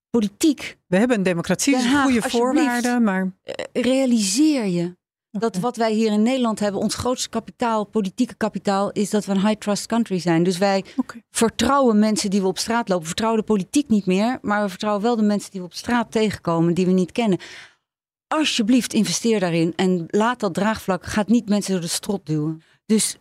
politiek, 0.09 0.77
We 0.87 0.97
hebben 0.97 1.17
een 1.17 1.23
democratie, 1.23 1.75
dus 1.75 1.85
goede 2.03 2.21
voorwaarden, 2.21 3.03
maar 3.03 3.31
eh, 3.43 3.83
realiseer 3.83 4.65
je 4.65 4.95
dat 5.39 5.57
wat 5.57 5.75
wij 5.75 5.93
hier 5.93 6.11
in 6.11 6.21
Nederland 6.21 6.59
hebben, 6.59 6.81
ons 6.81 6.95
grootste 6.95 7.29
kapitaal, 7.29 7.83
politieke 7.83 8.35
kapitaal, 8.35 8.91
is 8.91 9.09
dat 9.09 9.25
we 9.25 9.31
een 9.31 9.47
high 9.47 9.59
trust 9.59 9.85
country 9.85 10.19
zijn. 10.19 10.43
Dus 10.43 10.57
wij 10.57 10.85
vertrouwen 11.29 11.99
mensen 11.99 12.29
die 12.29 12.41
we 12.41 12.47
op 12.47 12.57
straat 12.57 12.87
lopen. 12.87 13.01
We 13.01 13.07
vertrouwen 13.07 13.39
de 13.39 13.45
politiek 13.45 13.89
niet 13.89 14.05
meer, 14.05 14.39
maar 14.41 14.63
we 14.63 14.69
vertrouwen 14.69 15.03
wel 15.03 15.15
de 15.15 15.21
mensen 15.21 15.51
die 15.51 15.59
we 15.59 15.65
op 15.65 15.73
straat 15.73 16.11
tegenkomen, 16.11 16.73
die 16.73 16.85
we 16.85 16.91
niet 16.91 17.11
kennen. 17.11 17.39
Alsjeblieft, 18.27 18.93
investeer 18.93 19.39
daarin 19.39 19.73
en 19.75 20.05
laat 20.07 20.39
dat 20.39 20.53
draagvlak, 20.53 21.05
gaat 21.05 21.27
niet 21.27 21.49
mensen 21.49 21.71
door 21.71 21.81
de 21.81 21.87
strot 21.87 22.25
duwen. 22.25 22.61
Dus 22.85 23.17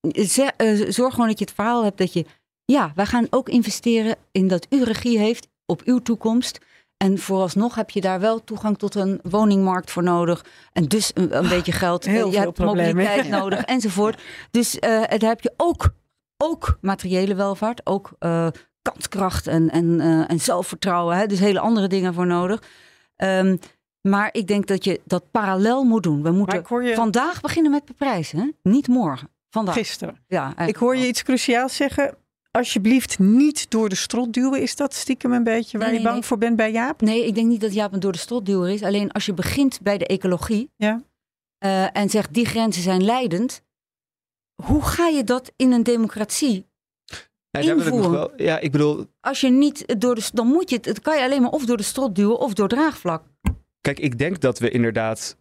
eh, 0.00 0.48
eh, 0.56 0.90
zorg 0.90 1.14
gewoon 1.14 1.28
dat 1.28 1.38
je 1.38 1.44
het 1.44 1.54
verhaal 1.54 1.84
hebt 1.84 1.98
dat 1.98 2.12
je, 2.12 2.24
ja, 2.64 2.92
wij 2.94 3.06
gaan 3.06 3.26
ook 3.30 3.48
investeren 3.48 4.16
in 4.32 4.48
dat 4.48 4.66
u 4.70 4.82
regie 4.82 5.18
heeft 5.18 5.48
op 5.66 5.82
uw 5.84 5.98
toekomst. 5.98 6.58
En 7.02 7.18
vooralsnog 7.18 7.74
heb 7.74 7.90
je 7.90 8.00
daar 8.00 8.20
wel 8.20 8.44
toegang 8.44 8.78
tot 8.78 8.94
een 8.94 9.20
woningmarkt 9.22 9.90
voor 9.90 10.02
nodig. 10.02 10.44
En 10.72 10.84
dus 10.84 11.10
een, 11.14 11.36
een 11.36 11.48
beetje 11.48 11.72
geld. 11.72 12.04
heel 12.04 12.26
je 12.26 12.32
veel 12.32 12.40
hebt 12.40 12.52
problemen. 12.54 12.94
mobiliteit 12.96 13.28
nodig 13.40 13.64
enzovoort. 13.64 14.22
Dus 14.50 14.78
eh 14.78 15.18
daar 15.18 15.28
heb 15.28 15.40
je 15.40 15.52
ook, 15.56 15.94
ook 16.36 16.78
materiële 16.80 17.34
welvaart. 17.34 17.86
Ook 17.86 18.12
eh 18.18 18.46
kanskracht 18.82 19.46
en, 19.46 19.70
en, 19.70 20.00
eh, 20.00 20.30
en 20.30 20.40
zelfvertrouwen. 20.40 21.16
Hè? 21.16 21.26
Dus 21.26 21.38
hele 21.38 21.60
andere 21.60 21.86
dingen 21.86 22.14
voor 22.14 22.26
nodig. 22.26 22.62
Ehm, 23.16 23.56
maar 24.00 24.28
ik 24.32 24.46
denk 24.46 24.66
dat 24.66 24.84
je 24.84 25.00
dat 25.04 25.30
parallel 25.30 25.84
moet 25.84 26.02
doen. 26.02 26.22
We 26.22 26.30
moeten 26.30 26.84
je 26.84 26.94
vandaag 26.94 27.40
beginnen 27.40 27.70
met 27.70 27.84
beprijzen. 27.84 28.38
Hè? 28.38 28.70
Niet 28.70 28.88
morgen. 28.88 29.28
Vandaag. 29.50 29.74
gisteren. 29.74 30.24
Ja, 30.26 30.66
Ik 30.66 30.76
hoor 30.76 30.94
je 30.94 31.00
wel. 31.00 31.08
iets 31.08 31.22
cruciaals 31.22 31.76
zeggen. 31.76 32.14
Alsjeblieft 32.58 33.18
niet 33.18 33.70
door 33.70 33.88
de 33.88 33.94
strot 33.94 34.32
duwen. 34.32 34.60
Is 34.62 34.76
dat 34.76 34.94
stiekem 34.94 35.32
een 35.32 35.44
beetje 35.44 35.78
waar 35.78 35.88
Nee, 35.88 35.96
je 35.96 36.02
bang 36.02 36.14
nee. 36.14 36.24
voor 36.24 36.38
bent 36.38 36.56
bij 36.56 36.72
Jaap? 36.72 37.00
Nee, 37.00 37.26
ik 37.26 37.34
denk 37.34 37.48
niet 37.48 37.60
dat 37.60 37.72
Jaap 37.74 37.92
een 37.92 38.00
door 38.00 38.12
de 38.12 38.18
strotduwer 38.18 38.70
is. 38.70 38.82
Alleen 38.82 39.10
als 39.12 39.26
je 39.26 39.34
begint 39.34 39.80
bij 39.82 39.98
de 39.98 40.06
ecologie 40.06 40.70
Ja. 40.76 41.02
eh, 41.58 41.96
en 41.96 42.10
zegt 42.10 42.34
die 42.34 42.46
grenzen 42.46 42.82
zijn 42.82 43.04
leidend. 43.04 43.62
Hoe 44.62 44.82
ga 44.82 45.06
je 45.06 45.24
dat 45.24 45.52
in 45.56 45.72
een 45.72 45.82
democratie? 45.82 46.66
Nee, 47.50 47.62
ik 47.62 47.76
invoeren. 47.76 48.10
wel, 48.10 48.32
ja, 48.36 48.58
ik 48.58 48.72
bedoel, 48.72 49.06
Als 49.20 49.40
je 49.40 49.48
niet 49.50 50.00
door 50.00 50.14
de, 50.14 50.28
dan 50.32 50.46
moet 50.46 50.70
je 50.70 50.76
het, 50.76 50.84
het 50.84 51.00
kan 51.00 51.16
je 51.16 51.22
alleen 51.24 51.42
maar 51.42 51.50
of 51.50 51.64
door 51.64 51.76
de 51.76 51.82
strot 51.82 52.14
duwen 52.14 52.38
of 52.38 52.54
door 52.54 52.68
draagvlak. 52.68 53.22
Kijk, 53.80 53.98
ik 54.00 54.18
denk 54.18 54.40
dat 54.40 54.58
we 54.58 54.70
inderdaad 54.70 55.36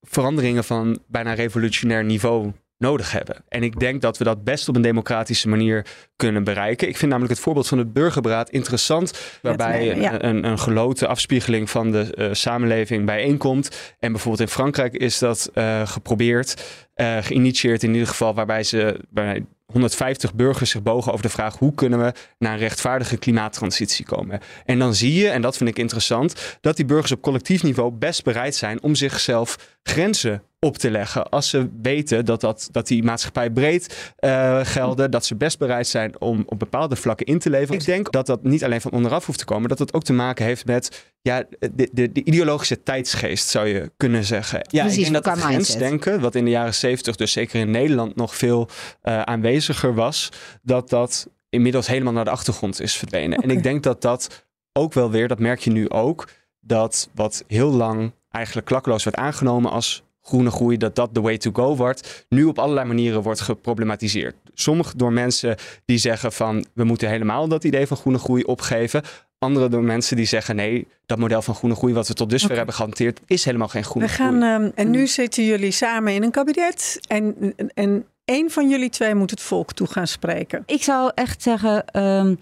veranderingen 0.00 0.64
van 0.64 0.98
bijna 1.06 1.32
revolutionair 1.32 2.04
niveau 2.04 2.52
nodig 2.78 3.12
hebben. 3.12 3.44
En 3.48 3.62
ik 3.62 3.80
denk 3.80 4.00
dat 4.00 4.18
we 4.18 4.24
dat 4.24 4.44
best 4.44 4.68
op 4.68 4.76
een 4.76 4.82
democratische 4.82 5.48
manier 5.48 5.86
kunnen 6.16 6.44
bereiken. 6.44 6.88
Ik 6.88 6.96
vind 6.96 7.10
namelijk 7.10 7.34
het 7.34 7.44
voorbeeld 7.44 7.68
van 7.68 7.78
het 7.78 7.92
burgerberaad 7.92 8.50
interessant, 8.50 9.38
waarbij 9.42 9.84
ja. 9.84 10.12
een, 10.12 10.26
een, 10.26 10.44
een 10.44 10.58
geloten 10.58 11.08
afspiegeling 11.08 11.70
van 11.70 11.90
de 11.90 12.14
eh, 12.14 12.28
samenleving 12.32 13.06
bijeenkomt. 13.06 13.94
En 13.98 14.12
bijvoorbeeld 14.12 14.48
in 14.48 14.54
Frankrijk 14.54 14.94
is 14.94 15.18
dat 15.18 15.50
eh, 15.54 15.86
geprobeerd, 15.86 16.64
eh, 16.94 17.16
geïnitieerd 17.20 17.82
in 17.82 17.92
ieder 17.92 18.08
geval, 18.08 18.34
waarbij 18.34 18.62
ze 18.62 19.00
bij 19.08 19.44
150 19.66 20.34
burgers 20.34 20.70
zich 20.70 20.82
bogen 20.82 21.12
over 21.12 21.24
de 21.24 21.32
vraag 21.32 21.58
hoe 21.58 21.74
kunnen 21.74 21.98
we 21.98 22.12
naar 22.38 22.52
een 22.52 22.58
rechtvaardige 22.58 23.16
klimaattransitie 23.16 24.04
komen. 24.04 24.40
En 24.64 24.78
dan 24.78 24.94
zie 24.94 25.14
je, 25.14 25.28
en 25.28 25.42
dat 25.42 25.56
vind 25.56 25.70
ik 25.70 25.78
interessant, 25.78 26.58
dat 26.60 26.76
die 26.76 26.84
burgers 26.84 27.12
op 27.12 27.22
collectief 27.22 27.62
niveau 27.62 27.92
best 27.92 28.24
bereid 28.24 28.54
zijn 28.54 28.82
om 28.82 28.94
zichzelf 28.94 29.76
grenzen 29.82 30.42
op 30.60 30.76
te 30.78 30.90
leggen. 30.90 31.28
Als 31.28 31.48
ze 31.48 31.68
weten 31.82 32.24
dat, 32.24 32.40
dat, 32.40 32.68
dat 32.70 32.86
die 32.86 33.02
maatschappij 33.02 33.50
breed 33.50 34.14
uh, 34.20 34.60
gelden, 34.62 35.10
dat 35.10 35.24
ze 35.24 35.34
best 35.34 35.58
bereid 35.58 35.86
zijn 35.86 36.20
om 36.20 36.42
op 36.46 36.58
bepaalde 36.58 36.96
vlakken 36.96 37.26
in 37.26 37.38
te 37.38 37.50
leveren. 37.50 37.80
Ik 37.80 37.86
denk 37.86 38.12
dat 38.12 38.26
dat 38.26 38.42
niet 38.42 38.64
alleen 38.64 38.80
van 38.80 38.90
onderaf 38.90 39.26
hoeft 39.26 39.38
te 39.38 39.44
komen, 39.44 39.68
dat 39.68 39.78
het 39.78 39.92
ook 39.94 40.04
te 40.04 40.12
maken 40.12 40.44
heeft 40.44 40.66
met 40.66 41.14
ja, 41.20 41.44
de, 41.58 41.88
de, 41.92 42.12
de 42.12 42.24
ideologische 42.24 42.82
tijdsgeest, 42.82 43.48
zou 43.48 43.66
je 43.66 43.92
kunnen 43.96 44.24
zeggen. 44.24 44.66
Ja, 44.70 44.82
Precies, 44.82 45.06
ik 45.06 45.12
denk 45.12 45.24
dat 45.24 45.34
het 45.34 45.44
grensdenken, 45.44 46.20
wat 46.20 46.34
in 46.34 46.44
de 46.44 46.50
jaren 46.50 46.74
zeventig, 46.74 47.16
dus 47.16 47.32
zeker 47.32 47.60
in 47.60 47.70
Nederland, 47.70 48.16
nog 48.16 48.36
veel 48.36 48.68
uh, 49.02 49.22
aanweziger 49.22 49.94
was, 49.94 50.28
dat 50.62 50.90
dat 50.90 51.28
inmiddels 51.48 51.86
helemaal 51.86 52.12
naar 52.12 52.24
de 52.24 52.30
achtergrond 52.30 52.80
is 52.80 52.96
verdwenen. 52.96 53.38
En 53.38 53.50
ik 53.50 53.62
denk 53.62 53.82
dat 53.82 54.02
dat 54.02 54.46
ook 54.72 54.92
wel 54.92 55.10
weer, 55.10 55.28
dat 55.28 55.38
merk 55.38 55.60
je 55.60 55.70
nu 55.70 55.88
ook, 55.88 56.28
dat 56.60 57.10
wat 57.14 57.44
heel 57.46 57.70
lang 57.70 58.12
eigenlijk 58.30 58.66
klakkeloos 58.66 59.04
werd 59.04 59.16
aangenomen 59.16 59.70
als 59.70 60.02
groene 60.26 60.50
groei, 60.50 60.76
dat 60.76 60.94
dat 60.94 61.14
de 61.14 61.20
way 61.20 61.38
to 61.38 61.50
go 61.52 61.76
wordt, 61.76 62.26
nu 62.28 62.44
op 62.44 62.58
allerlei 62.58 62.86
manieren 62.86 63.22
wordt 63.22 63.40
geproblematiseerd. 63.40 64.34
Sommige 64.54 64.96
door 64.96 65.12
mensen 65.12 65.56
die 65.84 65.98
zeggen 65.98 66.32
van 66.32 66.66
we 66.74 66.84
moeten 66.84 67.08
helemaal 67.08 67.48
dat 67.48 67.64
idee 67.64 67.86
van 67.86 67.96
groene 67.96 68.18
groei 68.18 68.42
opgeven. 68.42 69.02
Andere 69.38 69.68
door 69.68 69.82
mensen 69.82 70.16
die 70.16 70.26
zeggen 70.26 70.56
nee, 70.56 70.86
dat 71.06 71.18
model 71.18 71.42
van 71.42 71.54
groene 71.54 71.76
groei 71.76 71.94
wat 71.94 72.08
we 72.08 72.14
tot 72.14 72.30
dusver 72.30 72.56
hebben 72.56 72.74
gehanteerd 72.74 73.20
is 73.26 73.44
helemaal 73.44 73.68
geen 73.68 73.84
groene 73.84 74.06
We 74.06 74.12
gaan, 74.12 74.42
groei. 74.42 74.52
ehm, 74.52 74.70
en 74.74 74.90
nu 74.90 75.06
zitten 75.06 75.44
jullie 75.44 75.70
samen 75.70 76.14
in 76.14 76.22
een 76.22 76.30
kabinet. 76.30 77.00
En, 77.08 77.54
en 77.74 78.06
één 78.24 78.50
van 78.50 78.68
jullie 78.68 78.90
twee 78.90 79.14
moet 79.14 79.30
het 79.30 79.40
volk 79.40 79.72
toe 79.72 79.86
gaan 79.86 80.06
spreken. 80.06 80.62
Ik 80.66 80.82
zou 80.82 81.10
echt 81.14 81.42
zeggen, 81.42 81.86
ehm, 81.86 82.34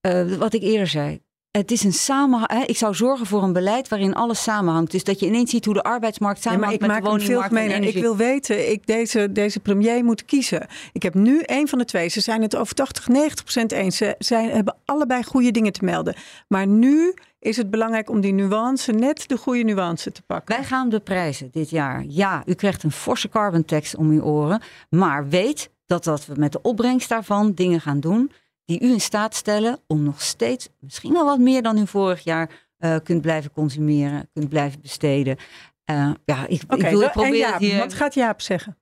eh, 0.00 0.32
wat 0.32 0.54
ik 0.54 0.62
eerder 0.62 0.86
zei. 0.86 1.20
Het 1.58 1.70
is 1.70 1.84
een 1.84 1.92
samenhang. 1.92 2.66
Ik 2.66 2.76
zou 2.76 2.94
zorgen 2.94 3.26
voor 3.26 3.42
een 3.42 3.52
beleid 3.52 3.88
waarin 3.88 4.14
alles 4.14 4.42
samenhangt. 4.42 4.90
Dus 4.90 5.04
dat 5.04 5.20
je 5.20 5.26
ineens 5.26 5.50
ziet 5.50 5.64
hoe 5.64 5.74
de 5.74 5.82
arbeidsmarkt 5.82 6.42
Ja, 6.42 6.50
maar 6.50 6.58
samenhangt 6.58 6.82
ik 6.82 6.88
met 6.88 6.90
maak 6.90 7.04
de 7.04 7.10
hem 7.10 7.26
veel 7.26 7.40
woningmarkt 7.40 7.72
en. 7.72 7.96
Ik 7.96 8.02
wil 8.02 8.16
weten, 8.16 8.70
ik, 8.70 8.86
deze, 8.86 9.32
deze 9.32 9.60
premier 9.60 10.04
moet 10.04 10.24
kiezen. 10.24 10.66
Ik 10.92 11.02
heb 11.02 11.14
nu 11.14 11.40
één 11.40 11.68
van 11.68 11.78
de 11.78 11.84
twee. 11.84 12.08
Ze 12.08 12.20
zijn 12.20 12.42
het 12.42 12.56
over 12.56 12.74
80, 12.74 13.08
90 13.08 13.42
procent 13.42 13.72
eens. 13.72 13.96
Ze 13.96 14.14
zijn, 14.18 14.50
hebben 14.50 14.76
allebei 14.84 15.22
goede 15.22 15.50
dingen 15.50 15.72
te 15.72 15.84
melden. 15.84 16.14
Maar 16.48 16.66
nu 16.66 17.14
is 17.38 17.56
het 17.56 17.70
belangrijk 17.70 18.10
om 18.10 18.20
die 18.20 18.32
nuance, 18.32 18.92
net 18.92 19.28
de 19.28 19.36
goede 19.36 19.62
nuance 19.62 20.12
te 20.12 20.22
pakken. 20.22 20.56
Wij 20.56 20.64
gaan 20.64 20.88
beprijzen 20.88 21.48
dit 21.52 21.70
jaar. 21.70 22.04
Ja, 22.08 22.42
u 22.46 22.54
krijgt 22.54 22.82
een 22.82 22.92
forse 22.92 23.28
carbon 23.28 23.64
tax 23.64 23.94
om 23.94 24.10
uw 24.10 24.22
oren. 24.22 24.62
Maar 24.90 25.28
weet 25.28 25.70
dat, 25.86 26.04
dat 26.04 26.26
we 26.26 26.34
met 26.36 26.52
de 26.52 26.62
opbrengst 26.62 27.08
daarvan 27.08 27.52
dingen 27.52 27.80
gaan 27.80 28.00
doen 28.00 28.32
die 28.68 28.80
u 28.82 28.90
in 28.92 29.00
staat 29.00 29.34
stellen 29.34 29.80
om 29.86 30.02
nog 30.02 30.22
steeds, 30.22 30.68
misschien 30.80 31.12
wel 31.12 31.24
wat 31.24 31.38
meer 31.38 31.62
dan 31.62 31.78
u 31.78 31.86
vorig 31.86 32.24
jaar, 32.24 32.68
eh, 32.78 32.96
kunt 33.02 33.22
blijven 33.22 33.52
consumeren, 33.52 34.30
kunt 34.32 34.48
blijven 34.48 34.80
besteden. 34.80 35.36
Eh, 35.84 36.10
ja, 36.24 36.46
ik, 36.46 36.62
wil 36.68 37.00
ik 37.00 37.10
probeer 37.10 37.24
en 37.24 37.30
het 37.30 37.50
Jaap, 37.50 37.58
hier. 37.58 37.78
wat 37.78 37.94
gaat 37.94 38.14
Jaap 38.14 38.40
zeggen? 38.40 38.78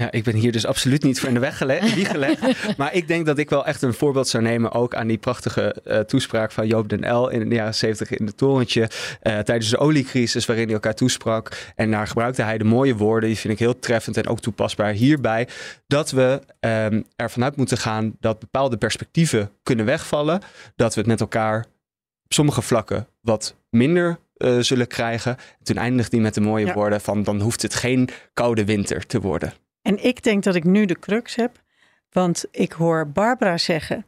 Ja, 0.00 0.10
ik 0.10 0.24
ben 0.24 0.34
hier 0.34 0.52
dus 0.52 0.66
absoluut 0.66 1.02
niet 1.02 1.18
voor 1.20 1.28
in 1.28 1.34
de 1.34 1.40
weg 1.40 1.56
gelegd. 1.62 2.76
maar 2.76 2.94
ik 2.94 3.08
denk 3.08 3.26
dat 3.26 3.38
ik 3.38 3.50
wel 3.50 3.66
echt 3.66 3.82
een 3.82 3.94
voorbeeld 3.94 4.28
zou 4.28 4.42
nemen 4.42 4.72
ook 4.72 4.94
aan 4.94 5.06
die 5.06 5.18
prachtige 5.18 5.72
eh, 5.84 5.98
toespraak 5.98 6.52
van 6.52 6.66
Joop 6.66 6.88
den 6.88 7.14
L 7.14 7.28
in 7.28 7.48
de 7.48 7.54
jaren 7.54 7.74
70 7.74 8.10
in 8.10 8.26
het 8.26 8.36
torentje. 8.36 8.90
eh, 9.20 9.38
tijdens 9.38 9.70
de 9.70 9.78
oliecrisis 9.78 10.46
waarin 10.46 10.64
hij 10.64 10.74
elkaar 10.74 10.94
toesprak. 10.94 11.72
En 11.74 11.90
daar 11.90 12.06
gebruikte 12.06 12.42
hij 12.42 12.58
de 12.58 12.64
mooie 12.64 12.96
woorden, 12.96 13.28
die 13.28 13.38
vind 13.38 13.52
ik 13.52 13.58
heel 13.58 13.78
treffend 13.78 14.16
en 14.16 14.26
ook 14.26 14.40
toepasbaar 14.40 14.92
hierbij. 14.92 15.48
Dat 15.86 16.10
we 16.10 16.40
ehm, 16.60 17.02
ervan 17.16 17.44
uit 17.44 17.56
moeten 17.56 17.78
gaan 17.78 18.16
dat 18.20 18.38
bepaalde 18.38 18.76
perspectieven 18.76 19.50
kunnen 19.62 19.84
wegvallen. 19.84 20.40
Dat 20.76 20.94
we 20.94 21.00
het 21.00 21.08
met 21.08 21.20
elkaar 21.20 21.58
op 22.24 22.32
sommige 22.32 22.62
vlakken 22.62 23.06
wat 23.20 23.54
minder 23.70 24.18
eh, 24.36 24.58
zullen 24.58 24.86
krijgen. 24.86 25.36
Toen 25.62 25.76
eindigde 25.76 26.16
hij 26.16 26.24
met 26.24 26.34
de 26.34 26.40
mooie 26.40 26.66
Ja. 26.66 26.74
woorden 26.74 27.00
van 27.00 27.22
dan 27.22 27.40
hoeft 27.40 27.62
het 27.62 27.74
geen 27.74 28.08
koude 28.34 28.64
winter 28.64 29.06
te 29.06 29.20
worden. 29.20 29.52
En 29.82 30.04
ik 30.04 30.22
denk 30.22 30.42
dat 30.42 30.54
ik 30.54 30.64
nu 30.64 30.84
de 30.86 30.98
crux 30.98 31.34
heb. 31.34 31.62
Want 32.12 32.44
ik 32.50 32.72
hoor 32.72 33.08
Barbara 33.08 33.58
zeggen: 33.58 34.06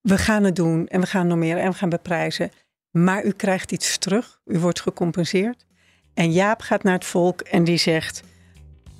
we 0.00 0.18
gaan 0.18 0.44
het 0.44 0.56
doen 0.56 0.86
en 0.88 1.00
we 1.00 1.06
gaan 1.06 1.26
normeren 1.26 1.62
en 1.62 1.70
we 1.70 1.76
gaan 1.76 1.88
beprijzen. 1.88 2.50
Maar 2.90 3.24
u 3.24 3.30
krijgt 3.30 3.72
iets 3.72 3.98
terug. 3.98 4.40
U 4.44 4.58
wordt 4.58 4.80
gecompenseerd. 4.80 5.64
En 6.14 6.32
Jaap 6.32 6.60
gaat 6.60 6.82
naar 6.82 6.94
het 6.94 7.04
volk 7.04 7.40
en 7.40 7.64
die 7.64 7.76
zegt: 7.76 8.22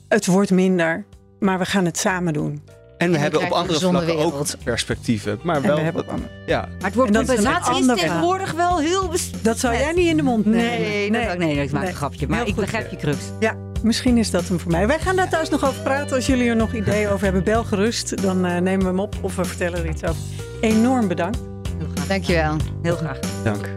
het 0.08 0.26
wordt 0.26 0.50
minder, 0.50 1.04
maar 1.40 1.58
we 1.58 1.64
gaan 1.64 1.84
het 1.84 1.98
samen 1.98 2.32
doen. 2.32 2.62
En 2.98 3.10
we 3.10 3.18
hebben 3.18 3.42
op 3.42 3.50
andere 3.50 3.78
vlakken 3.78 4.06
wereld. 4.06 4.34
ook 4.56 4.64
perspectieven. 4.64 5.40
Maar 5.42 5.62
wel, 5.62 5.76
we 5.76 5.80
hebben 5.82 6.06
wat- 6.06 6.20
ja. 6.46 6.60
Maar 6.60 6.76
het 6.84 6.94
woord 6.94 7.06
En 7.06 7.12
dat 7.14 7.22
is 7.22 7.28
een 7.28 7.44
compensatie 7.44 7.80
is 7.94 8.00
tegenwoordig 8.00 8.52
wel 8.52 8.78
heel... 8.80 9.10
Dat 9.42 9.58
zou 9.58 9.74
jij 9.76 9.92
niet 9.92 10.06
in 10.08 10.16
de 10.16 10.22
mond 10.22 10.44
nemen. 10.44 10.60
Nee, 10.60 11.10
nee, 11.10 11.26
nee, 11.26 11.36
nee, 11.36 11.62
ik 11.64 11.72
maak 11.72 11.80
Nee. 11.82 11.90
een 11.90 11.96
grapje. 11.96 12.26
Maar 12.28 12.38
Heel 12.38 12.46
ik 12.46 12.52
goed. 12.54 12.62
begrijp 12.62 12.90
je 12.90 12.96
crux. 12.96 13.18
Ja, 13.40 13.56
misschien 13.84 14.18
is 14.18 14.30
dat 14.30 14.48
hem 14.48 14.60
voor 14.60 14.70
mij. 14.70 14.86
Wij 14.86 14.98
gaan 14.98 15.16
daar 15.16 15.28
thuis 15.28 15.48
nog 15.48 15.64
over 15.64 15.82
praten. 15.82 16.16
Als 16.16 16.26
jullie 16.26 16.48
er 16.48 16.56
nog 16.56 16.74
ideeën 16.74 17.08
over 17.08 17.24
hebben, 17.24 17.44
bel 17.44 17.64
gerust. 17.64 18.22
Dan 18.22 18.44
eh, 18.44 18.60
nemen 18.60 18.78
we 18.78 18.86
hem 18.86 19.00
op 19.00 19.14
of 19.20 19.36
we 19.36 19.44
vertellen 19.44 19.78
er 19.78 19.88
iets 19.88 20.04
over. 20.04 20.22
Enorm 20.60 21.08
bedankt. 21.08 21.38
Heel 21.78 21.88
graag. 21.94 22.06
Dankjewel. 22.06 22.56
Heel 22.82 22.96
graag. 22.96 23.18
Dank. 23.44 23.70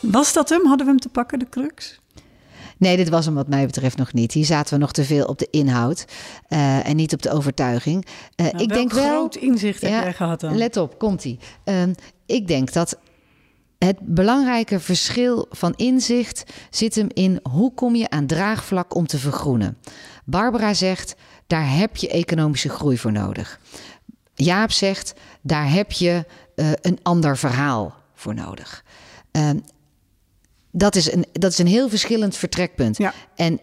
Was 0.00 0.32
dat 0.32 0.48
hem? 0.48 0.66
Hadden 0.66 0.86
we 0.86 0.92
hem 0.92 1.00
te 1.00 1.08
pakken, 1.08 1.38
de 1.38 1.48
crux? 1.50 2.00
Nee, 2.76 2.96
dit 2.96 3.08
was 3.08 3.24
hem 3.24 3.34
wat 3.34 3.48
mij 3.48 3.66
betreft 3.66 3.96
nog 3.96 4.12
niet. 4.12 4.32
Hier 4.32 4.44
zaten 4.44 4.74
we 4.74 4.80
nog 4.80 4.92
te 4.92 5.04
veel 5.04 5.24
op 5.24 5.38
de 5.38 5.48
inhoud 5.50 6.04
eh, 6.48 6.86
en 6.88 6.96
niet 6.96 7.12
op 7.12 7.22
de 7.22 7.30
overtuiging. 7.30 8.06
Eh, 8.36 8.46
Nou, 8.46 8.62
ik 8.62 8.68
welk 8.68 8.72
denk 8.72 8.92
wel. 8.92 9.04
groot 9.08 9.34
inzicht 9.36 9.80
heb 9.80 9.90
Ja, 9.90 10.02
jij 10.02 10.12
gehad 10.12 10.40
dan? 10.40 10.56
Let 10.56 10.76
op, 10.76 10.98
komt-ie. 10.98 11.38
Ehm, 11.64 11.92
ik 12.26 12.46
denk 12.48 12.72
dat 12.72 12.98
het 13.84 13.96
belangrijke 14.00 14.80
verschil 14.80 15.46
van 15.50 15.74
inzicht 15.76 16.44
zit 16.70 16.94
hem 16.94 17.06
in 17.12 17.40
hoe 17.50 17.74
kom 17.74 17.94
je 17.94 18.10
aan 18.10 18.26
draagvlak 18.26 18.94
om 18.94 19.06
te 19.06 19.18
vergroenen. 19.18 19.78
Barbara 20.24 20.74
zegt, 20.74 21.14
daar 21.46 21.76
heb 21.76 21.96
je 21.96 22.08
economische 22.08 22.68
groei 22.68 22.98
voor 22.98 23.12
nodig. 23.12 23.60
Jaap 24.34 24.70
zegt, 24.70 25.14
daar 25.40 25.70
heb 25.70 25.92
je 25.92 26.24
eh, 26.54 26.72
een 26.80 26.98
ander 27.02 27.36
verhaal 27.36 27.94
voor 28.14 28.34
nodig. 28.34 28.84
Ehm, 29.30 29.58
dat, 30.70 30.96
is 30.96 31.12
een, 31.12 31.26
dat 31.32 31.52
is 31.52 31.58
een 31.58 31.66
heel 31.66 31.88
verschillend 31.88 32.36
vertrekpunt. 32.36 32.98
Ja. 32.98 33.12
En 33.34 33.60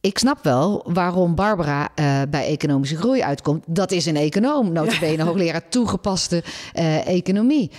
ik 0.00 0.18
snap 0.18 0.44
wel 0.44 0.84
waarom 0.92 1.34
Barbara 1.34 1.88
eh, 1.94 2.22
bij 2.30 2.46
economische 2.46 2.96
groei 2.96 3.22
uitkomt. 3.22 3.64
Dat 3.66 3.90
is 3.90 4.06
een 4.06 4.16
econoom, 4.16 4.72
notabene 4.72 5.22
hoogleraar 5.22 5.68
toegepaste 5.68 6.42
eh, 6.72 7.06
economie. 7.06 7.70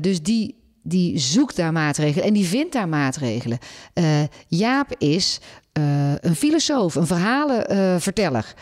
Dus 0.00 0.22
die, 0.22 0.61
die 0.82 1.18
zoekt 1.18 1.56
daar 1.56 1.72
maatregelen 1.72 2.26
en 2.26 2.32
die 2.32 2.46
vindt 2.46 2.72
daar 2.72 2.88
maatregelen. 2.88 3.58
Eh, 3.92 4.22
Jaap 4.48 4.94
is 4.98 5.40
eh, 5.72 6.14
een 6.20 6.36
filosoof, 6.36 6.94
een 6.94 7.06
verhalenverteller, 7.06 8.54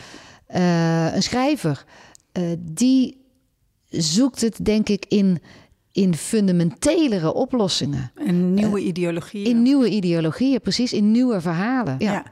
eh, 0.45 1.13
een 1.13 1.23
schrijver. 1.23 1.85
Die 2.59 3.25
zoekt 3.89 4.41
het, 4.41 4.65
denk 4.65 4.89
ik, 4.89 5.05
in, 5.07 5.41
in 5.91 6.15
fundamentelere 6.15 7.33
oplossingen. 7.33 8.11
Een 8.15 8.53
nieuwe 8.53 8.79
ideologie. 8.79 9.47
In 9.47 9.61
nieuwe 9.61 9.89
ideologieën, 9.89 10.61
precies, 10.61 10.93
in 10.93 11.11
nieuwe 11.11 11.41
verhalen. 11.41 11.95
Ja. 11.99 12.23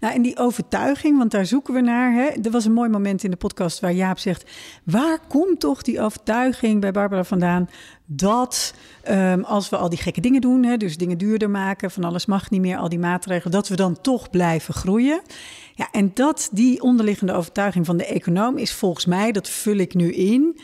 nou 0.00 0.14
en 0.14 0.22
die 0.22 0.38
overtuiging, 0.38 1.18
want 1.18 1.30
daar 1.30 1.46
zoeken 1.46 1.74
we 1.74 1.80
naar. 1.80 2.12
Hè? 2.12 2.26
Er 2.26 2.50
was 2.50 2.64
een 2.64 2.72
mooi 2.72 2.88
moment 2.88 3.24
in 3.24 3.30
de 3.30 3.36
podcast 3.36 3.80
waar 3.80 3.92
Jaap 3.92 4.18
zegt: 4.18 4.50
waar 4.84 5.18
komt 5.28 5.60
toch 5.60 5.82
die 5.82 6.00
overtuiging 6.00 6.80
bij 6.80 6.92
Barbara 6.92 7.24
vandaan 7.24 7.68
dat 8.10 8.74
ehm, 9.02 9.40
als 9.40 9.68
we 9.68 9.76
al 9.76 9.88
die 9.88 9.98
gekke 9.98 10.20
dingen 10.20 10.40
doen, 10.40 10.64
hè, 10.64 10.76
dus 10.76 10.96
dingen 10.96 11.18
duurder 11.18 11.50
maken, 11.50 11.90
van 11.90 12.04
alles 12.04 12.26
mag 12.26 12.50
niet 12.50 12.60
meer, 12.60 12.76
al 12.76 12.88
die 12.88 12.98
maatregelen, 12.98 13.52
dat 13.52 13.68
we 13.68 13.76
dan 13.76 14.00
toch 14.00 14.30
blijven 14.30 14.74
groeien? 14.74 15.20
Ja, 15.74 15.88
en 15.92 16.10
dat 16.14 16.48
die 16.52 16.82
onderliggende 16.82 17.32
overtuiging 17.32 17.86
van 17.86 17.96
de 17.96 18.06
econoom 18.06 18.56
is 18.56 18.72
volgens 18.72 19.06
mij, 19.06 19.32
dat 19.32 19.48
vul 19.48 19.76
ik 19.76 19.94
nu 19.94 20.12
in. 20.12 20.60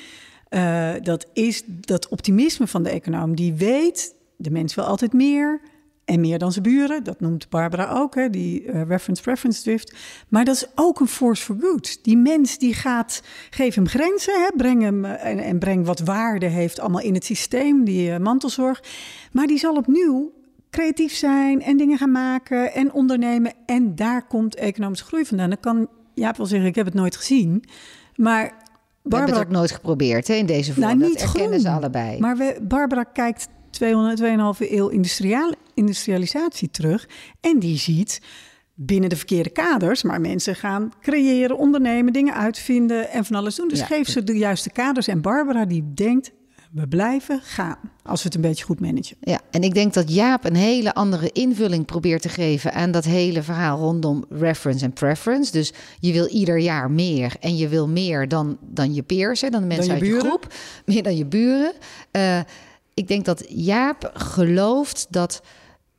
Eh, 0.55 0.93
dat 1.03 1.27
is 1.33 1.63
dat 1.67 2.09
optimisme 2.09 2.67
van 2.67 2.83
de 2.83 2.91
econoom. 2.91 3.37
Die 3.37 3.55
weet, 3.55 4.15
de 4.37 4.51
mens 4.51 4.75
wil 4.75 4.85
altijd 4.85 5.13
meer. 5.13 5.61
En 6.05 6.21
meer 6.21 6.39
dan 6.39 6.53
zijn 6.53 6.65
buren, 6.65 7.05
dat 7.05 7.21
noemt 7.21 7.49
Barbara 7.49 7.91
ook, 7.91 8.15
hè, 8.15 8.31
die 8.31 8.65
eh, 8.65 8.83
reference 8.83 9.23
preference 9.23 9.63
drift. 9.63 9.95
Maar 10.29 10.45
dat 10.45 10.55
is 10.55 10.67
ook 10.75 11.01
een 11.01 11.09
force 11.09 11.43
for 11.43 11.57
good. 11.61 12.05
Die 12.05 12.17
mens 12.17 12.59
die 12.59 12.75
gaat, 12.75 13.23
geef 13.51 13.75
hem 13.75 13.89
grenzen, 13.89 14.43
hè, 14.43 14.49
breng 14.57 14.83
hem 14.83 15.05
eh, 15.05 15.31
en, 15.31 15.39
en 15.39 15.59
breng 15.59 15.87
wat 15.87 16.01
waarde 16.01 16.47
heeft 16.47 16.81
allemaal 16.81 17.01
in 17.01 17.15
het 17.15 17.25
systeem, 17.25 17.85
die 17.85 18.13
eh, 18.13 18.19
mantelzorg. 18.19 18.83
Maar 19.33 19.47
die 19.47 19.59
zal 19.59 19.77
opnieuw 19.77 20.33
creatief 20.71 21.13
zijn 21.13 21.63
en 21.63 21.77
dingen 21.77 21.99
gaan 21.99 22.13
maken 22.13 22.73
en 22.73 22.93
ondernemen. 22.93 23.53
En 23.67 23.95
daar 23.95 24.27
komt 24.27 24.55
economische 24.55 25.05
groei 25.05 25.25
vandaan. 25.25 25.49
Dan 25.49 25.61
kan 25.61 25.89
Jaap 26.15 26.37
wel 26.37 26.47
zeggen, 26.47 26.69
ik 26.69 26.75
heb 26.75 26.87
het 26.87 26.95
nooit 26.95 27.17
gezien. 27.17 27.65
Maar 28.17 28.64
Barbara 29.09 29.39
het 29.39 29.47
ook 29.47 29.53
nooit 29.53 29.71
geprobeerd 29.71 30.29
hè, 30.29 30.35
in 30.35 30.47
deze 30.47 30.73
vorm. 30.75 30.87
Nou, 30.87 30.97
niet 30.99 31.19
dat 31.19 31.23
erkennen 31.23 31.61
ze 31.61 31.67
groen. 31.67 31.79
allebei. 31.79 32.19
Maar 32.21 32.37
we, 32.37 32.57
Barbara 32.63 33.03
kijkt 33.03 33.49
200, 33.71 34.21
2,5 34.67 34.71
eeuw 34.71 34.89
industriaal, 34.89 35.53
industrialisatie 35.75 36.71
terug. 36.71 37.09
En 37.41 37.59
die 37.59 37.79
ziet 37.79 38.21
binnen 38.75 39.09
de 39.09 39.17
verkeerde 39.17 39.51
kaders, 39.51 40.03
maar 40.03 40.21
mensen 40.21 40.55
gaan 40.57 40.93
creëren, 41.01 41.57
ondernemen, 41.59 42.13
dingen 42.13 42.35
uitvinden 42.35 43.11
en 43.11 43.25
van 43.25 43.37
alles 43.37 43.55
doen. 43.55 43.69
Dus 43.69 43.79
Ja. 43.79 43.87
geef 43.87 44.09
ze 44.09 44.25
de 44.25 44.37
juiste 44.39 44.71
kaders. 44.71 45.09
En 45.09 45.21
Barbara 45.21 45.65
die 45.65 45.93
denkt, 45.95 46.33
We 46.75 46.89
blijven 46.89 47.41
gaan 47.43 47.79
als 48.03 48.21
we 48.21 48.27
het 48.27 48.35
een 48.35 48.41
beetje 48.41 48.65
goed 48.65 48.81
managen. 48.81 49.17
Ja, 49.21 49.41
en 49.51 49.63
ik 49.63 49.75
denk 49.75 49.95
dat 49.95 50.15
Jaap 50.15 50.45
een 50.45 50.57
hele 50.57 50.95
andere 50.95 51.33
invulling 51.33 51.85
probeert 51.85 52.23
te 52.23 52.29
geven 52.29 52.73
aan 52.73 52.91
dat 52.91 53.05
hele 53.05 53.43
verhaal 53.43 53.79
rondom 53.79 54.25
reference 54.29 54.85
en 54.85 54.93
preference. 54.93 55.53
Dus 55.53 55.73
je 56.01 56.13
wil 56.13 56.27
ieder 56.27 56.59
jaar 56.59 56.91
meer 56.91 57.37
en 57.41 57.57
je 57.57 57.69
wil 57.69 57.89
meer 57.89 58.29
dan, 58.29 58.59
dan 58.61 58.95
je 58.95 59.03
peers, 59.03 59.41
hè, 59.41 59.51
dan 59.51 59.61
de 59.61 59.67
mensen 59.67 59.87
je 59.87 59.93
uit 59.93 60.11
je 60.11 60.19
groep, 60.19 60.55
meer 60.87 61.03
dan 61.03 61.17
je 61.17 61.27
buren. 61.27 61.73
Eh, 62.11 62.41
ik 62.95 63.09
denk 63.09 63.25
dat 63.25 63.45
Jaap 63.49 64.11
gelooft 64.15 65.07
dat 65.11 65.43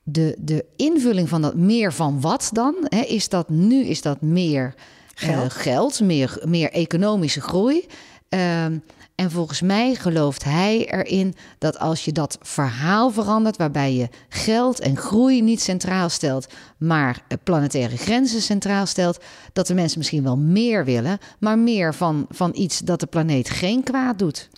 de, 0.04 0.36
de 0.40 0.66
invulling 0.76 1.30
van 1.30 1.42
dat 1.42 1.56
meer 1.56 1.94
van 1.94 2.22
wat 2.22 2.50
dan, 2.54 2.76
hè, 2.82 3.02
is 3.02 3.30
dat 3.30 3.50
nu 3.50 3.86
is 3.86 4.02
dat 4.02 4.22
meer 4.22 4.74
eh, 5.16 5.30
Geld. 5.30 5.54
geld 5.54 6.02
meer, 6.02 6.42
meer 6.46 6.72
economische 6.72 7.42
groei. 7.42 7.86
Ehm, 8.30 8.78
en 9.16 9.32
volgens 9.32 9.62
mij 9.62 9.96
gelooft 9.96 10.44
hij 10.44 10.92
erin 10.92 11.36
dat 11.58 11.80
als 11.80 12.06
je 12.06 12.12
dat 12.12 12.38
verhaal 12.42 13.12
verandert, 13.12 13.58
waarbij 13.58 13.94
je 13.94 14.10
geld 14.30 14.80
en 14.80 14.98
groei 14.98 15.42
niet 15.42 15.62
centraal 15.62 16.10
stelt, 16.10 16.48
maar 16.78 17.22
eh, 17.28 17.38
planetaire 17.44 17.98
grenzen 17.98 18.42
centraal 18.42 18.86
stelt, 18.86 19.24
dat 19.54 19.68
de 19.68 19.74
mensen 19.74 19.98
misschien 19.98 20.24
wel 20.24 20.38
meer 20.38 20.86
willen, 20.86 21.18
maar 21.40 21.60
meer 21.60 21.94
van, 21.94 22.26
van 22.30 22.52
iets 22.56 22.80
dat 22.80 23.00
de 23.00 23.06
planeet 23.06 23.50
geen 23.50 23.84
kwaad 23.84 24.20
doet. 24.20 24.50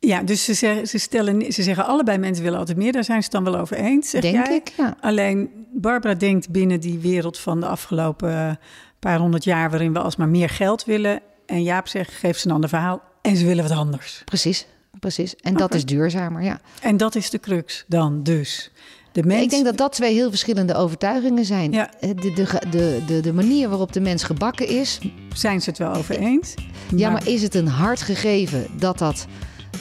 Ja, 0.00 0.22
dus 0.22 0.44
ze 0.44 0.54
zeggen, 0.54 0.88
ze, 0.88 0.98
stellen, 0.98 1.52
ze 1.52 1.62
zeggen 1.62 1.86
allebei 1.86 2.18
mensen 2.18 2.44
willen 2.44 2.58
altijd 2.58 2.78
meer. 2.78 2.92
Daar 2.92 3.04
zijn 3.04 3.22
ze 3.22 3.28
het 3.32 3.44
dan 3.44 3.52
wel 3.52 3.60
over 3.60 3.76
eens, 3.76 4.10
zeg 4.10 4.20
denk 4.20 4.46
jij? 4.46 4.56
ik. 4.56 4.72
Ja. 4.76 4.96
Alleen 5.00 5.50
Barbara 5.72 6.14
denkt 6.14 6.50
binnen 6.50 6.80
die 6.80 6.98
wereld 6.98 7.38
van 7.38 7.60
de 7.60 7.66
afgelopen 7.66 8.30
eh, 8.30 8.50
paar 8.98 9.18
honderd 9.18 9.44
jaar... 9.44 9.70
waarin 9.70 9.92
we 9.92 9.98
alsmaar 9.98 10.28
meer 10.28 10.48
geld 10.48 10.84
willen. 10.84 11.20
En 11.46 11.62
Jaap 11.62 11.88
zegt, 11.88 12.12
geef 12.12 12.38
ze 12.38 12.46
een 12.46 12.54
ander 12.54 12.68
verhaal. 12.68 13.02
En 13.28 13.36
ze 13.36 13.46
willen 13.46 13.68
wat 13.68 13.76
anders. 13.78 14.22
Precies, 14.24 14.66
precies. 15.00 15.36
En 15.36 15.54
dat 15.54 15.74
is 15.74 15.84
duurzamer, 15.84 16.42
ja. 16.42 16.60
En 16.82 16.96
dat 16.96 17.14
is 17.14 17.30
de 17.30 17.38
crux 17.40 17.84
dan 17.86 18.22
dus. 18.22 18.70
De 19.12 19.22
mens... 19.22 19.42
Ik 19.42 19.50
denk 19.50 19.64
dat 19.64 19.76
dat 19.76 19.92
twee 19.92 20.14
heel 20.14 20.28
verschillende 20.28 20.74
overtuigingen 20.74 21.44
zijn. 21.44 21.72
Ja. 21.72 21.90
Eh, 22.00 22.10
De, 22.16 22.32
de, 22.70 23.02
de, 23.06 23.20
de, 23.20 23.32
manier 23.32 23.68
waarop 23.68 23.92
de 23.92 24.00
mens 24.00 24.22
gebakken 24.22 24.66
is. 24.68 24.98
Zijn 25.34 25.60
ze 25.62 25.68
het 25.70 25.78
wel 25.78 25.94
over 25.94 26.18
eens? 26.18 26.54
Ja, 26.96 27.10
maar 27.10 27.28
is 27.28 27.42
het 27.42 27.54
een 27.54 27.66
hard 27.68 28.02
gegeven 28.02 28.66
dat 28.78 28.98
dat 28.98 29.26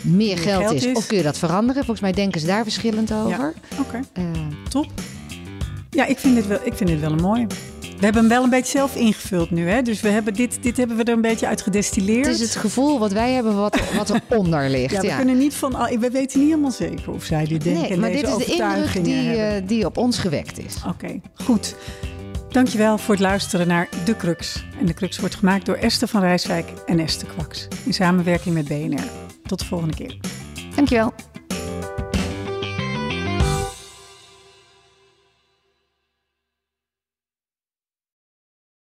meer 0.02 0.38
geld, 0.38 0.62
geld 0.62 0.74
is, 0.76 0.86
is. 0.86 0.96
Of 0.96 1.08
kun 1.08 1.18
je 1.18 1.24
dat 1.24 1.38
veranderen? 1.38 1.76
Volgens 1.76 2.00
mij 2.02 2.12
denken 2.12 2.42
ze 2.42 2.48
daar 2.48 2.64
verschillend 2.64 3.14
over. 3.14 3.54
Oké, 3.80 4.00
Eh, 4.14 4.24
top. 4.70 4.86
Ja, 5.90 6.06
ik 6.06 6.18
vind, 6.18 6.36
dit 6.36 6.48
wel, 6.48 6.60
ik 6.64 6.74
vind 6.74 6.90
dit 6.90 7.00
wel 7.00 7.12
een 7.12 7.22
mooie. 7.22 7.48
We 7.98 8.04
hebben 8.04 8.22
hem 8.22 8.32
wel 8.32 8.44
een 8.44 8.50
beetje 8.50 8.78
zelf 8.78 8.96
ingevuld 8.96 9.52
nu, 9.52 9.70
hè? 9.70 9.82
Dus 9.82 10.02
we 10.02 10.10
hebben 10.10 10.34
dit, 10.34 10.58
dit 10.64 10.78
hebben 10.78 10.98
we 10.98 11.04
er 11.04 11.14
een 11.14 11.22
beetje 11.22 11.48
uit 11.48 11.62
gedestilleerd. 11.62 12.26
het 12.26 12.36
is 12.36 12.42
het 12.42 12.56
gevoel 12.56 13.00
wat 13.00 13.12
wij 13.12 13.32
hebben 13.32 13.56
wat, 13.56 13.80
wat 13.96 14.22
eronder 14.30 14.70
ligt. 14.76 14.94
ja, 14.94 15.02
Ja, 15.02 15.10
we 15.10 15.16
kunnen 15.16 15.38
niet 15.38 15.54
van... 15.54 15.72
We 16.00 16.10
weten 16.12 16.40
niet 16.40 16.50
helemaal 16.50 16.72
zeker 16.72 17.12
of 17.12 17.24
zij 17.24 17.46
dit 17.46 17.64
denken 17.64 17.90
nee, 17.90 17.98
maar 17.98 18.12
deze 18.12 18.26
dit 18.26 18.40
is 18.40 18.46
de 18.46 18.64
indruk 18.64 19.04
die, 19.04 19.32
eh, 19.32 19.68
die 19.68 19.86
op 19.86 19.98
ons 19.98 20.18
gewekt 20.18 20.60
is. 20.66 20.76
Oké, 20.88 21.20
goed. 21.34 21.76
Dankjewel 22.50 22.98
voor 22.98 23.14
het 23.14 23.24
luisteren 23.24 23.68
naar 23.68 23.90
De 24.06 24.16
Crux. 24.16 24.66
En 24.80 24.86
De 24.86 24.94
Crux 24.94 25.20
wordt 25.20 25.36
gemaakt 25.36 25.66
door 25.66 25.76
Esther 25.76 26.08
van 26.08 26.22
Rijswijk 26.22 26.70
en 26.86 27.00
Esther 27.00 27.28
Kwaks. 27.28 27.68
In 27.86 27.94
samenwerking 27.94 28.56
met 28.56 28.68
BNR. 28.68 29.04
Tot 29.44 29.60
de 29.60 29.66
volgende 29.66 29.96
keer. 29.96 30.18
Dankjewel. 30.76 31.14